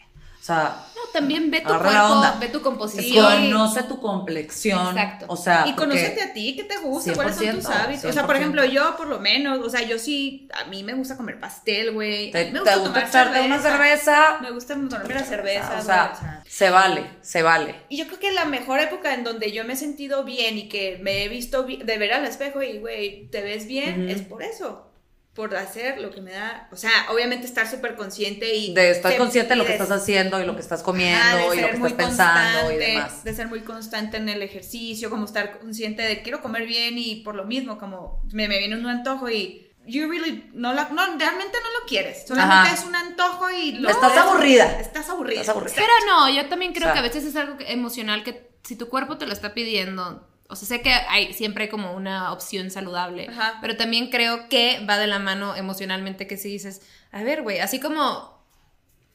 O 0.45 0.47
sea, 0.47 0.77
No, 0.95 1.01
también 1.11 1.51
ve 1.51 1.63
tu 1.63 1.69
cuerpo, 1.69 1.89
onda. 1.89 2.37
ve 2.39 2.49
tu 2.49 2.61
composición. 2.61 3.45
conoce 3.51 3.83
tu 3.85 3.99
complexión. 3.99 4.89
Exacto. 4.99 5.25
O 5.29 5.37
sea, 5.39 5.65
Y 5.67 5.73
conócete 5.73 6.21
a 6.23 6.35
ti, 6.35 6.55
¿qué 6.55 6.65
te 6.65 6.77
gusta? 6.77 7.15
¿Cuáles 7.15 7.37
son 7.37 7.47
tus 7.57 7.65
100%, 7.65 7.73
hábitos? 7.73 8.05
O 8.05 8.13
sea, 8.13 8.27
por 8.27 8.35
100%. 8.37 8.39
ejemplo, 8.41 8.65
yo 8.67 8.95
por 8.99 9.07
lo 9.07 9.21
menos, 9.21 9.59
o 9.65 9.71
sea, 9.71 9.81
yo 9.89 9.99
sí, 9.99 10.47
a 10.53 10.67
mí 10.67 10.83
me 10.83 10.93
gusta 10.93 11.17
comer 11.17 11.41
pastel, 11.41 11.93
güey. 11.93 12.31
te, 12.31 12.45
Me 12.51 12.53
te 12.53 12.59
gusta 12.59 12.75
tomar 12.85 13.09
echarte 13.09 13.41
una 13.41 13.59
cerveza. 13.59 14.39
Me 14.43 14.51
gusta 14.51 14.75
tomarme 14.75 15.15
la 15.15 15.25
cerveza, 15.25 15.79
O 15.81 15.83
sea, 15.83 16.13
o 16.15 16.21
sea. 16.21 16.43
se 16.47 16.69
vale, 16.69 17.07
se 17.23 17.43
vale. 17.43 17.77
Y 17.89 17.97
yo 17.97 18.07
creo 18.07 18.19
que 18.19 18.31
la 18.33 18.45
mejor 18.45 18.81
época 18.81 19.15
en 19.15 19.25
donde 19.25 19.51
yo 19.51 19.65
me 19.65 19.73
he 19.73 19.77
sentido 19.77 20.25
bien 20.25 20.59
y 20.59 20.69
que 20.69 20.99
me 21.03 21.25
he 21.25 21.29
visto 21.31 21.63
de 21.63 21.97
ver 21.99 22.13
al 22.13 22.27
espejo 22.27 22.63
y, 22.63 22.81
güey, 22.81 23.29
te 23.31 23.41
ves 23.41 23.67
bien, 23.67 24.11
es 24.11 24.21
por 24.21 24.43
eso. 24.43 24.91
Por 25.35 25.57
hacer 25.57 26.01
lo 26.01 26.11
que 26.13 26.21
me 26.21 26.31
da. 26.31 26.69
O 26.71 26.77
sea, 26.77 26.91
obviamente 27.11 27.45
estar 27.47 27.69
súper 27.69 27.97
consciente 27.97 28.55
y. 28.55 28.73
De 28.73 28.91
estar 28.93 29.17
consciente 29.17 29.51
de 29.51 29.57
lo 29.57 29.65
que 29.65 29.71
de- 29.73 29.79
estás 29.79 29.91
haciendo 29.91 30.41
y 30.41 30.47
lo 30.47 30.55
que 30.55 30.61
estás 30.61 30.83
comiendo 30.85 31.37
de 31.37 31.43
y 31.43 31.47
lo 31.49 31.53
ser 31.55 31.71
que 31.73 31.77
muy 31.79 31.91
estás 31.91 32.07
pensando 32.07 32.59
y 32.59 32.63
constante, 32.75 32.87
demás. 32.93 33.25
De 33.25 33.35
ser 33.35 33.49
muy 33.49 33.61
constante 33.63 34.17
en 34.19 34.29
el 34.29 34.43
ejercicio, 34.43 35.11
como 35.11 35.25
estar 35.25 35.59
consciente 35.59 36.03
de 36.03 36.23
quiero 36.23 36.41
comer 36.41 36.67
bien 36.67 36.99
y 36.99 37.17
por 37.17 37.35
lo 37.35 37.45
mismo, 37.45 37.79
como 37.79 38.23
me, 38.33 38.47
me 38.47 38.59
viene 38.59 38.77
un 38.77 38.87
antojo 38.87 39.29
y 39.29 39.73
you 39.87 40.09
really, 40.09 40.49
no, 40.55 40.73
la- 40.73 40.89
no 40.91 41.05
realmente 41.19 41.59
no 41.63 41.81
lo 41.81 41.87
quieres, 41.89 42.27
solamente 42.29 42.69
Ajá. 42.69 42.73
es 42.75 42.85
un 42.85 42.95
antojo 42.95 43.51
y 43.51 43.73
lo 43.73 43.91
Estás 43.91 44.17
aburrida. 44.17 44.81
Estás 44.81 45.11
aburrida. 45.11 45.41
Estás 45.41 45.57
aburrida. 45.57 45.75
Pero 45.75 45.93
no, 46.07 46.31
yo 46.31 46.47
también 46.49 46.73
creo 46.73 46.85
O 46.85 46.87
sea- 46.87 46.93
que 46.95 46.99
a 47.01 47.03
veces 47.03 47.25
es 47.25 47.35
algo 47.37 47.59
que- 47.59 47.73
emocional 47.73 48.23
que 48.23 48.51
si 48.63 48.77
tu 48.77 48.89
cuerpo 48.89 49.19
te 49.19 49.27
lo 49.27 49.33
está 49.33 49.53
pidiendo, 49.53 50.27
o 50.49 50.57
sea, 50.57 50.69
sé 50.69 50.83
que 50.83 50.91
hay 50.91 51.33
siempre 51.33 51.65
hay 51.65 51.71
como 51.71 51.93
una 51.95 52.33
opción 52.33 52.71
saludable, 52.71 53.29
Ajá. 53.29 53.59
pero 53.61 53.77
también 53.77 54.11
creo 54.11 54.49
que 54.49 54.85
va 54.89 54.99
de 54.99 55.07
la 55.07 55.19
mano 55.19 55.57
emocionalmente 55.57 56.27
que 56.27 56.37
si 56.37 56.51
dices, 56.51 56.83
a 57.13 57.23
ver, 57.23 57.43
güey, 57.43 57.61
así 57.61 57.81
como 57.81 58.35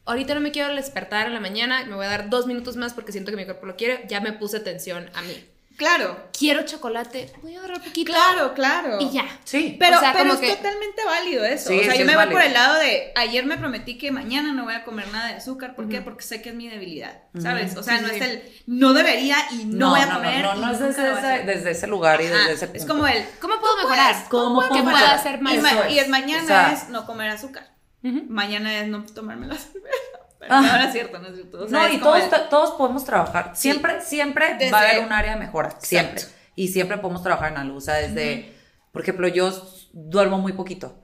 ahorita 0.05 0.33
no 0.33 0.41
me 0.41 0.51
quiero 0.51 0.73
despertar 0.73 1.27
en 1.27 1.33
la 1.33 1.39
mañana, 1.39 1.85
me 1.85 1.95
voy 1.95 2.05
a 2.05 2.09
dar 2.09 2.29
dos 2.29 2.47
minutos 2.47 2.75
más 2.75 2.93
porque 2.93 3.11
siento 3.11 3.31
que 3.31 3.37
mi 3.37 3.45
cuerpo 3.45 3.65
lo 3.67 3.75
quiere, 3.75 4.05
ya 4.07 4.21
me 4.21 4.33
puse 4.33 4.57
atención 4.57 5.09
a 5.13 5.21
mí. 5.21 5.45
Claro, 5.79 6.27
Quiero 6.37 6.63
chocolate, 6.65 7.31
voy 7.41 7.55
a 7.55 7.59
agarrar 7.59 7.81
poquito 7.81 8.11
claro, 8.11 8.53
claro. 8.53 8.97
y 8.99 9.09
ya. 9.11 9.25
Sí. 9.45 9.77
Pero, 9.79 9.97
O 9.97 9.99
sea, 10.01 10.11
pero 10.13 10.29
como 10.29 10.33
es 10.33 10.39
que- 10.49 10.55
totalmente 10.57 11.03
válido 11.05 11.45
eso. 11.45 11.69
Sí, 11.69 11.79
o 11.79 11.83
sea, 11.83 11.91
sí 11.93 11.97
yo 11.99 12.03
es 12.03 12.07
me 12.07 12.13
voy 12.13 12.25
válido. 12.25 12.37
por 12.37 12.45
el 12.47 12.53
lado 12.53 12.75
de 12.79 13.11
ayer 13.15 13.45
me 13.45 13.57
prometí 13.57 13.97
que 13.97 14.11
mañana 14.11 14.51
no 14.53 14.65
voy 14.65 14.73
a 14.75 14.83
comer 14.83 15.07
nada 15.07 15.27
de 15.29 15.33
azúcar. 15.35 15.75
¿Por 15.75 15.87
qué? 15.89 16.01
Porque 16.01 16.23
sé 16.23 16.41
que 16.41 16.49
es 16.49 16.55
mi 16.55 16.67
debilidad. 16.67 17.23
¿Sabes? 17.41 17.75
O 17.77 17.83
sea, 17.83 17.97
Sí, 17.97 18.03
no 18.03 18.09
sí. 18.09 18.15
es 18.17 18.21
el 18.21 18.43
no 18.67 18.93
debería 18.93 19.37
y 19.51 19.63
no, 19.65 19.91
voy 19.91 20.01
a 20.01 20.13
comer. 20.13 20.43
No, 20.43 20.55
no, 20.55 20.69
y 20.69 20.73
es 20.75 20.79
nunca 20.81 21.03
desde 21.03 21.35
ese, 21.35 21.45
desde 21.45 21.71
ese 21.71 21.87
lugar 21.87 22.21
y 22.21 22.27
Ajá, 22.27 22.37
desde 22.39 22.51
ese 22.53 22.67
punto. 22.67 22.79
Es 22.81 22.85
como 22.85 23.07
el 23.07 23.25
¿Cómo 23.39 23.59
puedo 23.61 23.77
mejorar? 23.77 24.15
¿Cómo 24.29 24.61
¿Qué 24.61 24.67
puedo 24.67 24.83
mejorar? 24.83 25.15
hacer 25.15 25.39
Y, 25.39 25.41
más? 25.43 25.53
y 25.89 25.97
el 25.97 26.05
es. 26.05 26.09
mañana 26.09 26.43
O 26.43 26.47
sea- 26.47 26.71
es 26.73 26.89
no 26.89 27.05
comer 27.05 27.29
azúcar. 27.31 27.69
Mañana 28.01 28.79
es 28.79 28.87
no 28.89 29.03
tomarme 29.05 29.47
la 29.47 29.55
cerveza. 29.55 30.18
Ah. 30.47 30.61
no, 30.61 30.77
no 30.77 30.83
es 30.83 30.91
cierto, 30.93 31.19
no 31.19 31.27
es 31.27 31.35
cierto. 31.35 31.63
O 31.63 31.67
sea, 31.67 31.79
no, 31.79 31.85
es 31.85 31.93
y 31.93 31.97
todos, 31.97 32.19
el- 32.23 32.49
todos 32.49 32.71
podemos 32.71 33.03
trabajar. 33.03 33.51
Siempre, 33.55 34.01
siempre 34.01 34.55
Desde- 34.55 34.71
va 34.71 34.79
a 34.79 34.89
haber 34.89 35.03
un 35.05 35.11
área 35.11 35.33
de 35.33 35.39
mejora. 35.39 35.71
Siempre. 35.81 36.13
Exacto. 36.21 36.37
Y 36.55 36.67
siempre 36.69 36.97
podemos 36.97 37.23
trabajar 37.23 37.51
en 37.51 37.57
algo. 37.57 37.77
O 37.77 37.81
sea, 37.81 37.95
desde, 37.95 38.53
por 38.91 39.01
ejemplo, 39.01 39.27
yo 39.27 39.51
duermo 39.93 40.37
muy 40.39 40.53
poquito. 40.53 40.95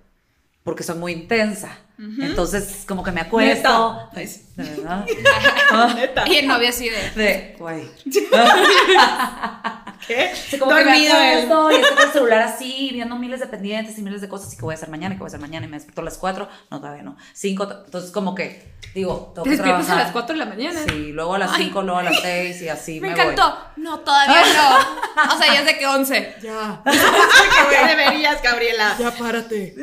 Porque 0.64 0.84
soy 0.84 0.96
muy 0.98 1.12
intensa. 1.14 1.78
Entonces, 1.98 2.84
como 2.88 3.04
que 3.04 3.12
me 3.12 3.22
acuesto. 3.22 3.94
Neta. 3.94 4.10
Ay, 4.14 4.28
sí. 4.28 4.46
¿De 4.56 4.64
verdad? 4.64 5.06
Neta. 5.96 6.28
Y 6.28 6.38
el 6.38 6.48
novio 6.48 6.68
así 6.70 6.90
de... 6.90 7.12
De, 7.12 7.56
güey. 7.60 7.88
¿Qué? 10.08 10.32
Como 10.60 10.76
que 10.76 10.84
me 10.84 10.92
Dormido 10.92 11.16
él. 11.16 11.32
acuesto 11.32 11.72
y 11.72 11.76
estoy 11.76 11.96
con 11.96 12.04
el 12.06 12.12
celular 12.12 12.42
así, 12.42 12.90
viendo 12.94 13.16
miles 13.16 13.40
de 13.40 13.48
pendientes 13.48 13.98
y 13.98 14.02
miles 14.02 14.22
de 14.22 14.30
cosas 14.30 14.54
y 14.54 14.58
que 14.58 14.62
voy 14.64 14.74
a 14.74 14.76
hacer 14.76 14.90
mañana 14.90 15.16
y 15.16 15.18
que 15.18 15.20
voy 15.24 15.28
a 15.28 15.30
hacer 15.30 15.40
mañana 15.40 15.66
y 15.66 15.70
me 15.70 15.78
despierto 15.78 16.02
a 16.02 16.04
las 16.04 16.18
4, 16.18 16.48
no, 16.72 16.80
todavía 16.80 17.04
no, 17.04 17.18
5, 17.34 17.68
entonces 17.86 18.12
como 18.12 18.36
que, 18.36 18.74
digo, 18.94 19.32
tengo 19.34 19.44
Te 19.44 19.50
que 19.50 19.56
despiertas 19.58 19.90
a 19.90 19.96
las 19.96 20.12
4 20.12 20.34
de 20.34 20.40
la 20.40 20.46
mañana. 20.46 20.80
Sí, 20.88 21.12
luego 21.12 21.36
a 21.36 21.40
las 21.40 21.52
Ay. 21.54 21.66
5, 21.66 21.82
luego 21.82 22.00
a 22.00 22.04
las 22.04 22.22
6 22.22 22.62
y 22.62 22.70
así 22.70 23.00
Me 23.02 23.08
me, 23.08 23.14
encantó. 23.14 23.58
No, 23.78 24.00
todavía 24.00 24.42
no. 24.54 25.06
O 25.36 25.38
sea, 25.38 25.54
ya 25.54 25.66
sé 25.66 25.78
que 25.78 25.86
11. 25.88 26.36
Ya. 26.42 26.82
Que 27.70 27.88
deberías, 27.88 28.42
Gabriela. 28.42 28.96
Ya 29.00 29.12
párate. 29.12 29.74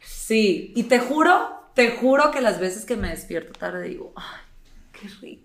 Sí, 0.00 0.72
y 0.76 0.84
te 0.84 0.98
juro, 0.98 1.68
te 1.74 1.90
juro 1.96 2.30
que 2.30 2.40
las 2.40 2.60
veces 2.60 2.84
que 2.84 2.96
me 2.96 3.08
despierto 3.08 3.52
tarde 3.58 3.88
digo, 3.88 4.12
ay, 4.16 4.40
qué 4.92 5.08
rico. 5.20 5.41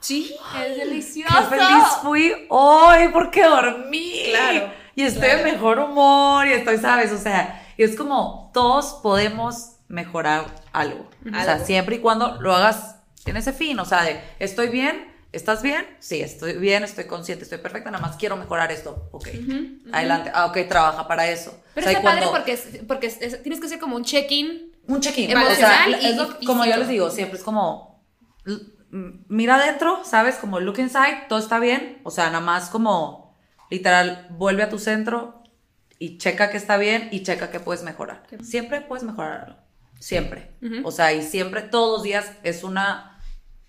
Sí. 0.00 0.34
Es 0.64 0.76
delicioso. 0.76 1.34
Qué 1.36 1.56
feliz 1.56 1.84
fui 2.02 2.32
hoy 2.48 3.08
porque 3.12 3.42
dormí. 3.44 4.22
Claro, 4.30 4.70
Y 4.94 5.02
estoy 5.02 5.28
de 5.28 5.42
mejor 5.44 5.78
humor 5.78 6.46
y 6.46 6.52
estoy, 6.52 6.78
¿sabes? 6.78 7.12
O 7.12 7.18
sea, 7.18 7.64
y 7.76 7.82
es 7.82 7.96
como 7.96 8.50
todos 8.54 9.00
podemos 9.02 9.72
mejorar 9.88 10.46
algo. 10.72 11.08
O 11.26 11.30
sea, 11.42 11.54
Algo. 11.54 11.64
siempre 11.66 11.96
y 11.96 11.98
cuando 12.00 12.40
lo 12.40 12.54
hagas 12.54 12.96
en 13.26 13.36
ese 13.36 13.52
fin. 13.52 13.78
O 13.80 13.84
sea, 13.84 14.02
de 14.02 14.20
estoy 14.38 14.68
bien, 14.68 15.12
¿estás 15.32 15.62
bien? 15.62 15.86
Sí, 16.00 16.20
estoy 16.20 16.54
bien, 16.54 16.82
estoy 16.84 17.06
consciente, 17.06 17.44
estoy 17.44 17.58
perfecta, 17.58 17.90
nada 17.90 18.04
más 18.06 18.16
quiero 18.16 18.36
mejorar 18.36 18.70
esto. 18.72 19.08
Ok, 19.12 19.28
adelante. 19.92 20.30
Ah, 20.34 20.46
ok, 20.46 20.58
trabaja 20.68 21.06
para 21.08 21.28
eso. 21.28 21.60
Pero 21.74 21.86
O 21.86 21.90
sea, 21.90 21.98
está 21.98 22.02
padre 22.10 22.22
cuando- 22.26 22.36
porque, 22.38 22.52
es- 22.52 22.80
porque 22.86 23.06
es- 23.06 23.20
es- 23.22 23.42
tienes 23.42 23.60
que 23.60 23.66
hacer 23.66 23.78
como 23.78 23.96
un 23.96 24.04
check-in. 24.04 24.72
un 24.88 25.00
check-in. 25.00 25.30
Emocional 25.30 25.94
o 25.94 25.98
sea, 25.98 26.00
y 26.00 26.06
es 26.12 26.16
lo- 26.16 26.38
como 26.46 26.64
yo 26.64 26.76
les 26.78 26.88
digo, 26.88 27.10
siempre 27.10 27.38
es 27.38 27.44
como 27.44 28.02
mira 28.90 29.56
adentro, 29.56 30.04
¿sabes? 30.04 30.36
Como 30.36 30.60
look 30.60 30.78
inside, 30.78 31.26
todo 31.28 31.38
está 31.38 31.58
bien. 31.58 32.00
O 32.04 32.10
sea, 32.10 32.26
nada 32.26 32.40
más 32.40 32.70
como 32.70 33.36
literal, 33.70 34.26
vuelve 34.30 34.62
a 34.62 34.70
tu 34.70 34.78
centro 34.78 35.42
y 35.98 36.18
checa 36.18 36.50
que 36.50 36.56
está 36.56 36.76
bien 36.76 37.08
y 37.12 37.22
checa 37.22 37.50
que 37.50 37.60
puedes 37.60 37.82
mejorar. 37.82 38.24
Siempre 38.42 38.80
puedes 38.80 39.04
mejorar 39.04 39.44
algo. 39.46 39.58
Siempre. 39.98 40.52
O 40.84 40.92
sea, 40.92 41.12
y 41.12 41.22
siempre, 41.22 41.62
todos 41.62 41.98
los 41.98 42.02
días 42.02 42.30
es 42.42 42.62
una 42.62 43.20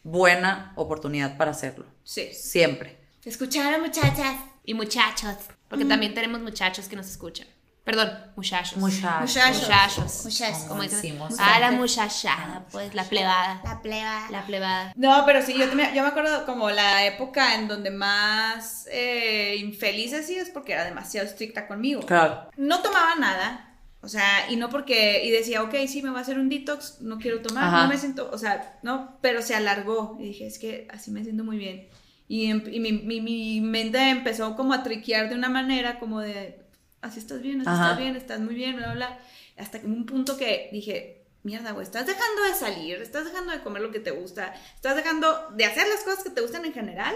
buena 0.04 0.74
oportunidad 0.76 1.38
para 1.38 1.52
hacerlo. 1.52 1.86
Sí. 2.04 2.30
Siempre. 2.34 3.00
Escucharon, 3.26 3.82
muchachas. 3.82 4.36
Y 4.64 4.74
muchachos. 4.74 5.36
Porque 5.67 5.86
también 5.86 6.13
tenemos 6.13 6.40
muchachos 6.42 6.88
que 6.88 6.96
nos 6.96 7.08
escuchan. 7.08 7.48
Perdón, 7.90 8.12
muchachos. 8.35 8.77
Muchachos. 8.77 9.21
Muchachos. 9.21 9.62
Muchachos. 9.63 10.21
Muchachos. 10.25 10.58
Como 10.67 10.83
decimos 10.83 11.35
ah, 11.40 11.58
la 11.60 11.71
muchachada, 11.71 12.63
pues, 12.71 12.94
la 12.94 13.04
plebada. 13.04 13.62
La 13.63 13.81
pleba. 13.81 14.27
La 14.29 14.44
plebada. 14.46 14.94
No, 14.96 15.23
pero 15.25 15.42
sí, 15.44 15.56
yo, 15.58 15.67
también- 15.67 15.96
yo 15.96 16.04
me 16.04 16.10
acuerdo 16.10 16.46
como 16.46 16.69
la 16.69 17.04
época 17.08 17.56
en 17.56 17.67
donde 17.67 17.90
más 17.90 18.87
eh, 18.92 19.56
infeliz 19.58 20.13
he 20.13 20.21
sido 20.21 20.44
es 20.44 20.52
porque 20.52 20.73
era 20.73 20.85
demasiado 20.85 21.25
estricta 21.27 21.67
conmigo. 21.67 22.02
Claro. 22.02 22.48
No 22.58 22.79
tomaba 22.83 23.15
nada. 23.15 23.75
O 24.02 24.08
sea, 24.08 24.52
y 24.52 24.56
no 24.56 24.69
porque, 24.69 25.25
y 25.25 25.31
decía, 25.31 25.63
ok, 25.63 25.73
sí, 25.87 26.04
me 26.04 26.12
voy 26.12 26.19
a 26.19 26.21
hacer 26.21 26.37
un 26.37 26.48
detox, 26.48 27.02
no 27.02 27.17
quiero 27.17 27.42
tomar, 27.42 27.63
Ajá. 27.65 27.81
no 27.83 27.90
me 27.90 27.98
siento, 27.98 28.29
o 28.31 28.37
sea, 28.37 28.77
no, 28.83 29.17
pero 29.21 29.42
se 29.42 29.56
alargó. 29.56 30.15
Y 30.19 30.25
dije, 30.25 30.46
es 30.46 30.60
que 30.60 30.87
así 30.94 31.10
me 31.10 31.23
siento 31.23 31.44
muy 31.44 31.58
bien. 31.58 31.87
Y, 32.27 32.52
em- 32.52 32.63
y 32.71 32.79
mi, 32.79 32.92
mi- 32.94 33.19
mi 33.19 33.62
mente 33.62 33.98
empezó 34.12 34.56
como 34.56 34.73
a 34.75 34.83
triquear 34.83 35.27
de 35.29 35.33
una 35.35 35.50
manera 35.50 35.98
como 36.00 36.19
de, 36.21 36.69
así 37.02 37.19
estás 37.19 37.41
bien, 37.41 37.62
así 37.62 37.69
Ajá. 37.69 37.83
estás 37.85 37.97
bien, 38.00 38.15
estás 38.15 38.39
muy 38.39 38.56
bien, 38.56 38.75
bla, 38.75 38.87
bla, 38.87 38.95
bla. 38.95 39.19
Hasta 39.58 39.79
que 39.79 39.87
un 39.87 40.06
punto 40.06 40.37
que 40.37 40.69
dije, 40.71 41.19
mierda, 41.43 41.71
güey, 41.71 41.83
estás 41.85 42.06
dejando 42.06 42.43
de 42.43 42.54
salir, 42.54 43.02
estás 43.02 43.25
dejando 43.25 43.52
de 43.52 43.62
comer 43.62 43.81
lo 43.81 43.91
que 43.91 44.00
te 44.00 44.12
gusta, 44.12 44.54
estás 44.75 44.95
dejando 44.95 45.50
de 45.56 45.65
hacer 45.65 45.87
las 45.87 46.02
cosas 46.02 46.23
que 46.23 46.29
te 46.29 46.41
gustan 46.41 46.65
en 46.65 46.73
general. 46.73 47.15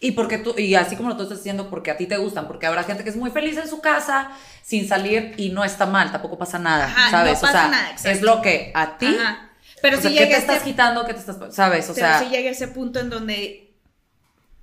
Y 0.00 0.12
porque 0.12 0.38
tú, 0.38 0.54
y 0.58 0.74
así 0.74 0.96
como 0.96 1.10
lo 1.10 1.16
tú 1.16 1.22
estás 1.24 1.38
diciendo, 1.38 1.68
porque 1.70 1.90
a 1.90 1.96
ti 1.96 2.06
te 2.06 2.16
gustan, 2.16 2.46
porque 2.46 2.66
habrá 2.66 2.84
gente 2.84 3.04
que 3.04 3.10
es 3.10 3.16
muy 3.16 3.30
feliz 3.30 3.56
en 3.56 3.68
su 3.68 3.80
casa 3.80 4.30
sin 4.62 4.88
salir 4.88 5.34
y 5.36 5.50
no 5.50 5.64
está 5.64 5.86
mal, 5.86 6.12
tampoco 6.12 6.38
pasa 6.38 6.58
nada, 6.58 6.86
Ajá, 6.86 7.10
¿sabes? 7.10 7.34
no 7.34 7.40
pasa 7.40 7.58
o 7.58 7.60
sea, 7.60 7.70
nada, 7.70 7.96
es 8.04 8.22
lo 8.22 8.42
que 8.42 8.72
a 8.74 8.98
ti, 8.98 9.06
Ajá. 9.06 9.44
Pero 9.80 9.98
o 9.98 10.00
sea, 10.00 10.10
si 10.10 10.16
¿qué 10.16 10.24
llega 10.24 10.36
te 10.36 10.42
estás 10.42 10.62
quitando? 10.62 11.06
¿Qué 11.06 11.14
te 11.14 11.20
estás, 11.20 11.36
sabes? 11.54 11.88
O 11.88 11.94
Pero 11.94 12.06
sea, 12.06 12.18
sí 12.18 12.26
llegué 12.30 12.48
a 12.48 12.52
ese 12.52 12.68
punto 12.68 12.98
en 12.98 13.10
donde 13.10 13.67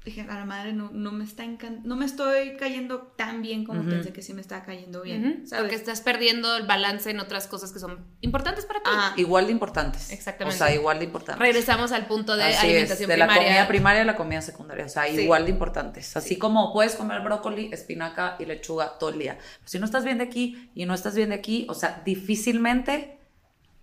dije, 0.06 0.22
a 0.22 0.26
la 0.36 0.45
madre, 0.45 0.72
no, 0.74 0.91
no 0.93 1.12
me 1.12 1.24
está 1.24 1.43
encan- 1.43 1.82
no 1.84 1.95
me 1.95 2.06
estoy 2.06 2.56
cayendo 2.58 3.14
tan 3.18 3.41
bien 3.41 3.66
como 3.66 3.84
pensé 3.84 4.14
que 4.14 4.22
sí 4.22 4.34
me 4.34 4.41
estaba 4.41 4.64
cayendo 4.64 5.01
bien, 5.01 5.26
Ujú, 5.39 5.47
¿sabes? 5.47 5.64
Porque 5.64 5.76
estás 5.76 6.01
perdiendo 6.01 6.56
el 6.58 6.68
balance 6.68 7.10
en 7.10 7.20
otras 7.20 7.47
cosas 7.47 7.72
que 7.74 7.80
son 7.80 8.06
importantes 8.22 8.66
para 8.66 8.80
ti. 8.82 8.89
Ajá. 8.93 9.14
igual 9.18 9.47
de 9.47 9.51
importantes. 9.51 10.12
Exactamente. 10.12 10.56
O 10.56 10.66
sea, 10.68 10.74
igual 10.76 10.99
de 10.99 11.06
importantes. 11.06 11.39
Regresamos 11.41 11.91
al 11.91 12.06
punto 12.06 12.36
de 12.38 12.43
Así 12.43 12.53
es, 12.56 12.64
alimentación 12.64 13.10
de 13.10 13.18
la 13.18 13.28
comida 13.28 13.68
primaria 13.68 14.01
a 14.03 14.06
la 14.06 14.16
comida 14.16 14.41
secundaria, 14.41 14.86
o 14.86 14.89
sea, 14.89 15.06
Sí. 15.08 15.22
igual 15.22 15.45
de 15.45 15.51
importantes. 15.51 16.16
Así 16.16 16.38
como 16.38 16.72
puedes 16.72 16.93
comer 16.95 17.22
brócoli, 17.22 17.70
espinaca 17.74 18.36
y 18.38 18.45
lechuga 18.45 18.99
todo 18.99 19.10
el 19.10 19.18
día. 19.20 19.38
Pero 19.39 19.68
si 19.68 19.80
no 19.80 19.86
estás 19.86 20.03
bien 20.06 20.20
de 20.20 20.26
aquí 20.26 20.70
y 20.76 20.86
no 20.86 20.93
estás 20.93 21.16
bien 21.16 21.30
de 21.30 21.36
aquí, 21.36 21.66
o 21.68 21.74
sea, 21.74 22.01
difícilmente 22.06 23.18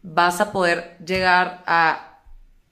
vas 0.02 0.40
a 0.40 0.52
poder 0.52 0.96
llegar 1.04 1.62
a 1.66 2.20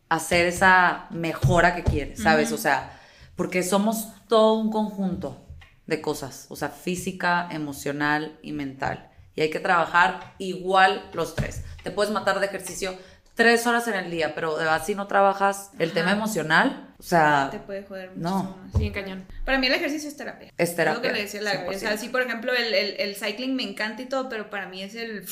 hacer 0.09 0.47
esa 0.47 1.07
mejora 1.11 1.75
que 1.75 1.83
quieres, 1.85 2.21
¿sabes? 2.23 2.53
O 2.53 2.59
sea, 2.59 3.00
porque 3.41 3.63
somos 3.63 4.09
todo 4.29 4.53
un 4.53 4.71
conjunto 4.71 5.43
de 5.87 6.03
cosas, 6.03 6.45
o 6.51 6.57
sea, 6.57 6.69
física, 6.69 7.49
emocional 7.51 8.39
y 8.43 8.53
mental. 8.53 9.09
Y 9.35 9.41
hay 9.41 9.49
que 9.49 9.61
trabajar 9.61 10.35
igual 10.37 11.09
los 11.15 11.35
tres. 11.37 11.63
Te 11.83 11.91
puedes 11.91 12.13
matar 12.13 12.39
de 12.39 12.45
ejercicio 12.45 12.95
tres 13.35 13.67
horas 13.67 13.89
en 13.89 13.95
el 13.95 14.11
día, 14.11 14.35
pero 14.35 14.59
si 14.85 14.95
no 14.95 15.07
trabajas 15.07 15.71
el 15.79 15.93
tema 15.93 16.13
emocional, 16.13 16.95
o 16.99 17.03
sea, 17.03 17.49
te 17.51 17.61
puede 17.61 17.83
joder 17.85 18.13
no. 18.15 18.43
muchísimo 18.43 18.57
más. 18.63 18.79
Bien 18.79 18.93
cañón. 18.93 19.27
Para 19.47 19.57
mí 19.57 19.69
el 19.69 19.73
ejercicio 19.73 20.11
es 20.11 20.19
terapia. 20.19 20.53
Es 20.59 20.77
terapia, 20.77 20.97
lo 20.97 21.01
que 21.01 21.11
le 21.15 21.23
decía 21.23 21.41
la. 21.41 21.65
O 21.67 21.73
sea, 21.73 21.95
100%. 21.95 21.97
sí, 21.97 22.09
por 22.11 22.21
ejemplo, 22.21 22.53
el, 22.53 22.75
el, 22.75 23.01
el 23.01 23.17
cycling 23.17 23.57
me 23.57 23.63
encanta 23.63 24.03
y 24.03 24.07
todo, 24.07 24.29
pero 24.29 24.51
para 24.51 24.69
mí 24.69 24.83
es 24.83 24.95
el... 24.95 25.25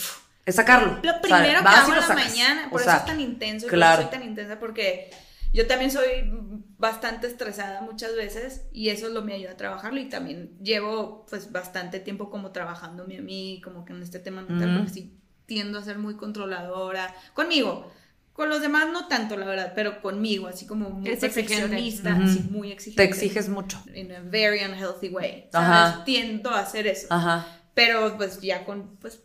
es 0.47 0.55
sacarlo. 0.55 0.93
Lo 0.93 0.99
O 0.99 1.03
sea, 1.03 1.21
primero 1.21 1.61
que 1.61 1.69
hago 1.69 1.89
en 1.93 1.95
la 1.97 2.07
sacas. 2.07 2.27
mañana, 2.31 2.67
O 2.69 2.71
por 2.71 2.83
sea, 2.83 2.95
eso 2.95 3.01
es 3.03 3.07
tan 3.07 3.21
intenso 3.21 3.67
y 3.67 3.69
claro. 3.69 3.97
por 3.97 4.01
eso 4.05 4.11
soy 4.11 4.19
tan 4.19 4.27
intensa, 4.27 4.59
porque 4.59 5.11
yo 5.53 5.67
también 5.67 5.91
soy 5.91 6.31
bastante 6.79 7.27
estresada 7.27 7.81
muchas 7.83 8.15
veces 8.15 8.67
y 8.73 8.91
eso 8.91 9.09
lo 9.09 9.23
me 9.23 9.35
ayuda 9.35 9.53
a 9.53 9.57
trabajarlo 9.57 10.01
y 10.01 10.09
también 10.09 10.57
llevo 10.63 11.27
pues 11.29 11.51
bastante 11.51 12.01
tiempo 12.01 12.31
como 12.31 12.53
trabajándome 12.53 13.19
a 13.19 13.23
mí, 13.23 13.61
como 13.65 13.85
que 13.85 13.93
en 13.93 14.03
este 14.03 14.19
tema 14.19 14.43
mental, 14.43 14.69
Ujú. 14.71 14.79
porque 14.79 14.93
sí 14.93 15.19
tiendo 15.47 15.79
a 15.79 15.83
ser 15.83 15.99
muy 15.99 16.15
controladora 16.17 17.15
conmigo. 17.35 17.91
Con 18.35 18.51
los 18.51 18.61
demás 18.61 18.87
no 18.93 19.09
tanto, 19.09 19.37
la 19.37 19.47
verdad, 19.47 19.73
pero 19.75 20.01
conmigo, 20.01 20.47
así 20.47 20.65
como 20.65 20.91
muy 20.91 21.17
perfeccionista, 21.17 22.15
muy 22.51 22.71
exigente. 22.71 23.03
Te 23.03 23.09
exiges 23.09 23.49
mucho. 23.49 23.83
In 23.95 24.13
a 24.13 24.21
very 24.21 24.63
unhealthy 24.63 25.09
way, 25.09 25.49
Ajá. 25.53 25.91
¿sabes? 25.91 26.05
Tiendo 26.05 26.51
a 26.51 26.61
hacer 26.61 26.87
eso. 26.87 27.09
Ajá. 27.11 27.45
Pero 27.75 28.17
pues 28.17 28.41
ya 28.41 28.65
con 28.65 28.97
pues, 28.99 29.21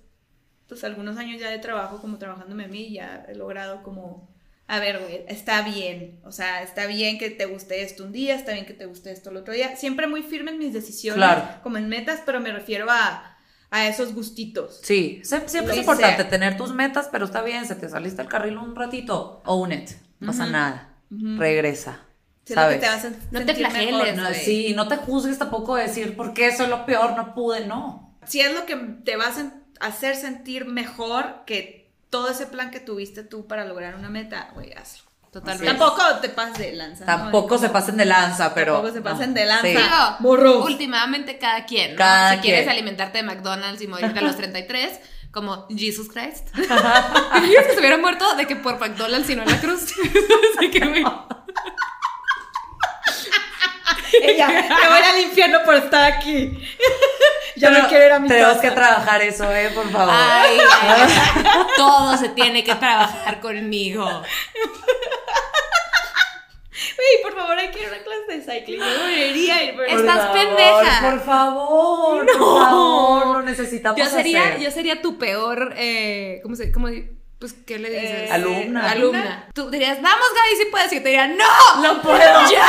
pues 0.68 0.84
algunos 0.84 1.18
años 1.18 1.40
ya 1.40 1.52
de 1.52 1.60
trabajo 1.60 2.02
como 2.02 2.18
trabajándome 2.18 2.64
a 2.66 2.68
mí, 2.68 2.92
ya 2.92 3.24
he 3.28 3.36
logrado 3.36 3.84
como, 3.84 4.33
a 4.68 4.80
ver, 4.80 5.00
güey, 5.00 5.24
está 5.28 5.62
bien, 5.62 6.20
o 6.24 6.32
sea, 6.32 6.64
está 6.64 6.86
bien 6.88 7.18
que 7.20 7.30
te 7.30 7.46
guste 7.46 7.82
esto 7.84 8.04
un 8.04 8.12
día, 8.12 8.36
está 8.36 8.54
bien 8.54 8.66
que 8.66 8.74
te 8.74 8.86
guste 8.86 9.12
esto 9.12 9.30
el 9.30 9.38
otro 9.38 9.54
día, 9.54 9.76
siempre 9.76 10.08
muy 10.08 10.24
firme 10.24 10.52
en 10.52 10.58
mis 10.58 10.74
decisiones, 10.74 11.18
Claro. 11.18 11.44
como 11.64 11.78
en 11.78 11.90
metas, 11.90 12.22
pero 12.26 12.40
me 12.40 12.52
refiero 12.52 12.88
a, 12.90 13.38
a 13.72 13.88
esos 13.88 14.14
gustitos. 14.16 14.80
Sí, 14.84 15.22
sie- 15.24 15.48
siempre 15.48 15.74
Lo 15.76 15.82
es 15.82 15.86
importante 15.88 16.24
tener 16.26 16.58
tus 16.58 16.74
metas, 16.74 17.10
pero 17.12 17.26
está 17.26 17.42
bien, 17.42 17.66
se 17.68 17.76
te 17.76 17.90
saliste 17.90 18.22
al 18.22 18.30
carril 18.30 18.58
un 18.58 18.76
ratito, 18.76 19.42
own 19.46 19.72
it, 19.74 19.90
no 20.20 20.28
pasa 20.28 20.46
nada, 20.48 20.94
regresa, 21.10 22.00
¿sabes? 22.46 22.76
que 22.76 22.82
te 22.82 22.88
vas 22.88 23.06
a 23.06 23.12
No 23.32 23.46
te 23.46 23.56
flageles, 23.56 23.94
mejor, 23.94 24.16
No, 24.16 24.30
güey. 24.30 24.40
sí, 24.40 24.74
no 24.76 24.88
te 24.88 24.96
juzgues 24.98 25.38
tampoco 25.40 25.76
de 25.76 25.84
decir, 25.84 26.16
¿por 26.16 26.34
qué 26.34 26.56
soy 26.56 26.68
lo 26.68 26.86
peor? 26.86 27.16
No 27.16 27.34
pude, 27.36 27.66
no. 27.68 28.18
Si 28.26 28.40
es 28.40 28.54
lo 28.54 28.66
que 28.66 28.76
te 29.04 29.18
va 29.18 29.26
a 29.28 29.88
hacer 29.88 30.16
sentir 30.16 30.66
mejor 30.66 31.44
que 31.46 31.83
todo 32.14 32.30
ese 32.30 32.46
plan 32.46 32.70
que 32.70 32.80
tuviste 32.80 33.24
tú 33.24 33.48
para 33.48 33.66
lograr 33.66 33.96
una 33.96 34.08
meta, 34.08 34.52
güey, 34.54 34.72
hazlo. 34.74 35.10
Totalmente. 35.32 35.66
Tampoco 35.66 36.04
te 36.22 36.30
pases 36.30 36.60
de 36.60 36.74
lanza. 36.74 37.06
¿no? 37.06 37.08
Tampoco 37.08 37.58
se 37.58 37.70
pasen 37.70 37.98
de 37.98 38.06
lanza, 38.06 38.54
pero... 38.54 38.74
Tampoco 38.74 38.94
se 38.94 39.02
pasen 39.02 39.30
no, 39.30 39.40
de 39.40 39.46
lanza. 39.48 39.64
sí. 39.64 39.70
Digo, 39.70 40.16
Morros. 40.20 40.64
últimamente 40.64 41.40
cada 41.40 41.66
quien, 41.66 41.94
¿no? 41.94 41.98
Cada 41.98 42.36
si 42.36 42.42
quieres 42.42 42.68
alimentarte 42.68 43.18
de 43.18 43.24
McDonald's 43.24 43.82
y 43.82 43.88
morirte 43.88 44.20
a 44.20 44.22
los 44.22 44.36
33, 44.38 45.00
como 45.32 45.66
Jesus 45.76 46.08
Christ. 46.08 46.50
¿Querías 46.54 47.66
que 47.66 47.74
se 47.74 47.80
hubiera 47.80 47.98
muerto 47.98 48.36
de 48.36 48.46
que 48.46 48.58
por 48.58 48.78
McDonald's 48.80 49.32
y 49.32 49.36
no 49.36 49.42
en 49.42 49.50
la 49.50 49.60
cruz? 49.60 49.82
Así 50.58 50.70
que, 50.70 50.86
güey. 50.86 51.04
Ella, 54.22 54.48
me 54.48 54.88
voy 54.88 55.02
al 55.02 55.20
infierno 55.20 55.64
por 55.66 55.74
estar 55.74 56.04
aquí. 56.14 56.60
Ya 57.56 57.70
Pero 57.70 57.82
no 57.84 57.88
quiero 57.90 58.06
ir 58.06 58.12
a 58.12 58.20
mi 58.20 58.28
Tenemos 58.28 58.50
casa. 58.58 58.62
que 58.62 58.72
trabajar 58.72 59.22
eso, 59.22 59.52
¿eh? 59.52 59.72
Por 59.74 59.90
favor. 59.92 60.14
Ay, 60.18 60.58
ay, 60.82 61.14
todo 61.78 62.18
se 62.18 62.30
tiene 62.30 62.64
que 62.64 62.76
trabajar 62.76 63.40
conmigo. 63.40 64.06
Güey, 66.96 67.22
por 67.24 67.34
favor, 67.40 67.58
hay 67.58 67.70
que 67.70 67.80
ir 67.82 67.86
a 67.86 67.90
una 67.90 67.98
clase 68.04 68.26
de 68.28 68.42
cycling. 68.60 68.80
Yo 68.80 69.06
debería 69.06 69.64
ir, 69.64 69.76
pero... 69.78 69.90
Por 69.92 70.00
Estás 70.00 70.18
favor, 70.18 70.34
pendeja. 70.38 71.10
Por 71.10 71.20
favor, 71.26 72.26
No. 72.26 72.40
por 72.40 72.62
favor, 72.64 73.28
lo 73.38 73.42
necesitamos 73.44 74.00
Yo 74.00 74.06
sería, 74.08 74.48
hacer. 74.50 74.60
yo 74.60 74.72
sería 74.72 75.02
tu 75.02 75.18
peor, 75.18 75.74
eh, 75.78 76.40
¿cómo 76.44 76.56
se, 76.56 76.72
cómo, 76.72 76.88
di- 76.88 77.10
pues, 77.44 77.56
¿qué 77.68 77.78
le 77.78 77.90
dices? 77.90 78.06
Eh, 78.10 78.30
Alumna. 78.32 78.90
Alumna. 78.90 79.48
Tú 79.54 79.70
dirías, 79.70 80.02
vamos, 80.02 80.26
Gaby, 80.34 80.56
si 80.64 80.66
puedes. 80.72 80.94
Y 80.94 80.96
yo 80.96 81.02
te 81.04 81.10
diría, 81.10 81.28
no, 81.28 81.82
No 81.82 82.02
puedo. 82.02 82.18
ya, 82.50 82.66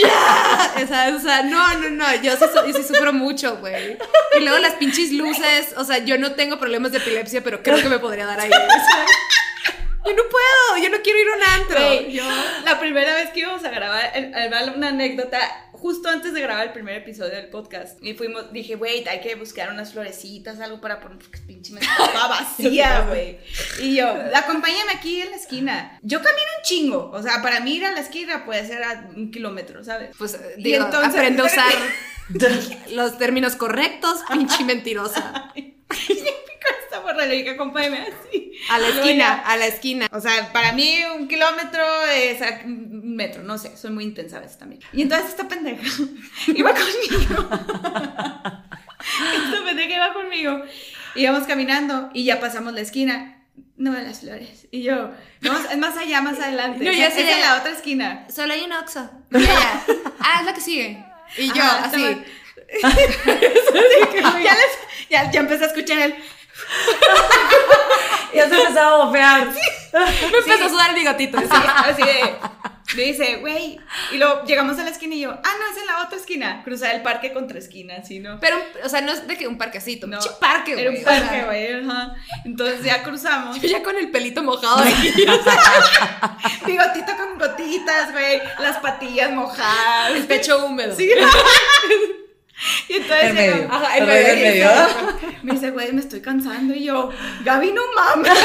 ya. 0.00 0.84
O 0.84 0.86
sea, 0.86 1.12
o 1.16 1.18
sea, 1.18 1.42
no, 1.42 1.74
no, 1.74 1.90
no, 1.90 2.14
yo 2.22 2.36
sí, 2.36 2.44
yo 2.68 2.72
sí 2.72 2.84
sufro 2.84 3.12
mucho, 3.12 3.56
güey. 3.56 3.98
Y 4.36 4.40
luego 4.42 4.58
las 4.58 4.74
pinches 4.74 5.10
luces, 5.10 5.74
o 5.76 5.82
sea, 5.82 5.98
yo 5.98 6.18
no 6.18 6.36
tengo 6.36 6.60
problemas 6.60 6.92
de 6.92 6.98
epilepsia, 6.98 7.42
pero 7.42 7.60
creo 7.60 7.82
que 7.82 7.88
me 7.88 7.98
podría 7.98 8.26
dar 8.26 8.38
ahí. 8.38 8.48
o 8.48 8.50
sea, 8.52 9.06
yo 10.06 10.14
no 10.14 10.22
puedo, 10.30 10.84
yo 10.84 10.90
no 10.90 11.02
quiero 11.02 11.18
ir 11.18 11.26
a 11.28 11.36
un 11.36 11.42
antro. 11.60 11.78
Güey, 11.84 12.12
Yo, 12.12 12.22
La 12.64 12.78
primera 12.78 13.12
vez 13.14 13.30
que 13.30 13.40
íbamos 13.40 13.64
a 13.64 13.70
grabar, 13.70 14.12
el- 14.14 14.32
una 14.76 14.88
anécdota, 14.90 15.40
justo 15.80 16.08
antes 16.08 16.32
de 16.34 16.40
grabar 16.40 16.66
el 16.66 16.72
primer 16.72 16.96
episodio 16.96 17.34
del 17.34 17.48
podcast, 17.48 18.02
y 18.02 18.14
fuimos, 18.14 18.52
dije, 18.52 18.76
wait, 18.76 19.06
hay 19.08 19.20
que 19.20 19.34
buscar 19.36 19.70
unas 19.70 19.92
florecitas, 19.92 20.60
algo 20.60 20.80
para 20.80 21.00
poner, 21.00 21.18
porque 21.18 21.38
pinche 21.46 21.72
me 21.72 21.80
estaba 21.80 22.28
vacía, 22.40 23.00
güey. 23.08 23.38
Y 23.80 23.96
yo, 23.96 24.08
acompáñame 24.34 24.92
aquí 24.94 25.20
en 25.20 25.30
la 25.30 25.36
esquina. 25.36 25.98
Yo 26.02 26.18
camino 26.18 26.46
un 26.58 26.62
chingo, 26.64 27.10
o 27.12 27.22
sea, 27.22 27.40
para 27.42 27.60
mí 27.60 27.76
ir 27.76 27.84
a 27.84 27.92
la 27.92 28.00
esquina 28.00 28.44
puede 28.44 28.66
ser 28.66 28.82
a 28.82 29.08
un 29.14 29.30
kilómetro, 29.30 29.84
¿sabes? 29.84 30.10
pues, 30.18 30.38
Y 30.56 30.62
digo, 30.64 30.84
entonces- 30.84 31.14
aprende 31.14 31.42
a 31.42 31.44
usar 31.46 31.72
los 32.92 33.16
términos 33.18 33.56
correctos, 33.56 34.20
pinche 34.32 34.64
mentirosa. 34.64 35.52
Esta 36.84 37.00
morra 37.02 37.26
le 37.26 37.36
dije, 37.36 37.50
acompáñame 37.50 37.98
así. 38.08 38.52
A 38.70 38.78
la 38.78 38.88
esquina, 38.88 39.34
a 39.40 39.56
la 39.56 39.66
esquina. 39.66 40.06
O 40.12 40.20
sea, 40.20 40.52
para 40.52 40.72
mí 40.72 40.98
un 41.16 41.28
kilómetro 41.28 41.84
es 42.06 42.38
metro, 43.18 43.42
no 43.42 43.58
sé, 43.58 43.76
soy 43.76 43.90
muy 43.90 44.04
intensa 44.04 44.38
a 44.38 44.40
veces 44.40 44.58
también. 44.58 44.80
Y 44.92 45.02
entonces 45.02 45.28
esta 45.28 45.46
pendeja 45.48 45.82
iba 46.46 46.72
conmigo. 46.72 47.50
esta 49.44 49.64
pendeja 49.64 49.94
iba 49.94 50.12
conmigo. 50.14 50.62
Íbamos 51.14 51.44
caminando 51.46 52.10
y 52.14 52.24
ya 52.24 52.40
pasamos 52.40 52.72
la 52.72 52.80
esquina. 52.80 53.34
No 53.76 53.92
veo 53.92 54.00
las 54.02 54.20
flores. 54.20 54.66
Y 54.70 54.82
yo, 54.82 55.10
no, 55.40 55.58
es 55.70 55.78
más 55.78 55.96
allá, 55.96 56.20
más 56.20 56.38
adelante. 56.40 56.84
No, 56.84 56.90
es, 56.90 56.96
ya 56.98 57.06
es 57.08 57.14
sé. 57.14 57.32
en 57.32 57.40
la 57.40 57.56
otra 57.58 57.70
esquina. 57.72 58.26
Solo 58.28 58.52
hay 58.54 58.62
un 58.62 58.72
Oxxo. 58.72 59.08
Y 59.32 59.36
ella, 59.36 59.82
ah, 60.20 60.36
es 60.40 60.46
la 60.46 60.54
que 60.54 60.60
sigue. 60.60 61.04
Y 61.36 61.48
yo, 61.52 61.62
Ajá, 61.62 61.84
así. 61.84 62.04
estaba- 62.68 64.40
ya, 64.40 64.54
les- 64.54 65.08
ya, 65.10 65.30
ya 65.30 65.40
empecé 65.40 65.64
a 65.64 65.66
escuchar 65.68 65.98
el. 65.98 66.14
Ya 68.34 68.48
se 68.48 68.54
empezaba 68.60 69.02
a 69.02 69.04
bofear. 69.06 69.46
Me 69.46 70.38
empezó 70.38 70.64
a 70.64 70.68
sudar 70.68 70.90
el 70.90 70.96
bigotito. 70.96 71.38
Así, 71.38 71.48
así 71.50 72.02
de. 72.02 72.34
Me 72.96 73.02
dice, 73.02 73.36
güey. 73.36 73.78
Y 74.12 74.16
luego 74.16 74.44
llegamos 74.46 74.78
a 74.78 74.82
la 74.82 74.88
esquina 74.90 75.14
y 75.14 75.20
yo, 75.20 75.30
ah, 75.30 75.42
no, 75.58 75.72
es 75.72 75.78
en 75.78 75.86
la 75.86 76.02
otra 76.04 76.16
esquina. 76.18 76.62
Cruzar 76.64 76.94
el 76.94 77.02
parque 77.02 77.32
contra 77.34 77.58
esquina, 77.58 77.96
así, 78.02 78.18
¿no? 78.18 78.40
Pero, 78.40 78.56
o 78.82 78.88
sea, 78.88 79.02
no 79.02 79.12
es 79.12 79.26
de 79.28 79.36
que 79.36 79.46
un 79.46 79.58
parquecito, 79.58 80.06
No, 80.06 80.18
pinche 80.18 80.34
parque, 80.40 80.72
güey. 80.72 80.84
Era 80.86 80.90
un 80.92 80.96
o 80.96 81.00
sea, 81.00 81.20
parque, 81.20 81.44
güey. 81.44 81.72
ajá. 81.84 82.14
Entonces 82.46 82.82
ya 82.84 83.02
cruzamos. 83.02 83.60
Yo 83.60 83.68
ya 83.68 83.82
con 83.82 83.94
el 83.96 84.10
pelito 84.10 84.42
mojado 84.42 84.82
de 84.82 84.88
aquí. 84.90 85.12
Bigotito 86.66 87.12
con 87.18 87.38
gotitas, 87.38 88.10
güey. 88.12 88.40
Las 88.58 88.78
patillas 88.78 89.30
mojadas. 89.32 90.12
el 90.12 90.24
pecho 90.26 90.64
húmedo. 90.64 90.94
Sí. 90.96 91.10
Y 92.88 92.94
entonces 92.94 93.34
medio. 93.34 93.54
llegó- 93.56 93.72
ajá, 93.74 93.98
El 93.98 94.06
medio, 94.06 94.68
el 94.70 95.36
Me 95.44 95.52
dice, 95.52 95.70
güey, 95.70 95.92
me 95.92 96.00
estoy 96.00 96.20
cansando. 96.20 96.74
Y 96.74 96.84
yo, 96.84 97.10
Gaby, 97.44 97.70
no 97.72 97.82
mames. 97.94 98.32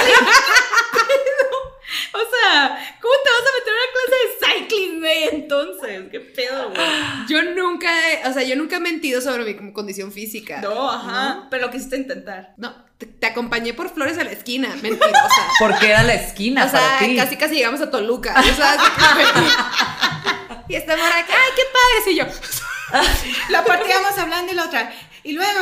o 2.13 2.19
sea, 2.19 2.97
¿cómo 3.01 3.13
te 3.23 3.29
vas 3.29 3.49
a 3.49 3.53
meter 3.59 3.73
en 3.73 3.79
una 3.79 3.89
clase 3.93 4.17
de 4.23 4.65
cycling, 4.65 4.99
güey? 4.99 5.23
Entonces, 5.31 6.03
qué 6.11 6.19
pedo, 6.19 6.69
güey. 6.69 6.81
Yo 7.27 7.43
nunca 7.43 7.89
he, 8.09 8.27
o 8.27 8.33
sea, 8.33 8.43
yo 8.43 8.55
nunca 8.55 8.77
he 8.77 8.79
mentido 8.79 9.21
sobre 9.21 9.43
mi 9.45 9.73
condición 9.73 10.11
física. 10.11 10.61
No, 10.61 10.89
ajá. 10.89 11.47
Pero 11.49 11.65
lo 11.65 11.71
quisiste 11.71 11.97
intentar. 11.97 12.53
No, 12.57 12.75
te, 12.97 13.05
te 13.05 13.27
acompañé 13.27 13.73
por 13.73 13.93
flores 13.93 14.17
a 14.17 14.23
la 14.23 14.31
esquina, 14.31 14.69
mentirosa. 14.81 15.47
Porque 15.59 15.89
era 15.89 16.03
la 16.03 16.13
esquina 16.15 16.65
o 16.65 16.69
sea, 16.69 16.79
para 16.79 16.99
ti. 16.99 17.15
casi 17.15 17.37
casi 17.37 17.55
llegamos 17.55 17.81
a 17.81 17.89
Toluca. 17.89 18.35
O 18.39 18.55
sea, 18.55 18.77
y 20.67 20.75
esta 20.75 20.95
morra 20.95 21.19
acá, 21.19 21.33
ay, 21.33 21.51
qué 21.55 21.63
padre. 21.73 22.11
Y 22.11 22.15
yo, 22.15 22.25
La 23.49 23.63
parte 23.63 23.89
íbamos 23.89 24.17
hablando 24.17 24.51
y 24.51 24.55
la 24.55 24.65
otra. 24.65 24.93
Y 25.23 25.33
luego. 25.33 25.59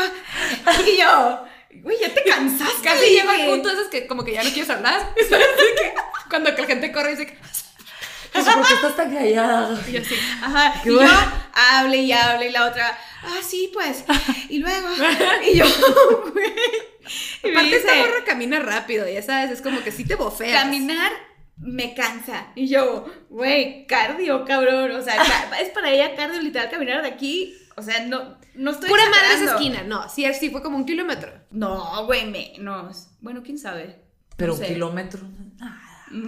Y 0.88 0.98
yo. 0.98 1.46
Güey, 1.82 1.98
ya 2.00 2.14
te 2.14 2.24
cansaste. 2.24 2.84
casi 2.84 3.06
llego 3.12 3.30
al 3.30 3.46
punto 3.48 3.70
de 3.70 3.76
esos 3.76 3.88
que 3.88 4.08
como 4.08 4.24
que 4.24 4.34
ya 4.34 4.44
no 4.44 4.50
quieres 4.52 4.70
hablar. 4.70 5.14
¿Sabes? 5.30 5.48
De 5.58 5.82
que 5.84 5.94
Cuando 6.30 6.56
que 6.56 6.62
la 6.62 6.68
gente 6.68 6.92
corre 6.92 7.14
y 7.14 7.16
dice, 7.16 7.38
Pues, 8.32 8.46
¿Por 8.46 8.68
qué 8.68 8.74
estás 8.74 8.96
tan 8.96 9.14
callada? 9.14 9.80
y 9.88 9.92
yo 9.94 10.02
así. 10.02 10.16
Ajá. 10.42 10.82
Qué 10.84 10.90
y 10.90 10.94
bueno. 10.94 11.10
yo 11.12 11.18
hable 11.54 11.98
y 11.98 12.12
hable 12.12 12.48
y 12.50 12.52
la 12.52 12.66
otra. 12.68 12.98
Ah, 13.24 13.40
sí, 13.48 13.70
pues. 13.74 14.04
Y 14.50 14.60
luego. 14.60 14.88
Y 15.52 15.58
yo. 15.58 15.66
Güey. 16.34 16.54
Y 17.44 17.50
Aparte, 17.52 17.76
esta 17.78 17.96
morra 17.96 18.24
camina 18.26 18.60
rápido, 18.60 19.08
ya 19.10 19.22
sabes, 19.22 19.52
es 19.52 19.62
como 19.62 19.84
que 19.84 19.92
sí 19.92 20.06
te 20.06 20.16
bofeas. 20.16 20.64
Caminar 20.64 21.12
me 21.58 21.94
cansa. 21.94 22.48
Y 22.56 22.68
yo, 22.68 23.06
güey, 23.30 23.86
cardio, 23.88 24.46
cabrón. 24.46 24.92
O 24.92 25.02
sea, 25.04 25.16
es 25.60 25.70
para 25.70 25.92
ella 25.92 26.16
cardio 26.16 26.42
literal 26.42 26.70
caminar 26.70 27.02
de 27.02 27.10
aquí. 27.10 27.58
O 27.82 27.84
sea, 27.84 28.06
no, 28.06 28.38
no 28.56 28.72
estoy 28.72 28.90
Pura 28.90 29.04
madre 29.06 29.18
esa 29.20 29.34
exagerando. 29.44 29.56
esquina. 29.64 29.84
No, 29.84 30.08
sí, 30.10 30.26
sí 30.40 30.50
fue 30.50 30.62
como 30.62 30.78
un 30.78 30.86
kilómetro. 30.86 31.32
No, 31.52 32.06
güey, 32.06 32.26
menos. 32.30 33.08
Bueno, 33.20 33.42
quién 33.44 33.58
sabe. 33.58 34.02
Pero 34.38 34.54
No 34.54 34.60
un 34.60 34.66
sé. 34.66 34.74
kilómetro. 34.74 35.20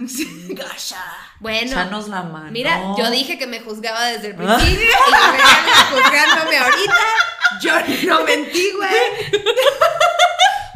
Sí, 0.08 0.48
Gasha. 0.54 1.02
Bueno. 1.40 1.70
Echanos 1.72 2.08
la 2.08 2.22
mano. 2.22 2.50
Mira, 2.50 2.80
yo 2.98 3.10
dije 3.10 3.38
que 3.38 3.46
me 3.46 3.60
juzgaba 3.60 4.04
desde 4.06 4.28
el 4.28 4.34
principio 4.36 4.72
y 4.82 4.86
regalas 4.86 5.84
juzgándome 5.92 6.56
ahorita. 6.58 6.94
Yo 7.60 7.72
no 8.08 8.24
mentí, 8.24 8.70
güey. 8.76 9.42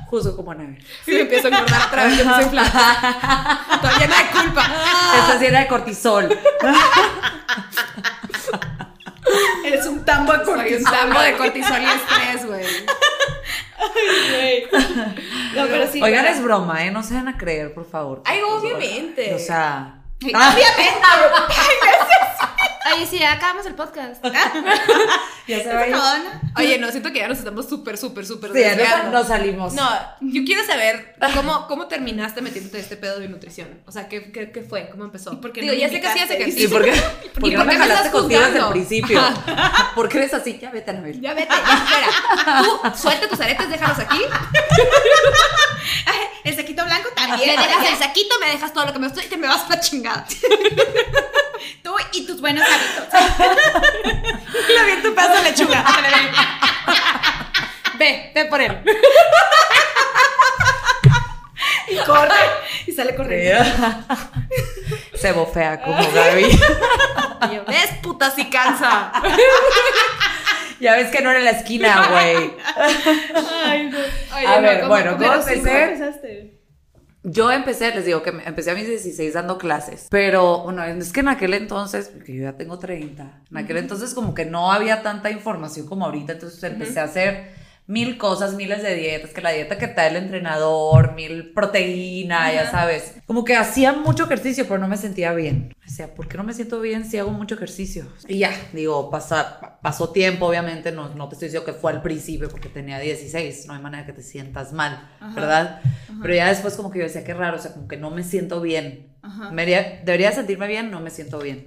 Juzgo 0.08 0.36
como 0.36 0.52
Anabel. 0.52 0.82
Y 1.06 1.10
me 1.10 1.20
empiezo 1.20 1.48
a 1.48 1.50
engordar 1.50 1.86
otra 1.88 2.04
vez, 2.04 2.16
yo 2.16 2.24
me 2.24 2.34
soy 2.34 2.44
flaca. 2.46 3.60
Todavía 3.82 4.06
no 4.06 4.14
hay 4.14 4.24
culpa. 4.26 4.64
Esta 5.18 5.38
sí 5.38 5.44
era 5.46 5.60
de 5.60 5.66
cortisol. 5.68 6.38
Eres 9.64 9.86
un 9.86 10.04
tambo 10.04 10.32
de 10.32 10.44
Soy 10.44 10.48
un 10.54 10.56
cortisol. 10.60 10.92
tambo 10.92 11.20
de 11.20 11.36
cortisol 11.36 11.82
y 11.82 11.86
estrés, 11.86 12.46
güey. 12.46 12.64
güey. 14.30 14.66
No, 15.54 15.66
pero 15.66 15.86
sí. 15.90 16.02
Oigan, 16.02 16.24
pero- 16.24 16.34
es 16.36 16.42
broma, 16.42 16.84
¿eh? 16.84 16.90
No 16.90 17.02
se 17.02 17.14
van 17.14 17.28
a 17.28 17.36
creer, 17.38 17.72
por 17.74 17.88
favor. 17.88 18.22
Ay, 18.24 18.40
obviamente. 18.42 19.34
O 19.34 19.38
sea. 19.38 19.94
Ay, 20.20 20.32
Obviamente. 20.34 20.94
Oye, 22.96 23.06
sí, 23.06 23.18
ya 23.18 23.32
acabamos 23.32 23.66
el 23.66 23.74
podcast. 23.74 24.24
Ya 25.46 25.62
se 25.62 25.72
va 25.74 25.80
a 25.80 25.86
ir. 25.86 25.92
No, 25.94 26.18
no. 26.18 26.30
Oye, 26.56 26.78
no, 26.78 26.90
siento 26.90 27.12
que 27.12 27.18
ya 27.18 27.28
nos 27.28 27.38
estamos 27.38 27.68
súper, 27.68 27.98
súper, 27.98 28.24
súper 28.26 28.50
Sí, 28.52 28.60
ya 28.60 29.04
nos 29.12 29.28
salimos. 29.28 29.74
No, 29.74 29.88
yo 30.20 30.42
quiero 30.44 30.64
saber 30.64 31.14
cómo, 31.34 31.66
cómo 31.68 31.86
terminaste 31.86 32.40
metiéndote 32.40 32.78
este 32.80 32.96
pedo 32.96 33.20
de 33.20 33.28
nutrición. 33.28 33.80
O 33.86 33.92
sea, 33.92 34.08
¿qué, 34.08 34.32
qué, 34.32 34.50
qué 34.50 34.62
fue? 34.62 34.88
¿Cómo 34.88 35.04
empezó? 35.04 35.32
¿Y 35.34 35.36
por 35.36 35.52
qué 35.52 35.60
Digo, 35.60 35.74
no 35.74 35.78
ya 35.78 35.88
me 35.88 35.92
sé 35.94 36.00
que 36.00 36.08
hacías 36.08 36.30
invitaste? 36.30 36.60
¿Y 36.60 36.64
ejercicio. 36.64 36.70
por 36.70 36.84
qué? 36.84 36.92
¿Por 37.40 37.46
¿Y 37.46 37.50
qué 37.50 37.56
por 37.56 37.66
no 37.66 37.72
qué 37.72 37.78
me 37.78 37.84
me 37.84 37.88
jalaste 37.88 38.06
estás 38.06 38.20
contigo 38.20 38.40
desde 38.40 38.58
el 38.58 38.68
principio? 38.70 39.22
¿Por 39.94 40.08
qué 40.08 40.18
eres 40.18 40.34
así? 40.34 40.58
Ya 40.58 40.70
vete, 40.70 40.90
Anabel. 40.90 41.20
Ya 41.20 41.34
vete, 41.34 41.54
ya 41.54 41.76
fuera. 41.86 42.62
Tú, 42.62 42.80
suelta 42.98 43.28
tus 43.28 43.40
aretes, 43.40 43.68
déjalos 43.68 43.98
aquí. 43.98 44.18
Ay, 46.06 46.18
El 46.44 46.56
saquito 46.56 46.84
blanco 46.84 47.08
Me 47.10 47.14
también. 47.14 47.56
dejas 47.56 47.86
el 47.92 47.98
saquito, 47.98 48.34
me 48.40 48.50
dejas 48.50 48.72
todo 48.72 48.86
lo 48.86 48.92
que 48.92 48.98
me 48.98 49.08
gusta 49.08 49.22
y 49.24 49.28
te 49.28 49.36
me 49.36 49.46
vas 49.46 49.62
para 49.62 49.80
chingada. 50.08 50.26
Tú 51.82 51.94
y 52.12 52.26
tus 52.26 52.40
buenos 52.40 52.64
hábitos. 52.66 53.20
Lo 54.78 54.84
vi 54.84 54.90
en 54.92 55.02
tu 55.02 55.14
pedazo 55.14 55.34
de 55.42 55.50
lechuga. 55.50 55.84
Ve, 57.98 58.30
ve 58.32 58.44
por 58.44 58.60
él. 58.60 58.80
Y 61.88 61.96
corre. 62.06 62.34
Y 62.86 62.92
sale 62.92 63.16
corriendo. 63.16 63.64
Se 65.16 65.32
bofea 65.32 65.80
como 65.80 65.96
Gaby. 66.12 66.44
Y 66.44 67.54
yo, 67.56 67.64
¿ves, 67.66 67.90
puta, 68.00 68.30
si 68.30 68.48
cansa? 68.50 69.10
Ya 70.78 70.94
ves 70.94 71.10
que 71.10 71.20
no 71.22 71.30
era 71.32 71.40
la 71.40 71.50
esquina, 71.50 72.06
güey. 72.08 72.52
Ay, 73.64 73.90
no. 73.90 73.98
Oye, 74.36 74.46
A 74.46 74.56
no, 74.56 74.62
ver, 74.62 74.76
¿cómo- 74.82 74.88
bueno, 74.90 75.10
cómo 75.18 75.24
¿cómo 75.24 75.34
empezaste? 75.48 76.27
Yo 77.30 77.50
empecé, 77.52 77.94
les 77.94 78.06
digo 78.06 78.22
que 78.22 78.30
empecé 78.30 78.70
a 78.70 78.74
mis 78.74 78.86
16 78.86 79.34
dando 79.34 79.58
clases, 79.58 80.06
pero 80.10 80.62
bueno, 80.64 80.82
es 80.82 81.12
que 81.12 81.20
en 81.20 81.28
aquel 81.28 81.52
entonces, 81.54 82.08
porque 82.08 82.34
yo 82.34 82.42
ya 82.44 82.56
tengo 82.56 82.78
30, 82.78 83.42
en 83.50 83.56
aquel 83.56 83.76
entonces 83.76 84.14
como 84.14 84.34
que 84.34 84.46
no 84.46 84.72
había 84.72 85.02
tanta 85.02 85.30
información 85.30 85.86
como 85.86 86.06
ahorita, 86.06 86.32
entonces 86.32 86.62
empecé 86.62 87.00
a 87.00 87.04
hacer 87.04 87.57
mil 87.88 88.18
cosas, 88.18 88.54
miles 88.54 88.82
de 88.82 88.94
dietas, 88.94 89.30
que 89.30 89.40
la 89.40 89.50
dieta 89.50 89.78
que 89.78 89.88
te 89.88 89.94
da 89.94 90.06
el 90.08 90.16
entrenador, 90.16 91.14
mil 91.14 91.52
proteína, 91.54 92.52
ya 92.52 92.70
sabes. 92.70 93.14
Como 93.26 93.44
que 93.44 93.56
hacía 93.56 93.92
mucho 93.94 94.24
ejercicio, 94.24 94.64
pero 94.68 94.78
no 94.78 94.88
me 94.88 94.96
sentía 94.98 95.32
bien. 95.32 95.74
Decía, 95.84 96.14
¿por 96.14 96.28
qué 96.28 96.36
no 96.36 96.44
me 96.44 96.52
siento 96.52 96.80
bien 96.80 97.04
si 97.10 97.16
hago 97.18 97.30
mucho 97.30 97.54
ejercicio? 97.54 98.06
Y 98.28 98.38
ya, 98.38 98.52
digo, 98.74 99.10
pasa, 99.10 99.58
pa- 99.58 99.80
pasó 99.80 100.10
tiempo, 100.10 100.46
obviamente, 100.46 100.92
no, 100.92 101.08
no 101.14 101.28
te 101.28 101.34
estoy 101.34 101.48
diciendo 101.48 101.64
que 101.64 101.72
fue 101.72 101.90
al 101.90 102.02
principio 102.02 102.48
porque 102.50 102.68
tenía 102.68 102.98
16, 102.98 103.66
no 103.66 103.72
hay 103.72 103.80
manera 103.80 104.04
que 104.04 104.12
te 104.12 104.22
sientas 104.22 104.72
mal, 104.74 105.08
¿verdad? 105.34 105.80
Pero 106.22 106.34
ya 106.34 106.48
después 106.48 106.74
como 106.74 106.90
que 106.90 106.98
yo 106.98 107.04
decía, 107.06 107.24
qué 107.24 107.32
raro, 107.32 107.56
o 107.56 107.60
sea, 107.60 107.72
como 107.72 107.88
que 107.88 107.96
no 107.96 108.10
me 108.10 108.22
siento 108.22 108.60
bien. 108.60 109.06
Me 109.50 109.64
debería, 109.64 110.00
debería 110.04 110.32
sentirme 110.32 110.66
bien, 110.68 110.90
no 110.90 111.00
me 111.00 111.08
siento 111.10 111.38
bien. 111.38 111.64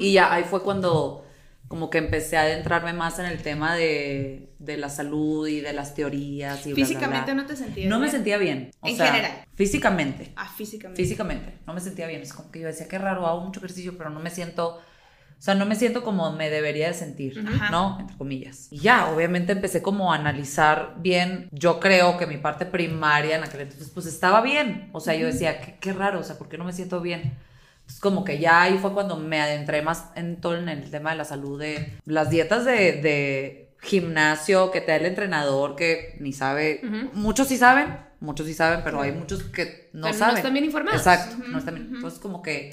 Y 0.00 0.12
ya 0.14 0.32
ahí 0.32 0.42
fue 0.44 0.62
cuando 0.62 1.24
como 1.70 1.88
que 1.88 1.98
empecé 1.98 2.36
a 2.36 2.40
adentrarme 2.42 2.92
más 2.92 3.20
en 3.20 3.26
el 3.26 3.40
tema 3.42 3.76
de, 3.76 4.48
de 4.58 4.76
la 4.76 4.88
salud 4.88 5.46
y 5.46 5.60
de 5.60 5.72
las 5.72 5.94
teorías 5.94 6.66
y 6.66 6.72
bla, 6.72 6.74
bla, 6.74 6.74
bla. 6.74 6.84
Físicamente 6.84 7.34
no 7.36 7.46
te 7.46 7.54
sentías 7.54 7.88
No 7.88 8.00
me 8.00 8.06
bien? 8.06 8.10
sentía 8.12 8.38
bien. 8.38 8.70
O 8.80 8.88
En 8.88 8.96
sea, 8.96 9.06
general. 9.06 9.44
Físicamente. 9.54 10.32
Ah, 10.34 10.48
físicamente. 10.48 11.00
Físicamente. 11.00 11.58
No 11.68 11.72
me 11.72 11.80
sentía 11.80 12.08
bien. 12.08 12.22
Es 12.22 12.32
como 12.32 12.50
que 12.50 12.58
yo 12.58 12.66
decía, 12.66 12.88
qué 12.88 12.98
raro, 12.98 13.24
hago 13.24 13.42
mucho 13.42 13.60
ejercicio, 13.60 13.96
pero 13.96 14.10
no 14.10 14.18
me 14.18 14.30
siento... 14.30 14.78
O 15.38 15.42
sea, 15.42 15.54
no 15.54 15.64
me 15.64 15.76
siento 15.76 16.02
como 16.02 16.32
me 16.32 16.50
debería 16.50 16.88
de 16.88 16.94
sentir, 16.94 17.38
Ajá. 17.46 17.70
¿no? 17.70 17.98
Entre 18.00 18.16
comillas. 18.16 18.66
Y 18.72 18.80
ya, 18.80 19.08
obviamente 19.12 19.52
empecé 19.52 19.80
como 19.80 20.12
a 20.12 20.16
analizar 20.16 20.96
bien. 20.98 21.48
Yo 21.52 21.78
creo 21.78 22.18
que 22.18 22.26
mi 22.26 22.36
parte 22.38 22.66
primaria 22.66 23.36
en 23.36 23.44
aquel 23.44 23.60
entonces, 23.60 23.90
pues 23.94 24.06
estaba 24.06 24.40
bien. 24.42 24.90
O 24.92 24.98
sea, 24.98 25.14
yo 25.14 25.26
decía, 25.26 25.60
qué, 25.60 25.76
qué 25.80 25.92
raro, 25.92 26.18
o 26.18 26.24
sea, 26.24 26.36
¿por 26.36 26.48
qué 26.48 26.58
no 26.58 26.64
me 26.64 26.72
siento 26.72 27.00
bien? 27.00 27.38
Es 27.90 28.00
como 28.00 28.24
que 28.24 28.38
ya 28.38 28.62
ahí 28.62 28.78
fue 28.78 28.92
cuando 28.94 29.16
me 29.16 29.40
adentré 29.40 29.82
más 29.82 30.06
en 30.14 30.40
todo 30.40 30.56
en 30.56 30.68
el 30.68 30.90
tema 30.90 31.10
de 31.10 31.16
la 31.16 31.24
salud, 31.24 31.60
de 31.60 31.98
las 32.06 32.30
dietas 32.30 32.64
de, 32.64 32.92
de 33.02 33.74
gimnasio 33.82 34.70
que 34.70 34.80
te 34.80 34.92
da 34.92 34.96
el 34.96 35.06
entrenador 35.06 35.76
que 35.76 36.16
ni 36.20 36.32
sabe. 36.32 36.80
Muchos 37.12 37.48
sí 37.48 37.56
saben, 37.56 37.96
muchos 38.20 38.46
sí 38.46 38.54
saben, 38.54 38.80
pero 38.84 39.00
hay 39.02 39.12
muchos 39.12 39.42
que 39.42 39.90
no 39.92 40.02
Pero 40.06 40.12
no 40.14 40.18
saben. 40.18 40.36
están 40.36 40.52
bien 40.52 40.64
informados. 40.64 40.98
Exacto, 41.00 41.36
no 41.48 41.58
están 41.58 41.74
bien. 41.74 41.90
Entonces, 41.94 42.20
como 42.20 42.42
que 42.42 42.70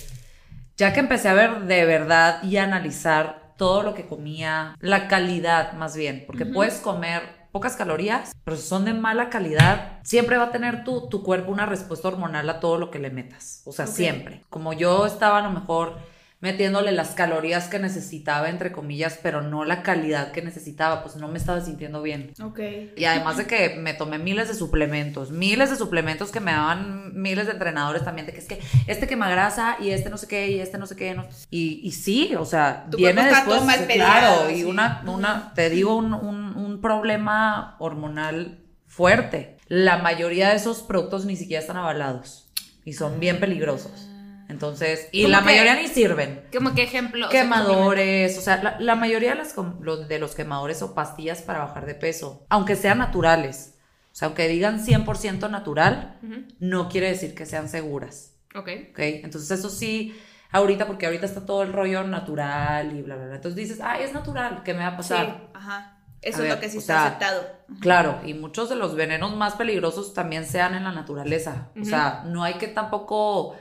ya 0.77 0.93
que 0.93 0.99
empecé 0.99 1.29
a 1.29 1.33
ver 1.33 1.61
de 1.61 1.85
verdad 1.85 2.43
y 2.43 2.57
a 2.57 2.63
analizar 2.63 3.53
todo 3.57 3.81
lo 3.81 3.95
que 3.95 4.05
comía, 4.05 4.75
la 4.79 5.07
calidad 5.07 5.73
más 5.73 5.95
bien, 5.95 6.23
porque 6.27 6.45
puedes 6.45 6.75
comer 6.75 7.23
pocas 7.57 7.75
calorías, 7.75 8.35
pero 8.43 8.55
si 8.55 8.61
son 8.61 8.85
de 8.85 8.93
mala 8.93 9.31
calidad, 9.31 9.97
siempre 10.03 10.37
va 10.37 10.43
a 10.43 10.51
tener 10.51 10.83
tu, 10.83 11.09
tu 11.09 11.23
cuerpo 11.23 11.51
una 11.51 11.65
respuesta 11.65 12.07
hormonal 12.07 12.47
a 12.51 12.59
todo 12.59 12.77
lo 12.77 12.91
que 12.91 12.99
le 12.99 13.09
metas. 13.09 13.63
O 13.65 13.71
sea, 13.71 13.87
siempre. 13.87 14.45
Como 14.51 14.73
yo 14.73 15.07
estaba 15.07 15.39
a 15.39 15.41
lo 15.41 15.49
mejor 15.49 15.97
metiéndole 16.39 16.91
las 16.91 17.09
calorías 17.15 17.67
que 17.67 17.79
necesitaba, 17.79 18.49
entre 18.49 18.71
comillas, 18.71 19.19
pero 19.23 19.41
no 19.41 19.65
la 19.65 19.81
calidad 19.81 20.31
que 20.31 20.41
necesitaba, 20.41 21.01
pues 21.01 21.15
no 21.15 21.27
me 21.27 21.37
estaba 21.39 21.61
sintiendo 21.61 22.01
bien. 22.01 22.33
Ok. 22.43 22.59
Y 22.95 23.05
además 23.05 23.37
de 23.37 23.47
que 23.47 23.75
me 23.77 23.93
tomé 23.93 24.19
miles 24.19 24.47
de 24.47 24.53
suplementos, 24.53 25.31
miles 25.31 25.69
de 25.71 25.75
suplementos 25.75 26.31
que 26.31 26.39
me 26.39 26.51
daban 26.51 27.19
miles 27.19 27.47
de 27.47 27.53
entrenadores 27.53 28.03
también, 28.05 28.27
de 28.27 28.33
que 28.33 28.39
es 28.39 28.45
que 28.47 28.59
este 28.85 29.07
quema 29.07 29.29
grasa 29.29 29.77
y 29.79 29.89
este 29.89 30.09
no 30.11 30.17
sé 30.17 30.27
qué 30.27 30.49
y 30.51 30.59
este 30.59 30.77
no 30.77 30.85
sé 30.85 30.95
qué. 30.95 31.15
no- 31.15 31.25
Y, 31.49 31.79
y 31.83 31.91
sí, 31.93 32.35
o 32.37 32.45
sea, 32.45 32.85
viene 32.95 33.23
después, 33.25 33.61
peleado, 33.87 34.41
claro, 34.41 34.49
y 34.51 34.57
sí. 34.57 34.63
una, 34.63 35.03
una, 35.07 35.53
te 35.55 35.69
digo, 35.71 35.95
un, 35.95 36.13
un, 36.13 36.55
un 36.55 36.81
problema 36.81 37.75
hormonal 37.79 38.59
fuerte. 38.85 39.57
La 39.67 39.97
mayoría 39.97 40.49
de 40.49 40.55
esos 40.55 40.81
productos 40.83 41.25
ni 41.25 41.35
siquiera 41.35 41.61
están 41.61 41.77
avalados 41.77 42.49
y 42.85 42.93
son 42.93 43.19
bien 43.19 43.39
peligrosos. 43.39 44.07
Entonces, 44.49 45.09
y 45.11 45.23
¿Cómo 45.23 45.31
la 45.31 45.39
que? 45.39 45.45
mayoría 45.45 45.75
ni 45.75 45.87
sirven 45.87 46.43
Como 46.53 46.73
que 46.73 46.83
ejemplo. 46.83 47.27
quemadores, 47.29 48.37
o 48.37 48.41
sea, 48.41 48.61
la, 48.63 48.77
la 48.79 48.95
mayoría 48.95 49.31
de, 49.31 49.35
las 49.37 49.55
los, 49.81 50.07
de 50.07 50.19
los 50.19 50.35
quemadores 50.35 50.81
o 50.81 50.93
pastillas 50.95 51.41
para 51.41 51.59
bajar 51.59 51.85
de 51.85 51.95
peso, 51.95 52.45
aunque 52.49 52.75
sean 52.75 52.99
naturales, 52.99 53.75
o 54.11 54.15
sea, 54.15 54.27
aunque 54.27 54.47
digan 54.47 54.79
100% 54.79 55.49
natural, 55.49 56.19
no 56.59 56.89
quiere 56.89 57.09
decir 57.09 57.35
que 57.35 57.45
sean 57.45 57.69
seguras, 57.69 58.35
Ok. 58.55 58.69
¿ok? 58.91 58.99
Entonces 58.99 59.51
eso 59.51 59.69
sí, 59.69 60.17
ahorita, 60.51 60.87
porque 60.87 61.05
ahorita 61.05 61.25
está 61.25 61.45
todo 61.45 61.63
el 61.63 61.73
rollo 61.73 62.03
natural 62.03 62.95
y 62.97 63.01
bla, 63.01 63.15
bla, 63.15 63.25
bla, 63.27 63.35
entonces 63.35 63.55
dices, 63.57 63.79
ay, 63.83 64.03
es 64.03 64.13
natural, 64.13 64.63
¿qué 64.63 64.73
me 64.73 64.79
va 64.79 64.87
a 64.87 64.97
Sí, 64.97 64.97
pasar? 64.97 65.49
ajá. 65.53 65.93
Eso 66.21 66.39
A 66.39 66.43
es 66.43 66.49
ver, 66.49 66.55
lo 66.55 66.59
que 66.59 66.69
sí 66.69 66.79
está 66.79 66.93
sea, 66.93 67.05
aceptado. 67.07 67.43
Claro, 67.79 68.21
y 68.25 68.33
muchos 68.33 68.69
de 68.69 68.75
los 68.75 68.95
venenos 68.95 69.35
más 69.35 69.55
peligrosos 69.55 70.13
también 70.13 70.45
sean 70.45 70.73
en 70.73 70.83
la 70.83 70.91
naturaleza. 70.91 71.71
O 71.79 71.83
sea, 71.85 72.23
no 72.25 72.43
hay 72.43 72.55
que 72.55 72.67
tampoco 72.67 73.55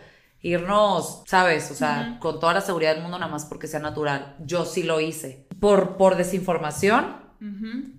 irnos, 0.47 1.23
¿sabes? 1.27 1.71
O 1.71 1.75
sea, 1.75 2.19
con 2.21 2.39
toda 2.41 2.55
la 2.55 2.61
seguridad 2.61 2.93
del 2.95 3.03
mundo 3.03 3.19
nada 3.19 3.31
más 3.31 3.45
porque 3.47 3.67
sea 3.67 3.81
natural. 3.81 4.37
Yo 4.45 4.65
sí 4.65 4.83
lo 4.83 5.01
hice. 5.01 5.47
Por, 5.61 5.97
por 5.97 6.17
desinformación, 6.17 7.25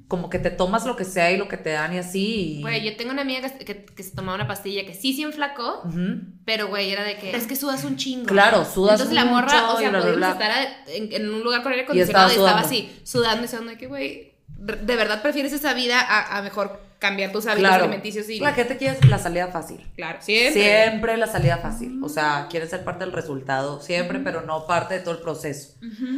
como 0.08 0.30
que 0.30 0.40
te 0.40 0.50
tomas 0.50 0.86
lo 0.86 0.96
que 0.96 1.04
sea 1.06 1.32
y 1.32 1.38
lo 1.38 1.48
que 1.48 1.58
te 1.58 1.70
dan 1.72 1.94
y 1.94 1.98
así. 2.00 2.58
Y... 2.58 2.62
Güey, 2.62 2.84
yo 2.84 2.96
tengo 2.98 3.12
una 3.12 3.22
amiga 3.22 3.48
que, 3.50 3.66
que- 3.66 3.86
que 3.86 4.04
se 4.04 4.16
tomaba 4.16 4.36
una 4.36 4.48
pastilla 4.48 4.86
que 4.86 4.94
sí 4.96 5.14
se 5.14 5.22
enflacó, 5.24 5.82
Ujú. 5.86 6.22
pero 6.46 6.68
güey, 6.68 6.92
era 6.92 7.04
de 7.04 7.18
que 7.18 7.36
es 7.36 7.46
que 7.48 7.56
sudas 7.56 7.84
un 7.84 7.98
chingo. 7.98 8.26
Claro, 8.26 8.66
sudas 8.66 8.94
Entonces 9.02 9.16
la 9.16 9.26
morra, 9.26 9.74
o 9.74 9.78
sea, 9.78 9.90
bla, 9.90 10.00
bla, 10.00 10.12
podíamos 10.12 10.18
bla. 10.18 10.32
estar 10.32 10.68
en, 10.88 11.14
en 11.14 11.34
un 11.34 11.44
lugar 11.44 11.62
con 11.64 11.72
aire 11.72 11.86
Y 11.94 12.00
estaba 12.00 12.26
acondicionado 12.26 12.30
y 12.30 12.36
estaba, 12.36 12.64
sudando. 12.64 12.68
así, 12.68 13.02
sudando 13.04 13.40
y 13.40 13.42
diciendo 13.44 13.70
de 13.72 13.78
que, 13.78 13.88
güey, 13.88 14.37
de 14.58 14.96
verdad 14.96 15.22
prefieres 15.22 15.54
esa 15.54 15.74
vida 15.74 16.00
a, 16.02 16.38
a 16.38 16.42
mejor 16.42 16.82
cambiar 17.00 17.32
tus 17.32 17.46
hábitos 17.46 17.70
Claro. 17.70 17.84
alimenticios 17.84 18.28
y... 18.30 18.40
La 18.40 18.54
gente 18.54 18.76
quiere 18.78 18.98
la 19.08 19.20
salida 19.20 19.48
fácil. 19.50 19.86
Claro, 19.96 20.18
siempre. 20.22 20.62
Siempre 20.64 21.18
la 21.18 21.28
salida 21.28 21.58
fácil. 21.58 22.02
O 22.04 22.10
sea, 22.10 22.48
quieren 22.50 22.68
ser 22.68 22.84
parte 22.84 23.06
del 23.06 23.14
resultado, 23.14 23.80
siempre, 23.82 24.20
pero 24.20 24.42
no 24.42 24.66
parte 24.66 24.96
de 24.96 25.00
todo 25.02 25.14
el 25.14 25.22
proceso. 25.22 25.76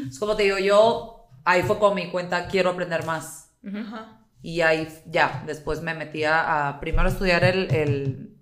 Es 0.09 0.17
como 0.19 0.35
te 0.37 0.43
digo, 0.43 0.57
yo, 0.57 1.27
ahí 1.43 1.63
fue 1.63 1.77
con 1.79 1.95
mi 1.95 2.09
cuenta, 2.09 2.47
quiero 2.47 2.69
aprender 2.69 3.05
más. 3.05 3.51
Ajá. 3.67 4.21
Y 4.41 4.61
ahí 4.61 4.87
ya, 5.05 5.43
después 5.45 5.81
me 5.81 5.93
metí 5.93 6.23
a, 6.23 6.69
a 6.69 6.79
primero 6.79 7.09
estudiar 7.09 7.43
el, 7.43 7.69
el 7.75 8.37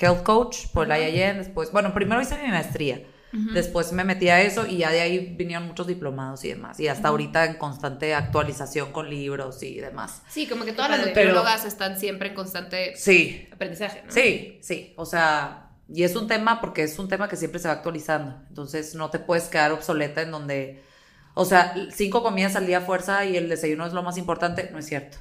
health 0.00 0.22
coach 0.22 0.68
por 0.72 0.86
la 0.86 0.96
IAEN, 1.00 1.38
después, 1.38 1.72
bueno, 1.72 1.92
primero 1.92 2.20
hice 2.22 2.38
mi 2.40 2.48
maestría, 2.50 3.02
después 3.32 3.92
me 3.92 4.04
metí 4.04 4.28
a 4.28 4.40
eso 4.40 4.66
y 4.66 4.78
ya 4.78 4.90
de 4.90 5.00
ahí 5.00 5.34
vinieron 5.36 5.66
muchos 5.66 5.86
diplomados 5.86 6.44
y 6.44 6.48
demás. 6.48 6.80
Y 6.80 6.88
hasta 6.88 7.08
ahorita 7.08 7.44
en 7.44 7.54
constante 7.54 8.14
actualización 8.14 8.92
con 8.92 9.08
libros 9.08 9.62
y 9.62 9.80
demás. 9.80 10.22
Sí, 10.28 10.46
como 10.46 10.64
que 10.64 10.72
todas 10.72 10.90
las 10.90 11.06
nutriólogas 11.06 11.64
están 11.64 11.98
siempre 11.98 12.30
en 12.30 12.34
constante 12.34 12.94
Sí, 12.96 13.48
aprendizaje, 13.52 14.02
¿no? 14.04 14.12
Sí, 14.12 14.58
sí, 14.62 14.94
o 14.96 15.06
sea, 15.06 15.70
y 15.92 16.04
es 16.04 16.14
un 16.16 16.28
tema 16.28 16.60
porque 16.60 16.82
es 16.82 16.98
un 16.98 17.08
tema 17.08 17.28
que 17.28 17.36
siempre 17.36 17.60
se 17.60 17.68
va 17.68 17.74
actualizando, 17.74 18.36
entonces 18.48 18.94
no 18.94 19.10
te 19.10 19.18
puedes 19.18 19.44
quedar 19.44 19.72
obsoleta 19.72 20.22
en 20.22 20.30
donde, 20.30 20.82
o 21.34 21.44
sea, 21.44 21.74
cinco 21.92 22.22
comidas 22.22 22.56
al 22.56 22.66
día 22.66 22.78
a 22.78 22.82
fuerza 22.82 23.24
y 23.24 23.36
el 23.36 23.48
desayuno 23.48 23.86
es 23.86 23.92
lo 23.92 24.02
más 24.02 24.16
importante, 24.16 24.68
no 24.72 24.78
es 24.78 24.86
cierto, 24.86 25.18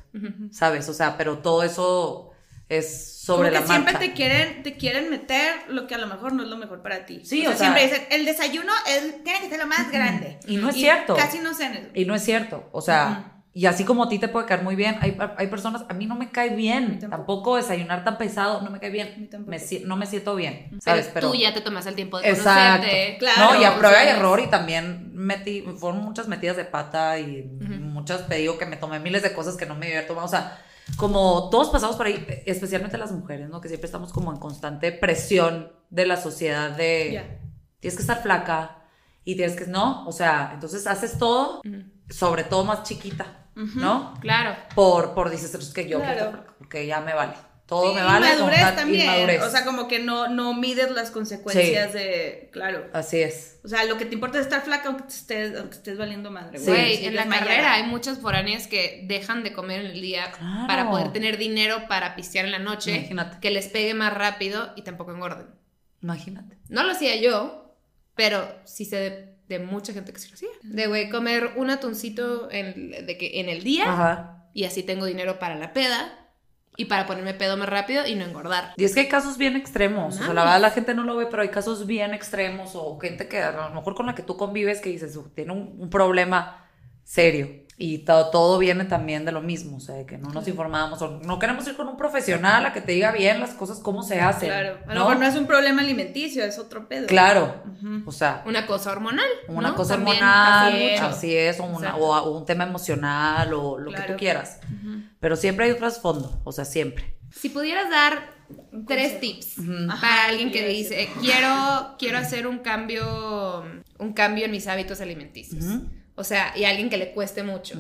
¿sabes? 0.52 0.88
O 0.90 0.94
sea, 0.94 1.18
pero 1.18 1.40
todo 1.40 1.64
eso 1.64 2.29
es 2.70 3.20
sobre 3.20 3.50
Como 3.50 3.54
la 3.56 3.62
que 3.62 3.68
siempre 3.68 3.94
marcha. 3.94 4.08
te 4.08 4.14
quieren, 4.14 4.64
te 4.64 4.78
quieren 4.78 5.10
meter 5.10 5.54
lo 5.70 5.88
que 5.88 5.96
a 5.96 5.98
lo 5.98 6.08
mejor 6.08 6.34
no 6.34 6.44
es 6.44 6.50
lo 6.50 6.58
mejor 6.58 6.82
para 6.82 7.06
ti. 7.06 7.22
Sí, 7.26 7.46
o 7.46 7.50
o 7.50 7.54
sea, 7.54 7.58
sea- 7.58 7.58
siempre 7.76 7.84
dicen, 7.84 8.08
el 8.12 8.26
desayuno 8.26 8.72
es- 8.88 9.24
tiene 9.24 9.42
que 9.42 9.50
ser 9.50 9.60
lo 9.60 9.68
más 9.68 9.92
grande. 9.92 10.40
Y 10.48 10.58
no 10.58 10.70
es 10.70 10.76
cierto. 10.76 11.16
Casi 11.16 11.40
no 11.40 11.54
sé. 11.54 11.90
Y 11.94 12.06
no 12.06 12.16
es 12.16 12.24
cierto, 12.24 12.70
o 12.72 12.82
sea, 12.82 13.36
y 13.52 13.66
así 13.66 13.84
como 13.84 14.04
a 14.04 14.10
ti 14.10 14.20
te 14.20 14.28
puede 14.28 14.46
caer 14.46 14.62
muy 14.62 14.76
bien, 14.76 14.98
hay, 15.02 15.18
hay 15.38 15.48
personas, 15.48 15.84
a 15.90 15.94
mí 15.96 16.06
no 16.06 16.16
me 16.16 16.30
cae 16.32 16.52
bien, 16.56 17.00
tampoco. 17.00 17.10
tampoco. 17.10 17.56
desayunar 17.58 18.04
tan 18.04 18.18
pesado, 18.20 18.62
no 18.62 18.70
me 18.70 18.80
cae 18.80 18.92
bien, 18.92 19.30
me 19.48 19.58
no 19.86 19.96
me 19.98 20.06
siento 20.06 20.36
bien, 20.36 20.78
¿sabes? 20.80 21.10
Pero, 21.14 21.30
tú 21.32 21.36
ya 21.36 21.54
te 21.54 21.62
tomas 21.62 21.86
el 21.88 21.96
tiempo 21.96 22.20
de 22.20 22.30
Exacto. 22.30 22.82
conocerte. 22.84 23.18
Claro, 23.18 23.54
no, 23.56 23.62
y 23.62 23.64
a 23.66 23.76
prueba 23.78 24.04
y 24.04 24.08
error 24.08 24.40
y 24.40 24.48
también 24.48 25.12
metí, 25.16 25.64
fueron 25.78 26.02
muchas 26.04 26.28
metidas 26.28 26.56
de 26.58 26.66
pata 26.66 27.18
y 27.20 27.44
muchas, 27.82 28.28
te 28.28 28.36
digo 28.36 28.58
que 28.60 28.66
me 28.68 28.78
tomé 28.78 29.00
miles 29.00 29.24
de 29.24 29.34
cosas 29.34 29.56
que 29.58 29.66
no 29.66 29.76
me 29.76 29.88
había 29.88 30.08
tomado, 30.08 30.28
o 30.28 30.30
sea, 30.30 30.62
como 30.98 31.50
todos 31.50 31.70
pasamos 31.70 31.96
por 31.96 32.08
ahí, 32.08 32.26
especialmente 32.46 32.98
las 32.98 33.12
mujeres, 33.12 33.50
¿no? 33.50 33.62
Que 33.62 33.68
siempre 33.70 33.86
estamos 33.86 34.12
como 34.12 34.32
en 34.32 34.40
constante 34.40 34.92
presión 34.92 35.72
de 35.90 36.06
la 36.06 36.18
sociedad 36.18 36.72
de, 36.72 37.40
tienes 37.80 37.96
que 37.96 38.02
estar 38.02 38.22
flaca 38.22 38.84
y 39.24 39.36
tienes 39.36 39.56
que, 39.56 39.66
no, 39.68 40.08
o 40.08 40.12
sea, 40.12 40.52
entonces 40.54 40.86
haces 40.88 41.18
todo, 41.18 41.62
sobre 42.10 42.44
todo 42.44 42.64
más 42.66 42.84
chiquita, 42.84 43.48
¿no? 43.56 44.14
Claro. 44.22 44.56
Por, 44.76 45.14
por 45.14 45.30
dices, 45.30 45.54
es 45.54 45.74
que 45.74 45.88
yo 45.88 46.00
Claro. 46.00 46.46
porque 46.58 46.86
ya 46.86 47.02
me 47.02 47.14
vale, 47.14 47.34
todo 47.70 47.90
Sí, 47.90 47.96
me 47.96 48.04
vale. 48.04 48.26
Inmadurez 48.34 48.60
tal- 48.60 48.76
también. 48.76 49.02
inmadurez. 49.06 49.42
O 49.44 49.50
sea, 49.50 49.64
como 49.64 49.88
que 49.88 50.00
no, 50.00 50.28
no 50.28 50.54
mides 50.56 50.92
las 50.92 51.12
consecuencias 51.12 51.94
de. 51.94 52.50
Claro. 52.52 52.88
Así 52.94 53.22
es. 53.22 53.60
O 53.64 53.68
sea, 53.68 53.86
lo 53.86 53.98
que 53.98 54.06
te 54.06 54.16
importa 54.16 54.40
es 54.40 54.46
estar 54.46 54.62
flaca 54.64 54.88
aunque 54.90 55.04
te 55.04 55.10
estés, 55.14 55.58
aunque 55.58 55.76
estés 55.76 55.98
valiendo 55.98 56.32
madre. 56.32 56.58
Sí. 56.60 56.66
Güey, 56.66 57.06
en 57.06 57.16
la 57.16 57.28
carrera 57.28 57.74
hay 57.74 57.84
muchas 57.84 58.20
foráneas 58.20 58.68
que 58.68 59.04
dejan 59.08 59.44
de 59.44 59.54
comer 59.54 59.82
en 59.82 59.92
el 59.92 60.02
día 60.02 60.32
Claro. 60.32 60.68
para 60.68 60.90
poder 60.90 61.14
tener 61.14 61.38
dinero 61.38 61.84
para 61.88 62.16
pistear 62.16 62.46
en 62.46 62.52
la 62.52 62.60
noche, 62.60 62.96
Imagínate. 62.98 63.38
que 63.40 63.52
les 63.52 63.68
pegue 63.68 63.94
más 63.94 64.14
rápido 64.14 64.74
y 64.76 64.82
tampoco 64.82 65.12
engorden. 65.14 65.48
Imagínate. 66.02 66.58
No 66.70 66.84
lo 66.84 66.92
hacía 66.92 67.16
yo, 67.18 67.76
pero 68.16 68.48
sí 68.66 68.86
sé 68.86 68.96
de, 68.98 69.36
de 69.48 69.60
mucha 69.60 69.94
gente 69.94 70.14
que 70.14 70.20
sí 70.20 70.30
lo 70.30 70.36
hacía. 70.36 70.50
De, 70.64 70.88
güey, 70.88 71.10
comer 71.10 71.52
un 71.58 71.70
atuncito 71.70 72.50
en, 72.52 72.92
de 73.06 73.18
que, 73.18 73.40
en 73.42 73.50
el 73.50 73.64
día 73.64 73.92
Ajá. 73.92 74.46
y 74.54 74.64
así 74.66 74.84
tengo 74.84 75.06
dinero 75.06 75.40
para 75.40 75.56
la 75.56 75.74
peda 75.74 76.19
y 76.80 76.86
para 76.86 77.06
ponerme 77.06 77.34
pedo 77.34 77.58
más 77.58 77.68
rápido 77.68 78.08
y 78.08 78.16
no 78.16 78.24
engordar. 78.24 78.74
Y 78.78 78.86
es 78.86 78.94
que 78.94 79.02
hay 79.02 79.10
casos 79.10 79.38
bien 79.38 79.58
extremos. 79.58 80.16
O 80.16 80.24
sea, 80.24 80.34
la 80.34 80.46
verdad 80.46 80.62
la 80.62 80.72
gente 80.72 80.94
no 80.96 81.04
lo 81.04 81.18
ve, 81.18 81.26
pero 81.30 81.42
hay 81.42 81.50
casos 81.50 81.86
bien 81.86 82.14
extremos 82.14 82.72
o 82.74 82.98
gente 82.98 83.28
que 83.28 83.40
a 83.42 83.52
lo 83.52 83.76
mejor 83.76 83.96
con 83.96 84.06
la 84.06 84.16
que 84.16 84.24
tú 84.24 84.38
convives 84.38 84.80
que 84.80 84.88
dices, 84.90 85.14
"Uh, 85.18 85.28
tiene 85.36 85.52
un, 85.52 85.76
un 85.78 85.90
problema 85.90 86.66
serio. 87.04 87.50
Y 87.82 88.00
todo, 88.00 88.30
todo 88.30 88.58
viene 88.60 88.84
también 88.84 89.24
de 89.24 89.32
lo 89.32 89.42
mismo, 89.42 89.78
o 89.78 89.80
sea, 89.80 89.96
de 89.96 90.06
que 90.06 90.18
no 90.18 90.30
nos 90.32 90.46
informamos 90.50 91.02
o 91.02 91.22
no 91.22 91.40
queremos 91.40 91.66
ir 91.66 91.78
con 91.78 91.88
un 91.88 91.96
profesional 91.96 92.66
a 92.66 92.74
que 92.74 92.82
te 92.82 92.92
diga 92.92 93.14
bien 93.14 93.40
las 93.40 93.52
cosas, 93.52 93.80
cómo 93.80 94.04
se 94.04 94.20
hacen. 94.20 94.50
Claro. 94.50 94.80
A 94.86 94.94
lo 94.94 95.00
¿no? 95.00 95.06
mejor 95.08 95.20
no 95.20 95.26
es 95.28 95.36
un 95.38 95.48
problema 95.48 95.82
alimenticio, 95.82 96.44
es 96.44 96.60
otro 96.60 96.90
pedo. 96.90 97.08
Claro, 97.08 97.64
o 98.06 98.12
sea, 98.12 98.44
Una 98.46 98.68
cosa 98.68 98.92
hormonal. 98.92 99.30
una 99.48 99.70
¿no? 99.70 99.76
cosa 99.76 99.94
También 99.96 100.18
hormonal, 100.18 100.74
mucho. 100.74 101.06
así 101.06 101.34
es, 101.34 101.58
o, 101.62 101.64
una- 101.64 101.78
Exacto. 101.88 102.04
o 102.06 102.14
a- 102.14 102.22
o 102.24 102.38
un 102.38 102.46
tema 102.46 102.66
emocional 102.66 103.54
o 103.54 103.78
lo 103.78 103.92
que 103.92 104.02
tú 104.02 104.14
quieras. 104.18 104.60
Pero 105.22 105.38
siempre 105.38 105.64
hay 105.66 105.72
un 105.72 105.78
trasfondo, 105.78 106.42
o 106.44 106.52
sea, 106.52 106.66
siempre. 106.66 107.16
Si 107.32 107.48
pudieras 107.48 107.90
dar 107.90 108.34
tres 108.88 109.22
tips 109.22 109.56
para 110.02 110.26
alguien 110.26 110.52
que 110.52 110.68
dice, 110.68 111.08
quiero, 111.22 111.96
quiero 111.98 112.18
hacer 112.18 112.46
un 112.46 112.60
cambio, 112.60 113.64
un 114.00 114.12
cambio 114.14 114.44
en 114.44 114.52
mis 114.52 114.68
hábitos 114.68 115.00
alimenticios. 115.00 115.64
O 116.20 116.26
sea, 116.26 116.52
y 116.58 116.66
alguien 116.66 116.90
que 116.90 116.98
le 116.98 117.14
cueste 117.14 117.44
mucho, 117.44 117.80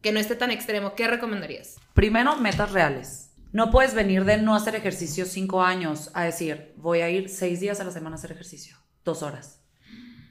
que 0.00 0.12
no 0.12 0.20
esté 0.20 0.36
tan 0.36 0.52
extremo, 0.52 0.94
¿qué 0.94 1.08
recomendarías? 1.08 1.76
Primero, 1.92 2.36
metas 2.36 2.70
reales. 2.70 3.32
No 3.52 3.72
puedes 3.72 3.94
venir 3.94 4.24
de 4.24 4.38
no 4.38 4.54
hacer 4.54 4.76
ejercicio 4.76 5.26
cinco 5.26 5.64
años 5.64 6.12
a 6.14 6.22
decir, 6.22 6.72
voy 6.76 7.00
a 7.00 7.10
ir 7.10 7.28
seis 7.28 7.58
días 7.58 7.80
a 7.80 7.84
la 7.84 7.90
semana 7.90 8.14
a 8.14 8.18
hacer 8.20 8.30
ejercicio, 8.30 8.76
dos 9.04 9.24
horas. 9.24 9.64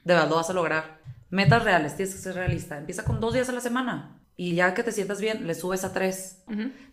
De 0.06 0.14
verdad 0.14 0.30
lo 0.30 0.38
vas 0.38 0.50
a 0.50 0.54
lograr. 0.54 1.02
Metas 1.30 1.66
reales, 1.66 1.98
tienes 1.98 2.16
que 2.16 2.22
ser 2.22 2.36
realista. 2.36 2.78
Empieza 2.78 3.04
con 3.04 3.20
dos 3.20 3.34
días 3.34 3.50
a 3.50 3.52
la 3.52 3.60
semana 3.60 4.22
y 4.38 4.56
ya 4.56 4.74
que 4.74 4.84
te 4.84 4.94
sientas 4.94 5.20
bien, 5.20 5.46
le 5.46 5.54
subes 5.54 5.84
a 5.84 5.92
tres. 5.92 6.46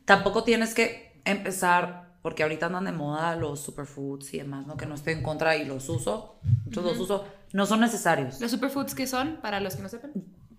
Tampoco 0.05 0.43
tienes 0.43 0.75
que 0.75 1.21
empezar, 1.25 2.19
porque 2.23 2.43
ahorita 2.43 2.67
andan 2.67 2.87
de 2.87 2.93
moda 2.93 3.37
los 3.37 3.61
superfoods 3.61 4.35
y 4.35 4.39
demás, 4.39 4.67
¿no? 4.67 4.77
Que 4.77 4.87
no 4.87 4.97
estoy 4.97 5.13
en 5.13 5.23
contra 5.23 5.57
y 5.57 5.65
los 5.65 5.89
uso, 5.89 6.41
muchos 6.65 6.83
los 6.83 6.99
uso, 6.99 7.25
no 7.53 7.67
son 7.67 7.81
necesarios. 7.81 8.41
¿Los 8.41 8.51
superfoods 8.51 8.97
qué 8.97 9.07
son, 9.07 9.37
para 9.41 9.61
los 9.61 9.77
que 9.77 9.83
no 9.83 9.89
sepan? 9.89 10.11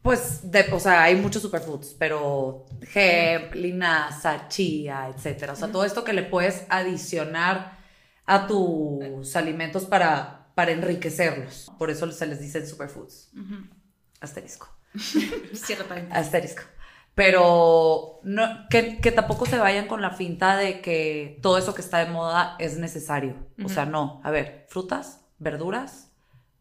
Pues, 0.07 0.49
de, 0.49 0.61
o 0.71 0.79
sea, 0.79 1.03
hay 1.03 1.17
muchos 1.17 1.41
superfoods, 1.41 1.93
pero 1.99 2.65
hemp, 2.95 3.53
linaza, 3.55 4.47
chía, 4.47 5.11
etcétera. 5.13 5.51
O 5.51 5.55
sea, 5.57 5.69
todo 5.69 5.83
esto 5.83 6.05
que 6.05 6.13
le 6.13 6.23
puedes 6.23 6.65
adicionar 6.69 7.77
a 8.25 8.47
tus 8.47 9.35
alimentos 9.35 9.83
para, 9.83 10.47
para 10.55 10.71
enriquecerlos. 10.71 11.69
Por 11.77 11.89
eso 11.89 12.09
se 12.09 12.25
les 12.25 12.39
dicen 12.39 12.65
superfoods. 12.65 13.33
Asterisco. 14.21 14.69
Cierra. 15.53 15.85
Asterisco. 16.11 16.63
Pero 17.13 18.21
no, 18.23 18.47
que, 18.69 18.99
que 18.99 19.11
tampoco 19.11 19.45
se 19.45 19.57
vayan 19.57 19.87
con 19.87 20.01
la 20.01 20.11
finta 20.11 20.55
de 20.55 20.79
que 20.79 21.37
todo 21.41 21.57
eso 21.57 21.75
que 21.75 21.81
está 21.81 21.97
de 21.97 22.09
moda 22.09 22.55
es 22.59 22.77
necesario. 22.77 23.45
O 23.61 23.67
sea, 23.67 23.85
no. 23.85 24.21
A 24.23 24.31
ver, 24.31 24.67
frutas, 24.69 25.19
verduras, 25.37 26.06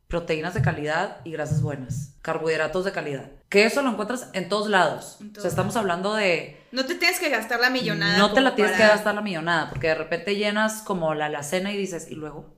proteínas 0.09 0.55
de 0.55 0.63
calidad 0.63 1.19
y 1.25 1.33
grasas 1.33 1.63
buenas. 1.63 2.15
Carbohidratos 2.23 2.85
de 2.85 2.93
calidad. 2.93 3.31
Que 3.49 3.65
eso 3.65 3.83
lo 3.83 3.91
encuentras 3.91 4.29
en 4.33 4.49
todos 4.49 4.69
lados. 4.69 5.19
O 5.37 5.41
sea, 5.41 5.49
estamos 5.51 5.77
hablando 5.77 6.15
de... 6.15 6.61
No 6.73 6.85
te 6.85 6.95
tienes 6.95 7.19
que 7.19 7.29
gastar 7.31 7.61
la 7.61 7.71
millonada. 7.71 8.19
No 8.19 8.33
te 8.33 8.41
la 8.41 8.55
tienes 8.55 8.73
para- 8.75 8.85
que 8.87 8.93
gastar 8.95 9.15
la 9.15 9.21
millonada, 9.23 9.69
porque 9.71 9.89
de 9.89 9.95
repente 9.95 10.37
llenas 10.37 10.83
como 10.83 11.15
la 11.15 11.27
alacena 11.27 11.73
y 11.73 11.77
dices, 11.77 12.09
¿y 12.11 12.15
luego? 12.15 12.55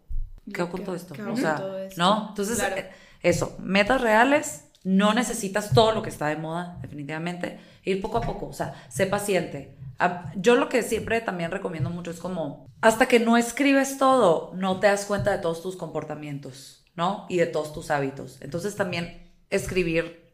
¿Qué 0.52 0.60
hago 0.62 0.70
con 0.70 0.80
¿Qué- 0.80 0.86
todo 0.86 0.96
esto? 0.96 1.14
O 1.14 1.36
sea, 1.36 1.54
esto? 1.86 1.94
¿no? 1.96 2.26
Entonces, 2.30 2.58
Claro. 2.58 2.76
eh, 2.76 2.90
eso, 3.22 3.56
metas 3.60 4.00
reales, 4.00 4.64
no 4.84 5.12
necesitas 5.12 5.72
todo 5.74 5.92
lo 5.92 6.02
que 6.02 6.08
está 6.08 6.28
de 6.28 6.36
moda, 6.36 6.78
definitivamente, 6.80 7.60
ir 7.84 8.00
poco 8.00 8.18
a 8.18 8.22
poco, 8.22 8.46
o 8.46 8.52
sea, 8.52 8.74
sé 8.88 9.06
paciente. 9.06 9.76
Ah, 9.98 10.32
Yo 10.36 10.54
lo 10.54 10.68
que 10.68 10.82
siempre 10.82 11.20
también 11.20 11.50
recomiendo 11.50 11.90
mucho 11.90 12.10
es 12.12 12.18
como, 12.20 12.66
hasta 12.80 13.06
que 13.06 13.18
no 13.20 13.36
escribes 13.36 13.98
todo, 13.98 14.52
no 14.54 14.78
te 14.80 14.86
das 14.86 15.04
cuenta 15.04 15.32
de 15.32 15.38
todos 15.38 15.60
tus 15.62 15.76
comportamientos, 15.76 16.77
¿no? 16.98 17.26
Y 17.28 17.36
de 17.36 17.46
todos 17.46 17.72
tus 17.72 17.92
hábitos. 17.92 18.38
Entonces 18.40 18.74
también 18.74 19.30
escribir 19.50 20.28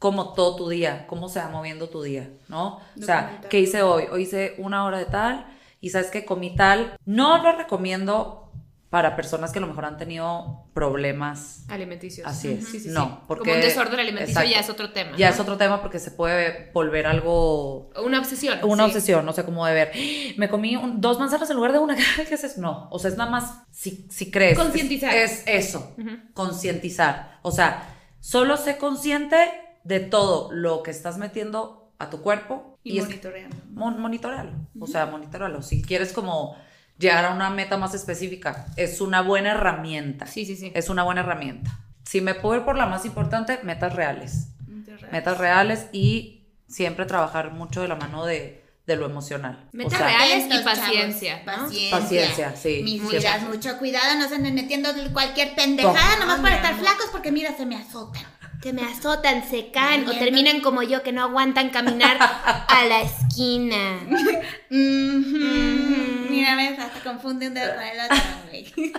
como 0.00 0.32
todo 0.32 0.56
tu 0.56 0.68
día, 0.68 1.06
cómo 1.06 1.28
se 1.28 1.38
va 1.38 1.48
moviendo 1.50 1.88
tu 1.88 2.02
día, 2.02 2.28
¿no? 2.48 2.80
O 2.98 3.02
sea. 3.02 3.40
¿qué 3.48 3.60
hice 3.60 3.82
hoy? 3.84 4.06
Hoy 4.10 4.22
hice 4.22 4.56
una 4.58 4.84
hora 4.84 4.98
de 4.98 5.04
tal 5.04 5.46
y 5.80 5.90
sabes 5.90 6.10
que 6.10 6.24
comí 6.24 6.56
tal. 6.56 6.96
No 7.04 7.40
lo 7.40 7.52
recomiendo 7.52 8.50
para 8.90 9.14
personas 9.14 9.52
que 9.52 9.58
a 9.58 9.62
lo 9.62 9.68
mejor 9.68 9.84
han 9.84 9.96
tenido 9.96 10.64
problemas. 10.74 11.64
Alimenticios. 11.68 12.26
Así 12.26 12.48
es. 12.48 12.64
Sí, 12.66 12.72
sí, 12.72 12.80
sí. 12.80 12.88
no, 12.90 13.22
porque 13.28 13.44
Como 13.50 13.54
un 13.54 13.60
desorden 13.60 14.00
alimenticio 14.00 14.32
Exacto. 14.40 14.50
ya 14.50 14.58
es 14.60 14.68
otro 14.68 14.90
tema. 14.90 15.16
Ya 15.16 15.28
¿no? 15.28 15.34
es 15.34 15.40
otro 15.40 15.56
tema 15.56 15.80
porque 15.80 16.00
se 16.00 16.10
puede 16.10 16.72
volver 16.72 17.06
algo 17.06 17.90
Una 18.04 18.18
obsesión. 18.18 18.58
una 18.64 18.84
obsesión, 18.86 19.24
no 19.24 19.32
sé 19.32 19.44
cómo 19.44 19.64
de 19.64 19.74
ver. 19.74 19.92
Me 20.38 20.48
comí 20.48 20.74
un- 20.74 21.00
dos 21.00 21.20
manzanas 21.20 21.48
en 21.50 21.56
lugar 21.56 21.72
de 21.72 21.78
una. 21.78 21.94
¿Qué 22.28 22.34
es 22.34 22.42
eso? 22.44 22.60
No, 22.60 22.88
o 22.90 22.98
sea, 22.98 23.10
es 23.10 23.16
nada 23.16 23.30
más 23.30 23.62
si, 23.70 24.06
si 24.10 24.30
crees. 24.30 24.58
Concientizar. 24.58 25.14
Es, 25.14 25.44
es 25.46 25.66
eso, 25.66 25.94
concientizar. 26.34 27.38
O 27.42 27.52
sea, 27.52 27.96
solo 28.20 28.56
sé 28.56 28.76
consciente 28.76 29.36
de 29.84 30.00
todo 30.00 30.50
lo 30.52 30.82
que 30.82 30.90
estás 30.90 31.16
metiendo 31.18 31.92
a 31.98 32.10
tu 32.10 32.22
cuerpo 32.22 32.78
Y, 32.82 32.98
es- 32.98 33.04
monitoreando. 33.04 33.56
mon- 33.70 34.00
monitorealo. 34.00 34.52
O 34.80 34.86
sea, 34.86 35.06
monitorealo. 35.06 35.62
Si 35.62 35.80
quieres 35.82 36.12
como 36.12 36.56
llegar 37.00 37.24
a 37.24 37.30
una 37.34 37.50
meta 37.50 37.76
más 37.78 37.94
específica, 37.94 38.66
es 38.76 39.00
una 39.00 39.22
buena 39.22 39.52
herramienta. 39.52 40.26
Sí, 40.26 40.44
sí, 40.44 40.54
sí. 40.56 40.70
Es 40.74 40.88
una 40.90 41.02
buena 41.02 41.22
herramienta. 41.22 41.80
Si 42.04 42.20
me 42.20 42.34
puedo 42.34 42.56
ir 42.56 42.64
por 42.64 42.76
la 42.76 42.86
más 42.86 43.04
importante, 43.04 43.58
metas 43.62 43.94
reales 43.94 44.48
Monitoreando. 44.66 45.12
metas 45.12 45.38
reales 45.38 45.86
y 45.92 46.44
siempre 46.68 47.06
trabajar 47.06 47.52
mucho 47.52 47.82
de 47.82 47.88
la 47.88 47.94
mano 47.96 48.26
de, 48.26 48.64
de 48.86 48.96
lo 48.96 49.06
emocional. 49.06 49.68
Metas 49.72 49.94
o 49.94 49.96
sea, 49.96 50.06
reales. 50.06 50.46
y 50.60 50.64
paciencia, 50.64 51.44
chavos, 51.44 51.60
¿no? 51.60 51.66
Paciencia. 51.68 51.98
Paciencia, 51.98 52.56
sí, 52.56 52.80
Mis 52.82 53.02
mucho 53.48 53.78
cuidado, 53.78 54.18
no 54.18 54.28
se 54.28 54.34
anden 54.34 54.54
metiendo 54.54 54.90
cualquier 55.12 55.54
pendejada 55.54 56.16
No, 56.16 56.20
nomás 56.20 56.40
para 56.40 56.50
mi 56.50 56.56
estar 56.56 56.74
flacos 56.76 57.06
porque 57.10 57.32
mira, 57.32 57.56
se 57.56 57.66
me 57.66 57.76
azotan. 57.76 58.24
Que 58.60 58.72
me 58.74 58.82
azotan, 58.82 59.48
se 59.48 59.70
caen 59.70 60.06
o 60.06 60.12
terminan 60.18 60.60
como 60.60 60.82
yo 60.82 61.02
que 61.02 61.12
no 61.12 61.22
aguantan 61.22 61.70
caminar 61.70 62.18
a 62.20 62.84
la 62.84 63.00
esquina. 63.00 64.00
Mira, 64.70 66.56
ves, 66.56 66.78
hasta 66.78 67.00
confunde 67.00 67.48
un 67.48 67.54
dedo 67.54 67.74
con 67.74 67.82
el 67.82 68.00
otro, 68.00 68.16
güey. 68.48 68.92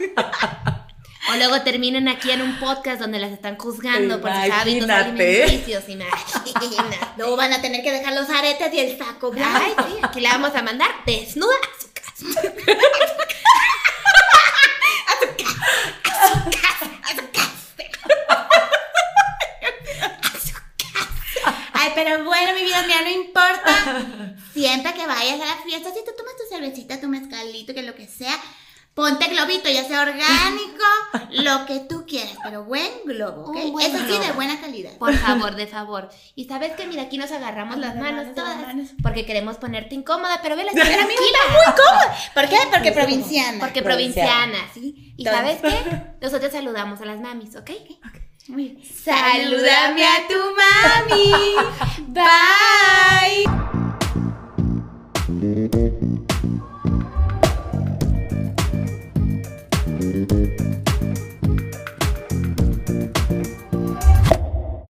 O 1.31 1.35
luego 1.35 1.61
terminan 1.61 2.07
aquí 2.07 2.31
en 2.31 2.41
un 2.41 2.59
podcast 2.59 2.99
donde 2.99 3.19
las 3.19 3.31
están 3.31 3.55
juzgando 3.55 4.19
por 4.19 4.31
sus 4.31 4.51
hábitos 4.51 4.83
Imagínate. 4.85 5.43
alimenticios. 5.43 5.87
Imagina. 5.87 7.13
Luego 7.17 7.37
van 7.37 7.53
a 7.53 7.61
tener 7.61 7.83
que 7.83 7.91
dejar 7.91 8.13
los 8.13 8.29
aretes 8.31 8.73
y 8.73 8.79
el 8.79 8.97
saco 8.97 9.31
Ay, 9.37 9.73
sí, 9.87 9.93
aquí 10.01 10.21
la 10.21 10.31
vamos 10.31 10.55
a 10.55 10.63
mandar 10.63 10.89
desnuda 11.05 11.53
a 11.53 11.81
su 11.81 11.89
casa. 11.93 12.41
Ay, 21.81 21.93
pero 21.95 22.23
bueno, 22.23 22.53
mi 22.53 22.61
vida 22.61 22.83
mía, 22.85 23.01
no 23.03 23.09
importa. 23.09 24.35
Siempre 24.53 24.93
que 24.93 25.07
vayas 25.07 25.41
a 25.41 25.45
la 25.45 25.63
fiesta, 25.63 25.89
si 25.89 26.05
tú 26.05 26.11
tomas 26.15 26.35
tu 26.37 26.53
cervecita, 26.53 27.01
tu 27.01 27.07
mezcalito, 27.07 27.73
que 27.73 27.81
lo 27.81 27.95
que 27.95 28.05
sea, 28.05 28.37
ponte 28.93 29.25
globito, 29.29 29.67
ya 29.67 29.83
sea 29.83 30.01
orgánico, 30.01 30.83
lo 31.31 31.65
que 31.65 31.79
tú 31.79 32.05
quieras, 32.05 32.35
pero 32.43 32.65
buen 32.65 32.91
globo, 33.05 33.45
¿ok? 33.49 33.55
Un 33.55 33.71
buen 33.71 33.87
Eso 33.87 34.05
sí, 34.05 34.19
de 34.19 34.31
buena 34.33 34.61
calidad. 34.61 34.95
Por 34.99 35.11
favor, 35.25 35.55
de 35.55 35.65
favor. 35.65 36.09
Y 36.35 36.45
sabes 36.45 36.73
que, 36.73 36.85
mira, 36.85 37.01
aquí 37.03 37.17
nos 37.17 37.31
agarramos 37.31 37.77
las 37.77 37.95
manos 37.95 38.35
todas. 38.35 38.59
Porque 39.01 39.25
queremos 39.25 39.57
ponerte 39.57 39.95
incómoda, 39.95 40.39
pero 40.43 40.55
ve 40.55 40.65
la 40.65 40.73
señora 40.73 41.07
mira, 41.07 41.07
muy 41.07 41.65
cómodo. 41.65 42.17
¿Por 42.35 42.47
qué? 42.47 42.57
Porque 42.71 42.91
provinciana. 42.91 43.57
Porque 43.59 43.81
Provinciana. 43.81 44.69
¿sí? 44.71 45.15
¿Y 45.17 45.23
sabes 45.23 45.61
qué? 45.61 46.13
Nosotros 46.21 46.51
saludamos 46.51 47.01
a 47.01 47.05
las 47.05 47.19
mamis, 47.19 47.55
¿ok? 47.55 47.69
Bien. 47.69 48.20
Salúdame 48.83 50.03
a 50.03 50.27
tu 50.27 50.39
mami. 50.57 51.55
Bye. 52.15 53.80